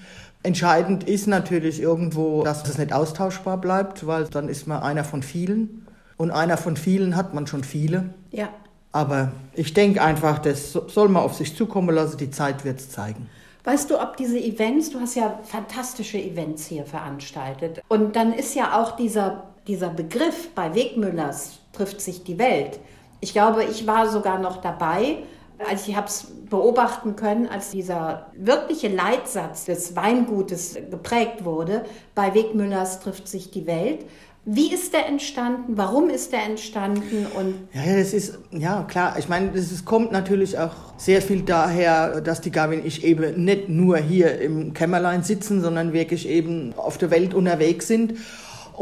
Entscheidend 0.42 1.04
ist 1.04 1.28
natürlich 1.28 1.80
irgendwo, 1.80 2.42
dass 2.42 2.68
es 2.68 2.78
nicht 2.78 2.92
austauschbar 2.92 3.58
bleibt, 3.58 4.06
weil 4.06 4.24
dann 4.24 4.48
ist 4.48 4.66
man 4.66 4.82
einer 4.82 5.04
von 5.04 5.22
vielen. 5.22 5.86
Und 6.16 6.30
einer 6.30 6.56
von 6.56 6.76
vielen 6.76 7.16
hat 7.16 7.34
man 7.34 7.46
schon 7.46 7.64
viele. 7.64 8.14
Ja. 8.30 8.48
Aber 8.92 9.32
ich 9.54 9.72
denke 9.72 10.02
einfach, 10.02 10.38
das 10.38 10.72
soll 10.72 11.08
man 11.08 11.22
auf 11.22 11.34
sich 11.34 11.56
zukommen 11.56 11.94
lassen, 11.94 12.18
die 12.18 12.30
Zeit 12.30 12.64
wird 12.64 12.80
es 12.80 12.90
zeigen. 12.90 13.28
Weißt 13.64 13.90
du, 13.90 14.00
ob 14.00 14.16
diese 14.16 14.38
Events, 14.38 14.90
du 14.90 15.00
hast 15.00 15.14
ja 15.14 15.38
fantastische 15.44 16.18
Events 16.18 16.66
hier 16.66 16.84
veranstaltet. 16.84 17.80
Und 17.88 18.16
dann 18.16 18.32
ist 18.32 18.54
ja 18.54 18.80
auch 18.80 18.96
dieser, 18.96 19.44
dieser 19.68 19.88
Begriff 19.88 20.50
bei 20.54 20.74
Wegmüllers 20.74 21.60
trifft 21.72 22.00
sich 22.00 22.24
die 22.24 22.38
Welt. 22.38 22.80
Ich 23.20 23.32
glaube, 23.32 23.64
ich 23.64 23.86
war 23.86 24.10
sogar 24.10 24.40
noch 24.40 24.60
dabei, 24.60 25.18
als 25.68 25.88
ich 25.88 25.96
habe 25.96 26.06
es 26.06 26.26
beobachten 26.48 27.16
können, 27.16 27.46
als 27.48 27.70
dieser 27.70 28.26
wirkliche 28.34 28.88
Leitsatz 28.88 29.64
des 29.64 29.96
Weingutes 29.96 30.76
geprägt 30.90 31.44
wurde, 31.44 31.84
bei 32.14 32.34
Wegmüllers 32.34 33.00
trifft 33.00 33.28
sich 33.28 33.50
die 33.50 33.66
Welt. 33.66 34.04
Wie 34.44 34.74
ist 34.74 34.92
der 34.92 35.06
entstanden? 35.06 35.76
Warum 35.76 36.10
ist 36.10 36.32
der 36.32 36.42
entstanden? 36.42 37.26
Und 37.38 37.54
ja, 37.72 37.96
das 37.96 38.12
ist, 38.12 38.38
ja 38.50 38.82
klar, 38.82 39.16
ich 39.16 39.28
meine, 39.28 39.52
das 39.52 39.84
kommt 39.84 40.10
natürlich 40.10 40.58
auch 40.58 40.74
sehr 40.96 41.22
viel 41.22 41.42
daher, 41.42 42.20
dass 42.20 42.40
die 42.40 42.50
Gabi 42.50 42.78
und 42.78 42.84
ich 42.84 43.04
eben 43.04 43.44
nicht 43.44 43.68
nur 43.68 43.98
hier 43.98 44.40
im 44.40 44.74
Kämmerlein 44.74 45.22
sitzen, 45.22 45.62
sondern 45.62 45.92
wirklich 45.92 46.28
eben 46.28 46.74
auf 46.76 46.98
der 46.98 47.12
Welt 47.12 47.34
unterwegs 47.34 47.86
sind. 47.86 48.14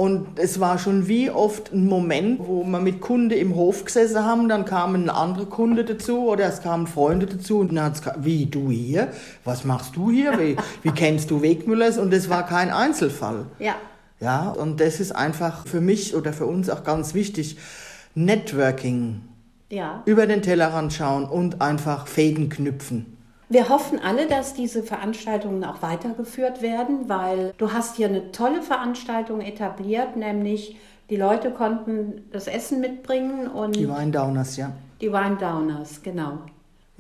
Und 0.01 0.39
es 0.39 0.61
war 0.61 0.79
schon 0.79 1.09
wie 1.09 1.29
oft 1.29 1.75
ein 1.75 1.87
Moment, 1.87 2.41
wo 2.41 2.65
wir 2.65 2.81
mit 2.81 3.03
Kunde 3.03 3.35
im 3.35 3.55
Hof 3.55 3.85
gesessen 3.85 4.25
haben, 4.25 4.49
dann 4.49 4.65
kamen 4.65 5.11
andere 5.11 5.45
Kunde 5.45 5.85
dazu 5.85 6.27
oder 6.27 6.47
es 6.47 6.63
kamen 6.63 6.87
Freunde 6.87 7.27
dazu 7.27 7.59
und 7.59 7.75
dann 7.75 7.85
hat's 7.85 8.01
wie 8.17 8.47
du 8.47 8.71
hier, 8.71 9.09
was 9.45 9.67
machst 9.67 9.97
du 9.97 10.11
hier, 10.11 10.39
wie, 10.39 10.57
wie 10.83 10.93
kennst 10.93 11.31
du 11.31 11.43
Wegmüllers 11.43 11.99
und 11.99 12.15
es 12.15 12.31
war 12.31 12.47
kein 12.47 12.71
Einzelfall. 12.71 13.45
Ja. 13.59 13.75
Ja, 14.21 14.49
und 14.49 14.81
das 14.81 15.01
ist 15.01 15.13
einfach 15.15 15.67
für 15.67 15.83
mich 15.83 16.17
oder 16.17 16.33
für 16.33 16.47
uns 16.47 16.71
auch 16.71 16.83
ganz 16.83 17.13
wichtig. 17.13 17.59
Networking. 18.15 19.21
Ja. 19.69 20.03
Über 20.07 20.27
den 20.27 20.41
Tellerrand 20.41 20.95
schauen 20.95 21.27
und 21.27 21.61
einfach 21.61 22.07
Fäden 22.07 22.49
knüpfen. 22.49 23.19
Wir 23.53 23.69
hoffen 23.69 23.99
alle, 23.99 24.29
dass 24.29 24.55
diese 24.55 24.85
Veranstaltungen 24.85 25.65
auch 25.65 25.83
weitergeführt 25.83 26.63
werden, 26.63 27.09
weil 27.09 27.53
du 27.59 27.73
hast 27.73 27.97
hier 27.97 28.07
eine 28.07 28.31
tolle 28.31 28.63
Veranstaltung 28.63 29.41
etabliert, 29.41 30.17
nämlich 30.17 30.77
die 31.11 31.17
Leute 31.17 31.51
konnten 31.51 32.29
das 32.31 32.47
Essen 32.47 32.81
mitbringen 32.81 33.49
und 33.49 33.75
die 33.75 33.89
Weindowners, 33.89 34.57
ja. 34.57 34.71
Die 35.01 35.11
Weindowners, 35.11 36.01
genau. 36.01 36.39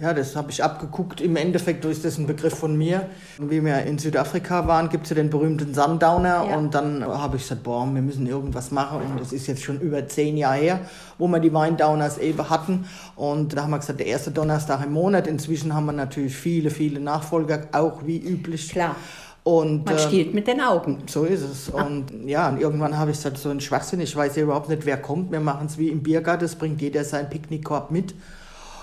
Ja, 0.00 0.14
das 0.14 0.34
habe 0.34 0.50
ich 0.50 0.64
abgeguckt. 0.64 1.20
Im 1.20 1.36
Endeffekt 1.36 1.84
ist 1.84 2.06
das 2.06 2.16
ein 2.16 2.26
Begriff 2.26 2.54
von 2.54 2.74
mir. 2.74 3.06
Wie 3.38 3.62
wir 3.62 3.82
in 3.82 3.98
Südafrika 3.98 4.66
waren, 4.66 4.88
gibt 4.88 5.04
es 5.04 5.10
ja 5.10 5.16
den 5.16 5.28
berühmten 5.28 5.74
Sundowner. 5.74 6.46
Ja. 6.48 6.56
Und 6.56 6.74
dann 6.74 7.04
habe 7.04 7.36
ich 7.36 7.42
gesagt, 7.42 7.64
boah, 7.64 7.86
wir 7.92 8.00
müssen 8.00 8.26
irgendwas 8.26 8.70
machen. 8.70 9.02
Und 9.02 9.20
das 9.20 9.32
ist 9.34 9.46
jetzt 9.46 9.62
schon 9.62 9.78
über 9.78 10.08
zehn 10.08 10.38
Jahre 10.38 10.56
her, 10.56 10.80
wo 11.18 11.28
wir 11.28 11.38
die 11.38 11.52
Weindowners 11.52 12.16
eben 12.16 12.48
hatten. 12.48 12.86
Und 13.14 13.54
da 13.54 13.64
haben 13.64 13.72
wir 13.72 13.78
gesagt, 13.78 14.00
der 14.00 14.06
erste 14.06 14.30
Donnerstag 14.30 14.82
im 14.86 14.92
Monat. 14.92 15.26
Inzwischen 15.26 15.74
haben 15.74 15.84
wir 15.84 15.92
natürlich 15.92 16.34
viele, 16.34 16.70
viele 16.70 16.98
Nachfolger, 16.98 17.68
auch 17.72 18.06
wie 18.06 18.18
üblich. 18.18 18.70
Klar. 18.70 18.96
Und, 19.44 19.84
Man 19.84 19.98
stiehlt 19.98 20.32
mit 20.32 20.46
den 20.46 20.62
Augen. 20.62 21.02
So 21.08 21.24
ist 21.24 21.42
es. 21.42 21.74
Ah. 21.74 21.82
Und 21.82 22.26
ja, 22.26 22.48
und 22.48 22.58
irgendwann 22.58 22.96
habe 22.96 23.10
ich 23.10 23.18
gesagt, 23.18 23.36
so 23.36 23.50
ein 23.50 23.60
Schwachsinn, 23.60 24.00
ich 24.00 24.16
weiß 24.16 24.36
ja 24.36 24.44
überhaupt 24.44 24.70
nicht, 24.70 24.86
wer 24.86 24.96
kommt. 24.96 25.30
Wir 25.30 25.40
machen 25.40 25.66
es 25.66 25.76
wie 25.76 25.88
im 25.88 26.02
Biergarten, 26.02 26.44
es 26.44 26.54
bringt 26.54 26.80
jeder 26.80 27.04
seinen 27.04 27.28
Picknickkorb 27.28 27.90
mit. 27.90 28.14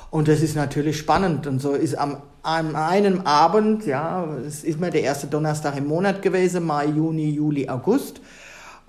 Und 0.09 0.27
das 0.27 0.41
ist 0.41 0.55
natürlich 0.55 0.97
spannend. 0.97 1.47
Und 1.47 1.59
so 1.59 1.71
ist 1.73 1.95
am, 1.95 2.17
am 2.43 2.75
einen 2.75 3.25
Abend, 3.25 3.85
ja, 3.85 4.25
es 4.45 4.63
ist 4.63 4.79
mir 4.79 4.89
der 4.89 5.01
erste 5.03 5.27
Donnerstag 5.27 5.77
im 5.77 5.87
Monat 5.87 6.21
gewesen, 6.21 6.65
Mai, 6.65 6.85
Juni, 6.87 7.29
Juli, 7.31 7.67
August. 7.69 8.21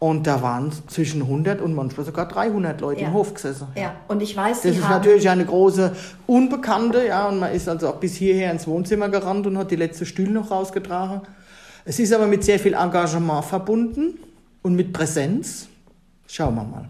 Und 0.00 0.28
da 0.28 0.40
waren 0.42 0.70
zwischen 0.86 1.22
100 1.22 1.60
und 1.60 1.74
manchmal 1.74 2.06
sogar 2.06 2.28
300 2.28 2.80
Leute 2.80 3.00
Ja. 3.00 3.08
im 3.08 3.14
Hof 3.14 3.34
gesessen. 3.34 3.66
Ja, 3.74 3.96
und 4.06 4.22
ich 4.22 4.36
weiß, 4.36 4.62
Das 4.62 4.62
Sie 4.62 4.78
ist 4.78 4.84
haben, 4.84 4.92
natürlich 4.92 5.28
eine 5.28 5.44
große 5.44 5.92
Unbekannte, 6.28 7.04
ja, 7.04 7.26
und 7.28 7.40
man 7.40 7.52
ist 7.52 7.68
also 7.68 7.88
auch 7.88 7.96
bis 7.96 8.14
hierher 8.14 8.52
ins 8.52 8.68
Wohnzimmer 8.68 9.08
gerannt 9.08 9.48
und 9.48 9.58
hat 9.58 9.72
die 9.72 9.76
letzte 9.76 10.06
Stühle 10.06 10.30
noch 10.30 10.52
rausgetragen. 10.52 11.22
Es 11.84 11.98
ist 11.98 12.12
aber 12.12 12.28
mit 12.28 12.44
sehr 12.44 12.60
viel 12.60 12.74
Engagement 12.74 13.44
verbunden 13.44 14.18
und 14.62 14.76
mit 14.76 14.92
Präsenz. 14.92 15.66
Schauen 16.28 16.54
wir 16.54 16.62
mal. 16.64 16.88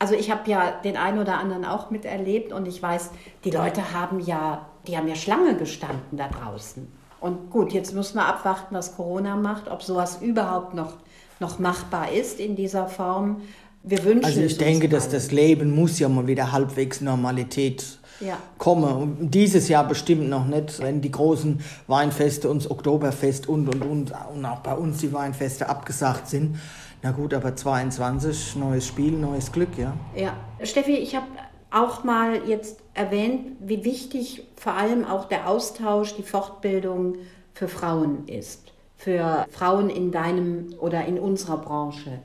Also 0.00 0.14
ich 0.14 0.30
habe 0.30 0.48
ja 0.48 0.72
den 0.84 0.96
einen 0.96 1.18
oder 1.18 1.38
anderen 1.38 1.64
auch 1.64 1.90
miterlebt 1.90 2.52
und 2.52 2.68
ich 2.68 2.80
weiß, 2.80 3.10
die 3.44 3.50
Leute 3.50 3.92
haben 3.92 4.20
ja, 4.20 4.66
die 4.86 4.96
haben 4.96 5.08
ja 5.08 5.16
Schlange 5.16 5.56
gestanden 5.56 6.16
da 6.16 6.28
draußen. 6.28 6.86
Und 7.20 7.50
gut, 7.50 7.72
jetzt 7.72 7.94
müssen 7.94 8.16
wir 8.16 8.26
abwarten, 8.26 8.74
was 8.74 8.94
Corona 8.94 9.34
macht, 9.34 9.68
ob 9.68 9.82
sowas 9.82 10.18
überhaupt 10.22 10.74
noch, 10.74 10.94
noch 11.40 11.58
machbar 11.58 12.12
ist 12.12 12.38
in 12.38 12.54
dieser 12.54 12.86
Form. 12.86 13.42
Wir 13.82 14.04
wünschen 14.04 14.24
Also 14.24 14.40
ich 14.40 14.56
denke, 14.56 14.84
uns 14.84 14.92
dass 14.94 15.08
das 15.08 15.32
Leben 15.32 15.74
muss 15.74 15.98
ja 15.98 16.08
mal 16.08 16.26
wieder 16.28 16.52
halbwegs 16.52 17.00
Normalität 17.00 17.98
Ja. 18.20 18.36
kommen. 18.58 18.92
Und 18.92 19.30
dieses 19.34 19.68
Jahr 19.68 19.86
bestimmt 19.86 20.28
noch 20.28 20.46
nicht, 20.46 20.80
wenn 20.80 21.00
die 21.00 21.10
großen 21.10 21.60
Weinfeste 21.88 22.48
und 22.48 22.62
das 22.62 22.70
Oktoberfest 22.70 23.48
und 23.48 23.68
und 23.68 23.82
und 23.82 24.12
und 24.34 24.44
auch 24.44 24.60
bei 24.60 24.74
uns 24.74 24.98
die 24.98 25.12
Weinfeste 25.12 25.68
abgesagt 25.68 26.28
sind. 26.28 26.56
Na 27.02 27.12
gut, 27.12 27.32
aber 27.32 27.54
22, 27.54 28.56
neues 28.56 28.86
Spiel, 28.86 29.12
neues 29.12 29.52
Glück, 29.52 29.78
ja. 29.78 29.94
Ja, 30.16 30.36
Steffi, 30.64 30.96
ich 30.96 31.14
habe 31.14 31.26
auch 31.70 32.02
mal 32.02 32.48
jetzt 32.48 32.80
erwähnt, 32.94 33.56
wie 33.60 33.84
wichtig 33.84 34.42
vor 34.56 34.72
allem 34.72 35.04
auch 35.04 35.26
der 35.26 35.48
Austausch, 35.48 36.16
die 36.16 36.22
Fortbildung 36.22 37.16
für 37.54 37.68
Frauen 37.68 38.26
ist. 38.26 38.72
Für 38.96 39.46
Frauen 39.50 39.90
in 39.90 40.10
deinem 40.10 40.74
oder 40.80 41.04
in 41.04 41.20
unserer 41.20 41.58
Branche. 41.58 42.18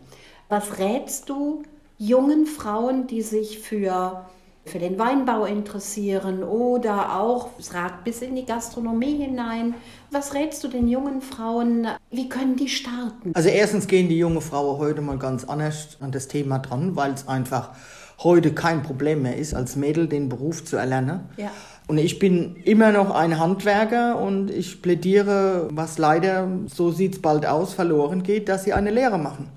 Was 0.49 0.80
rätst 0.80 1.30
du 1.30 1.61
jungen 1.99 2.47
Frauen, 2.47 3.05
die 3.05 3.21
sich 3.21 3.59
für, 3.59 4.26
für 4.65 4.80
den 4.80 4.97
Weinbau 4.97 5.45
interessieren 5.45 6.43
oder 6.43 7.19
auch, 7.19 7.49
es 7.59 7.76
ragt 7.76 8.03
bis 8.05 8.24
in 8.24 8.36
die 8.36 8.45
Gastronomie 8.45 9.17
hinein, 9.17 9.76
was 10.14 10.34
rätst 10.34 10.64
du 10.64 10.68
den 10.68 10.88
jungen 10.88 11.22
Frauen, 11.22 11.88
wie 12.11 12.30
können 12.30 12.55
die 12.55 12.70
starten? 12.70 13.32
Also 13.34 13.49
erstens 13.49 13.88
gehen 13.88 14.09
die 14.09 14.18
junge 14.18 14.41
Frauen 14.41 14.78
heute 14.78 15.01
mal 15.01 15.18
ganz 15.18 15.43
anders 15.43 15.97
an 15.99 16.11
das 16.11 16.28
Thema 16.28 16.59
dran, 16.59 16.95
weil 16.95 17.14
es 17.14 17.28
einfach 17.28 17.72
heute 18.20 18.53
kein 18.53 18.84
Problem 18.84 19.24
mehr 19.24 19.38
ist, 19.38 19.53
als 19.53 19.76
Mädel 19.76 20.07
den 20.07 20.30
Beruf 20.30 20.64
zu 20.64 20.78
erlernen. 20.78 21.22
Ja. 21.38 21.51
Und 21.88 21.97
ich 21.97 22.20
bin 22.20 22.55
immer 22.64 22.91
noch 22.91 23.14
ein 23.14 23.39
Handwerker 23.39 24.20
und 24.20 24.49
ich 24.49 24.82
plädiere, 24.82 25.68
was 25.72 25.97
leider, 25.97 26.47
so 26.68 26.91
sieht 26.91 27.16
es 27.16 27.22
bald 27.22 27.45
aus, 27.45 27.74
verloren 27.74 28.24
geht, 28.24 28.47
dass 28.47 28.64
sie 28.64 28.74
eine 28.74 28.91
Lehre 28.91 29.18
machen. 29.18 29.49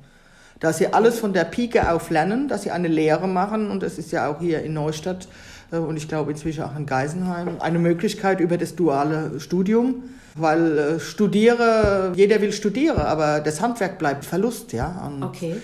Dass 0.58 0.78
sie 0.78 0.92
alles 0.92 1.20
von 1.20 1.34
der 1.34 1.44
Pike 1.44 1.92
auf 1.92 2.10
lernen, 2.10 2.48
dass 2.48 2.62
sie 2.62 2.70
eine 2.70 2.88
Lehre 2.88 3.28
machen 3.28 3.70
und 3.70 3.82
das 3.82 3.98
ist 3.98 4.10
ja 4.10 4.28
auch 4.28 4.40
hier 4.40 4.62
in 4.62 4.72
Neustadt 4.72 5.28
und 5.70 5.96
ich 5.96 6.08
glaube 6.08 6.30
inzwischen 6.30 6.62
auch 6.64 6.76
in 6.76 6.86
Geisenheim 6.86 7.56
eine 7.60 7.78
Möglichkeit 7.78 8.40
über 8.40 8.56
das 8.58 8.76
duale 8.76 9.40
Studium, 9.40 10.04
weil 10.34 10.78
äh, 10.78 11.00
studiere, 11.00 12.12
jeder 12.14 12.40
will 12.40 12.52
studieren, 12.52 12.98
aber 12.98 13.40
das 13.40 13.60
Handwerk 13.60 13.98
bleibt 13.98 14.24
Verlust, 14.24 14.72
ja. 14.72 15.02
Und 15.06 15.22
Okay. 15.22 15.56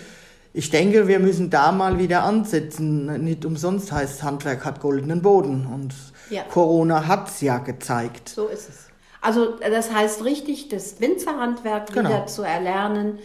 ich 0.52 0.70
denke, 0.70 1.06
wir 1.08 1.18
müssen 1.18 1.50
da 1.50 1.72
mal 1.72 1.98
wieder 1.98 2.22
ansetzen. 2.24 3.22
Nicht 3.24 3.44
umsonst 3.44 3.92
heißt 3.92 4.22
Handwerk 4.22 4.64
hat 4.64 4.80
goldenen 4.80 5.22
Boden 5.22 5.66
und 5.66 5.94
Ja. 6.30 6.42
Corona 6.44 7.06
hat's 7.06 7.40
ja 7.42 7.58
gezeigt. 7.58 8.28
So 8.30 8.46
ist 8.46 8.68
es. 8.68 8.76
Also 9.20 9.56
das 9.60 9.92
heißt 9.92 10.24
richtig, 10.24 10.68
das 10.68 11.00
Winzerhandwerk 11.00 11.92
Genau. 11.92 12.08
wieder 12.08 12.26
zu 12.26 12.42
erlernen. 12.42 13.18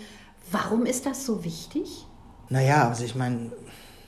Warum 0.51 0.86
ist 0.86 1.05
das 1.05 1.25
so 1.25 1.43
wichtig? 1.43 2.05
Naja, 2.49 2.88
also 2.89 3.03
ich 3.03 3.15
meine, 3.15 3.51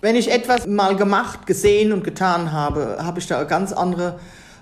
wenn 0.01 0.15
ich 0.15 0.31
etwas 0.31 0.67
mal 0.67 0.95
gemacht, 0.95 1.45
gesehen 1.45 1.91
und 1.91 2.03
getan 2.03 2.51
habe, 2.51 2.97
habe 2.99 3.19
ich 3.19 3.27
da 3.27 3.37
eine 3.37 3.47
ganz 3.47 3.73
andere, 3.73 4.19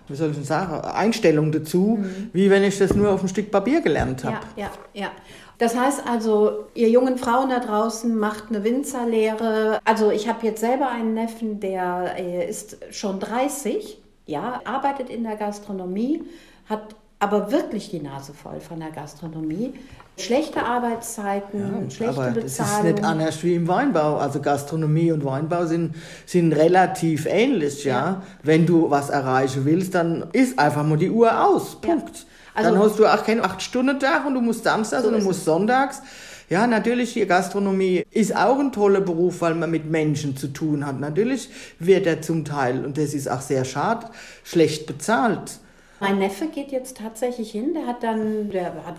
wie 0.07 0.15
soll 0.15 0.29
ich 0.29 0.35
denn 0.35 0.45
sagen, 0.45 0.81
Einstellung 0.81 1.51
dazu, 1.51 2.03
wie 2.33 2.49
wenn 2.49 2.63
ich 2.63 2.77
das 2.77 2.93
nur 2.93 3.11
auf 3.11 3.21
ein 3.21 3.27
Stück 3.27 3.51
Papier 3.51 3.81
gelernt 3.81 4.23
habe. 4.23 4.37
Ja, 4.55 4.71
ja, 4.93 5.01
ja. 5.01 5.11
Das 5.59 5.75
heißt 5.75 6.03
also, 6.07 6.67
ihr 6.75 6.89
jungen 6.89 7.17
Frauen 7.17 7.49
da 7.49 7.59
draußen 7.59 8.15
macht 8.15 8.49
eine 8.49 8.63
Winzerlehre. 8.63 9.79
Also 9.85 10.11
ich 10.11 10.27
habe 10.27 10.45
jetzt 10.45 10.59
selber 10.59 10.89
einen 10.89 11.15
Neffen, 11.15 11.59
der 11.59 12.13
äh, 12.17 12.47
ist 12.47 12.77
schon 12.91 13.19
30, 13.19 13.99
ja, 14.27 14.61
arbeitet 14.65 15.09
in 15.09 15.23
der 15.23 15.35
Gastronomie, 15.35 16.23
hat 16.69 16.95
aber 17.19 17.51
wirklich 17.51 17.89
die 17.89 17.99
Nase 17.99 18.33
voll 18.33 18.59
von 18.59 18.79
der 18.79 18.91
Gastronomie. 18.91 19.73
Schlechte 20.19 20.63
Arbeitszeiten, 20.63 21.91
schlechte 21.91 22.19
Aber 22.19 22.31
das 22.31 22.45
ist 22.45 22.57
Bezahlung. 22.57 22.91
nicht 22.91 23.03
anders 23.03 23.43
wie 23.43 23.53
im 23.55 23.67
Weinbau. 23.67 24.17
Also 24.17 24.41
Gastronomie 24.41 25.11
und 25.11 25.23
Weinbau 25.23 25.65
sind, 25.65 25.95
sind 26.25 26.53
relativ 26.53 27.27
ähnlich, 27.27 27.83
ja? 27.83 27.93
Ja. 27.99 28.21
Wenn 28.43 28.65
du 28.65 28.89
was 28.89 29.09
erreichen 29.09 29.65
willst, 29.65 29.93
dann 29.93 30.25
ist 30.33 30.57
einfach 30.57 30.83
mal 30.83 30.97
die 30.97 31.11
Uhr 31.11 31.45
aus. 31.45 31.77
Ja. 31.83 31.89
Punkt. 31.93 32.25
Also- 32.55 32.71
dann 32.71 32.79
hast 32.79 32.97
du 32.97 33.05
auch 33.05 33.23
keinen 33.23 33.41
8-Stunden-Tag 33.41 34.25
und 34.25 34.33
du 34.33 34.41
musst 34.41 34.63
samstags 34.63 35.03
So 35.03 35.09
und 35.09 35.19
du 35.19 35.23
musst 35.23 35.45
sonntags. 35.45 36.01
Ja, 36.49 36.65
natürlich, 36.65 37.13
die 37.13 37.25
Gastronomie 37.27 38.03
ist 38.09 38.35
auch 38.35 38.57
ein 38.57 38.71
toller 38.71 39.01
Beruf, 39.01 39.41
weil 39.41 39.53
man 39.53 39.69
mit 39.69 39.85
Menschen 39.91 40.35
zu 40.37 40.47
tun 40.47 40.85
hat. 40.87 40.99
Natürlich 40.99 41.49
wird 41.77 42.07
er 42.07 42.21
zum 42.21 42.45
Teil, 42.45 42.83
und 42.85 42.97
das 42.97 43.13
ist 43.13 43.29
auch 43.29 43.41
sehr 43.41 43.65
schade, 43.65 44.07
schlecht 44.43 44.87
bezahlt. 44.87 45.59
Mein 45.99 46.19
Neffe 46.19 46.47
geht 46.47 46.71
jetzt 46.71 46.97
tatsächlich 46.97 47.51
hin, 47.51 47.73
der 47.75 47.85
hat 47.85 48.01
dann, 48.01 48.49
der 48.49 48.67
hat, 48.85 48.95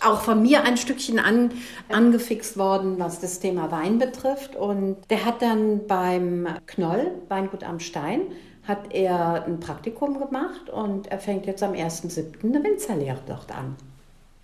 auch 0.00 0.20
von 0.20 0.42
mir 0.42 0.64
ein 0.64 0.76
Stückchen 0.76 1.18
an, 1.18 1.50
angefixt 1.88 2.56
worden, 2.56 2.98
was 2.98 3.20
das 3.20 3.40
Thema 3.40 3.70
Wein 3.70 3.98
betrifft. 3.98 4.56
Und 4.56 4.96
der 5.10 5.24
hat 5.24 5.42
dann 5.42 5.86
beim 5.86 6.48
Knoll, 6.66 7.12
Weingut 7.28 7.64
am 7.64 7.80
Stein, 7.80 8.22
hat 8.66 8.92
er 8.92 9.44
ein 9.44 9.60
Praktikum 9.60 10.18
gemacht 10.18 10.68
und 10.70 11.06
er 11.06 11.18
fängt 11.18 11.46
jetzt 11.46 11.62
am 11.62 11.72
1.7. 11.72 12.44
eine 12.44 12.64
Winzerlehre 12.64 13.20
dort 13.26 13.50
an. 13.52 13.76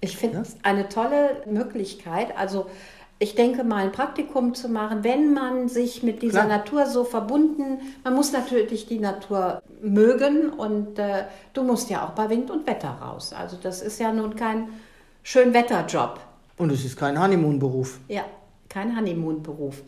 Ich 0.00 0.16
finde 0.16 0.40
es 0.40 0.56
eine 0.62 0.88
tolle 0.88 1.42
Möglichkeit. 1.46 2.36
Also 2.36 2.66
ich 3.18 3.36
denke 3.36 3.62
mal 3.62 3.84
ein 3.84 3.92
Praktikum 3.92 4.52
zu 4.52 4.68
machen, 4.68 5.04
wenn 5.04 5.32
man 5.32 5.68
sich 5.68 6.02
mit 6.02 6.22
dieser 6.22 6.44
Klar. 6.44 6.58
Natur 6.58 6.86
so 6.86 7.04
verbunden, 7.04 7.78
man 8.02 8.14
muss 8.14 8.32
natürlich 8.32 8.86
die 8.86 8.98
Natur 8.98 9.62
mögen 9.80 10.50
und 10.50 10.98
äh, 10.98 11.24
du 11.52 11.62
musst 11.62 11.88
ja 11.88 12.04
auch 12.04 12.10
bei 12.10 12.28
Wind 12.30 12.50
und 12.50 12.66
Wetter 12.66 12.98
raus. 13.00 13.32
Also 13.32 13.56
das 13.62 13.80
ist 13.80 14.00
ja 14.00 14.12
nun 14.12 14.34
kein 14.34 14.70
Schönwetterjob. 15.22 16.20
Und 16.56 16.72
es 16.72 16.84
ist 16.84 16.96
kein 16.96 17.20
Honeymoon-Beruf. 17.20 18.00
Ja, 18.08 18.24
kein 18.68 18.96
Honeymoon-Beruf. 18.96 19.82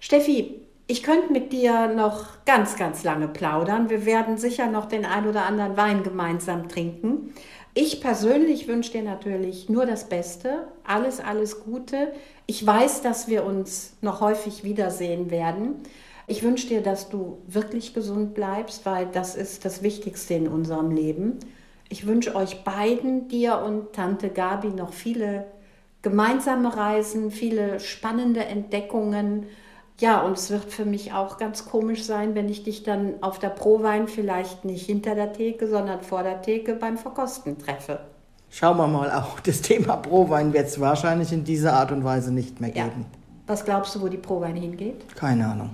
Steffi, 0.00 0.60
ich 0.86 1.02
könnte 1.02 1.32
mit 1.32 1.52
dir 1.52 1.88
noch 1.88 2.44
ganz, 2.44 2.76
ganz 2.76 3.04
lange 3.04 3.28
plaudern. 3.28 3.88
Wir 3.88 4.04
werden 4.04 4.36
sicher 4.36 4.66
noch 4.66 4.86
den 4.86 5.06
ein 5.06 5.26
oder 5.26 5.46
anderen 5.46 5.76
Wein 5.76 6.02
gemeinsam 6.02 6.68
trinken. 6.68 7.32
Ich 7.72 8.00
persönlich 8.00 8.68
wünsche 8.68 8.92
dir 8.92 9.02
natürlich 9.02 9.68
nur 9.68 9.86
das 9.86 10.08
Beste, 10.08 10.68
alles, 10.84 11.20
alles 11.20 11.64
Gute. 11.64 12.12
Ich 12.46 12.64
weiß, 12.64 13.02
dass 13.02 13.28
wir 13.28 13.44
uns 13.44 13.94
noch 14.00 14.20
häufig 14.20 14.62
wiedersehen 14.62 15.30
werden. 15.30 15.76
Ich 16.26 16.42
wünsche 16.42 16.68
dir, 16.68 16.82
dass 16.82 17.08
du 17.08 17.38
wirklich 17.46 17.94
gesund 17.94 18.34
bleibst, 18.34 18.86
weil 18.86 19.06
das 19.06 19.34
ist 19.34 19.64
das 19.64 19.82
Wichtigste 19.82 20.34
in 20.34 20.48
unserem 20.48 20.90
Leben. 20.90 21.38
Ich 21.94 22.08
wünsche 22.08 22.34
euch 22.34 22.64
beiden, 22.64 23.28
dir 23.28 23.60
und 23.64 23.92
Tante 23.92 24.28
Gabi, 24.28 24.70
noch 24.70 24.92
viele 24.92 25.44
gemeinsame 26.02 26.76
Reisen, 26.76 27.30
viele 27.30 27.78
spannende 27.78 28.44
Entdeckungen. 28.44 29.46
Ja, 30.00 30.22
und 30.22 30.36
es 30.36 30.50
wird 30.50 30.64
für 30.64 30.86
mich 30.86 31.12
auch 31.12 31.38
ganz 31.38 31.66
komisch 31.66 32.02
sein, 32.02 32.34
wenn 32.34 32.48
ich 32.48 32.64
dich 32.64 32.82
dann 32.82 33.22
auf 33.22 33.38
der 33.38 33.50
Prowein 33.50 34.08
vielleicht 34.08 34.64
nicht 34.64 34.86
hinter 34.86 35.14
der 35.14 35.32
Theke, 35.34 35.68
sondern 35.68 36.00
vor 36.00 36.24
der 36.24 36.42
Theke 36.42 36.74
beim 36.74 36.98
Verkosten 36.98 37.58
treffe. 37.58 38.00
Schauen 38.50 38.76
wir 38.76 38.88
mal, 38.88 39.12
auch 39.12 39.38
das 39.38 39.60
Thema 39.62 39.94
Prowein 39.94 40.52
wird 40.52 40.66
es 40.66 40.80
wahrscheinlich 40.80 41.30
in 41.32 41.44
dieser 41.44 41.74
Art 41.74 41.92
und 41.92 42.02
Weise 42.02 42.34
nicht 42.34 42.60
mehr 42.60 42.74
Ja. 42.74 42.86
geben. 42.86 43.06
Was 43.46 43.64
glaubst 43.64 43.94
du, 43.94 44.02
wo 44.02 44.08
die 44.08 44.16
Prowein 44.16 44.56
hingeht? 44.56 45.14
Keine 45.14 45.46
Ahnung. 45.46 45.70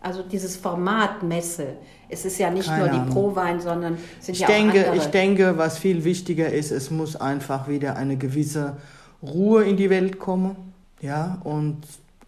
Also 0.00 0.24
dieses 0.24 0.56
Format 0.56 1.22
Messe. 1.22 1.76
Es 2.10 2.24
ist 2.24 2.38
ja 2.38 2.50
nicht 2.50 2.66
Keine 2.66 2.80
nur 2.80 2.88
die 2.88 2.98
Ahnung. 2.98 3.14
Prowein, 3.14 3.60
sondern 3.60 3.94
es 4.18 4.26
sind 4.26 4.34
Ich 4.34 4.40
ja 4.40 4.46
denke, 4.48 4.80
auch 4.80 4.92
andere. 4.92 4.96
ich 4.96 5.06
denke, 5.10 5.58
was 5.58 5.78
viel 5.78 6.04
wichtiger 6.04 6.48
ist, 6.50 6.70
es 6.70 6.90
muss 6.90 7.16
einfach 7.16 7.68
wieder 7.68 7.96
eine 7.96 8.16
gewisse 8.16 8.76
Ruhe 9.22 9.64
in 9.64 9.76
die 9.76 9.90
Welt 9.90 10.18
kommen, 10.18 10.56
ja, 11.00 11.38
und, 11.44 11.78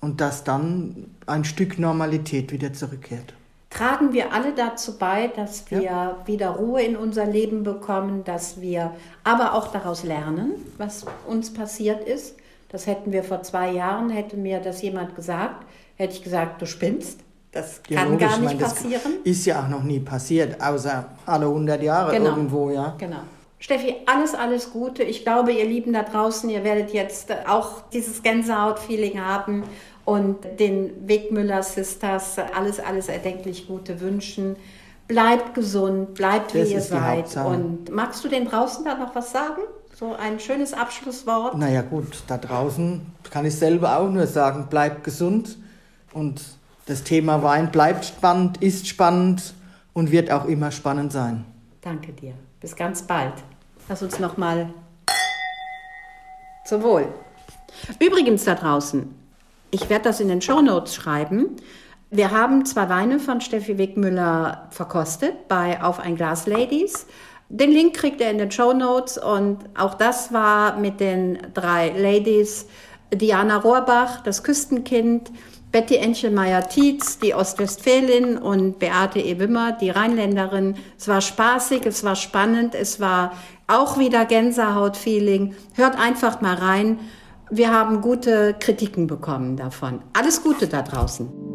und 0.00 0.20
dass 0.20 0.44
dann 0.44 1.06
ein 1.26 1.44
Stück 1.44 1.78
Normalität 1.78 2.52
wieder 2.52 2.72
zurückkehrt. 2.72 3.34
tragen 3.70 4.12
wir 4.12 4.32
alle 4.34 4.52
dazu 4.54 4.98
bei, 4.98 5.28
dass 5.28 5.70
wir 5.70 6.16
wieder 6.26 6.50
Ruhe 6.50 6.82
in 6.82 6.96
unser 6.96 7.24
Leben 7.26 7.62
bekommen, 7.64 8.22
dass 8.24 8.60
wir 8.60 8.92
aber 9.24 9.54
auch 9.54 9.68
daraus 9.72 10.04
lernen, 10.04 10.52
was 10.78 11.06
uns 11.26 11.52
passiert 11.52 12.06
ist. 12.06 12.36
Das 12.68 12.86
hätten 12.86 13.12
wir 13.12 13.24
vor 13.24 13.42
zwei 13.42 13.70
Jahren, 13.72 14.10
hätte 14.10 14.36
mir 14.36 14.60
das 14.60 14.82
jemand 14.82 15.14
gesagt, 15.16 15.66
hätte 15.96 16.14
ich 16.14 16.22
gesagt, 16.22 16.60
du 16.60 16.66
spinnst. 16.66 17.20
Das 17.52 17.82
kann 17.82 18.12
logisch, 18.12 18.26
gar 18.26 18.34
ich 18.36 18.40
nicht 18.40 18.60
meine, 18.60 18.64
passieren. 18.64 19.12
Ist 19.24 19.44
ja 19.44 19.62
auch 19.62 19.68
noch 19.68 19.82
nie 19.82 20.00
passiert, 20.00 20.60
außer 20.60 21.04
alle 21.26 21.46
100 21.46 21.82
Jahre 21.82 22.12
Genau. 22.16 22.30
irgendwo, 22.30 22.70
ja. 22.70 22.94
Genau. 22.98 23.20
Steffi, 23.58 23.94
alles, 24.06 24.34
alles 24.34 24.72
Gute. 24.72 25.02
Ich 25.04 25.22
glaube, 25.22 25.52
ihr 25.52 25.66
Lieben 25.66 25.92
da 25.92 26.02
draußen, 26.02 26.48
ihr 26.50 26.64
werdet 26.64 26.92
jetzt 26.92 27.30
auch 27.46 27.82
dieses 27.92 28.22
Gänsehaut-Feeling 28.22 29.20
haben 29.20 29.64
und 30.04 30.38
den 30.58 31.06
Wegmüller 31.06 31.62
Sisters 31.62 32.36
alles, 32.56 32.80
alles 32.80 33.08
erdenklich 33.08 33.68
Gute 33.68 34.00
wünschen. 34.00 34.56
Bleibt 35.06 35.54
gesund, 35.54 36.14
bleibt 36.14 36.54
wie 36.54 36.60
Das 36.60 36.70
ihr 36.70 36.78
ist 36.78 36.90
die 36.90 36.94
seid. 36.94 37.36
Und 37.46 37.90
magst 37.90 38.24
du 38.24 38.28
den 38.28 38.46
draußen 38.46 38.84
da 38.84 38.96
noch 38.96 39.14
was 39.14 39.30
sagen? 39.30 39.62
So 39.94 40.14
ein 40.14 40.40
schönes 40.40 40.72
Abschlusswort. 40.72 41.56
Naja 41.56 41.82
gut, 41.82 42.24
da 42.26 42.38
draußen 42.38 43.02
kann 43.30 43.44
ich 43.44 43.54
selber 43.54 43.98
auch 43.98 44.08
nur 44.08 44.26
sagen, 44.26 44.66
bleibt 44.70 45.04
gesund 45.04 45.58
und 46.14 46.40
das 46.86 47.04
Thema 47.04 47.42
Wein 47.42 47.70
bleibt 47.70 48.04
spannend, 48.04 48.62
ist 48.62 48.88
spannend 48.88 49.54
und 49.92 50.10
wird 50.10 50.30
auch 50.30 50.46
immer 50.46 50.70
spannend 50.70 51.12
sein. 51.12 51.44
Danke 51.80 52.12
dir. 52.12 52.34
Bis 52.60 52.76
ganz 52.76 53.02
bald. 53.02 53.34
Lass 53.88 54.02
uns 54.02 54.18
noch 54.18 54.36
mal 54.36 54.72
zum 56.64 56.82
Wohl. 56.82 57.08
Übrigens 57.98 58.44
da 58.44 58.54
draußen, 58.54 59.12
ich 59.70 59.88
werde 59.90 60.04
das 60.04 60.20
in 60.20 60.28
den 60.28 60.40
Shownotes 60.40 60.94
schreiben. 60.94 61.56
Wir 62.10 62.30
haben 62.30 62.64
zwei 62.66 62.88
Weine 62.88 63.18
von 63.18 63.40
Steffi 63.40 63.78
Wegmüller 63.78 64.68
verkostet 64.70 65.48
bei 65.48 65.82
Auf 65.82 65.98
ein 65.98 66.14
Glas 66.14 66.46
Ladies. 66.46 67.06
Den 67.48 67.70
Link 67.70 67.94
kriegt 67.94 68.20
ihr 68.20 68.30
in 68.30 68.38
den 68.38 68.50
Shownotes 68.50 69.18
und 69.18 69.58
auch 69.76 69.94
das 69.94 70.32
war 70.32 70.76
mit 70.78 71.00
den 71.00 71.38
drei 71.54 71.88
Ladies 71.88 72.66
Diana 73.12 73.58
Rohrbach, 73.58 74.20
das 74.22 74.42
Küstenkind, 74.42 75.30
Betty 75.70 75.96
Enchelmeier-Tietz, 75.96 77.18
die 77.18 77.34
Ostwestfälin 77.34 78.36
und 78.36 78.78
Beate 78.78 79.20
E. 79.20 79.38
Wimmer, 79.38 79.72
die 79.72 79.90
Rheinländerin. 79.90 80.74
Es 80.98 81.08
war 81.08 81.20
spaßig, 81.20 81.86
es 81.86 82.04
war 82.04 82.16
spannend, 82.16 82.74
es 82.74 83.00
war 83.00 83.32
auch 83.66 83.98
wieder 83.98 84.26
Gänsehaut-Feeling. 84.26 85.54
Hört 85.74 85.98
einfach 85.98 86.42
mal 86.42 86.56
rein. 86.56 87.00
Wir 87.50 87.72
haben 87.72 88.02
gute 88.02 88.54
Kritiken 88.58 89.06
bekommen 89.06 89.56
davon. 89.56 90.00
Alles 90.12 90.42
Gute 90.42 90.68
da 90.68 90.82
draußen. 90.82 91.51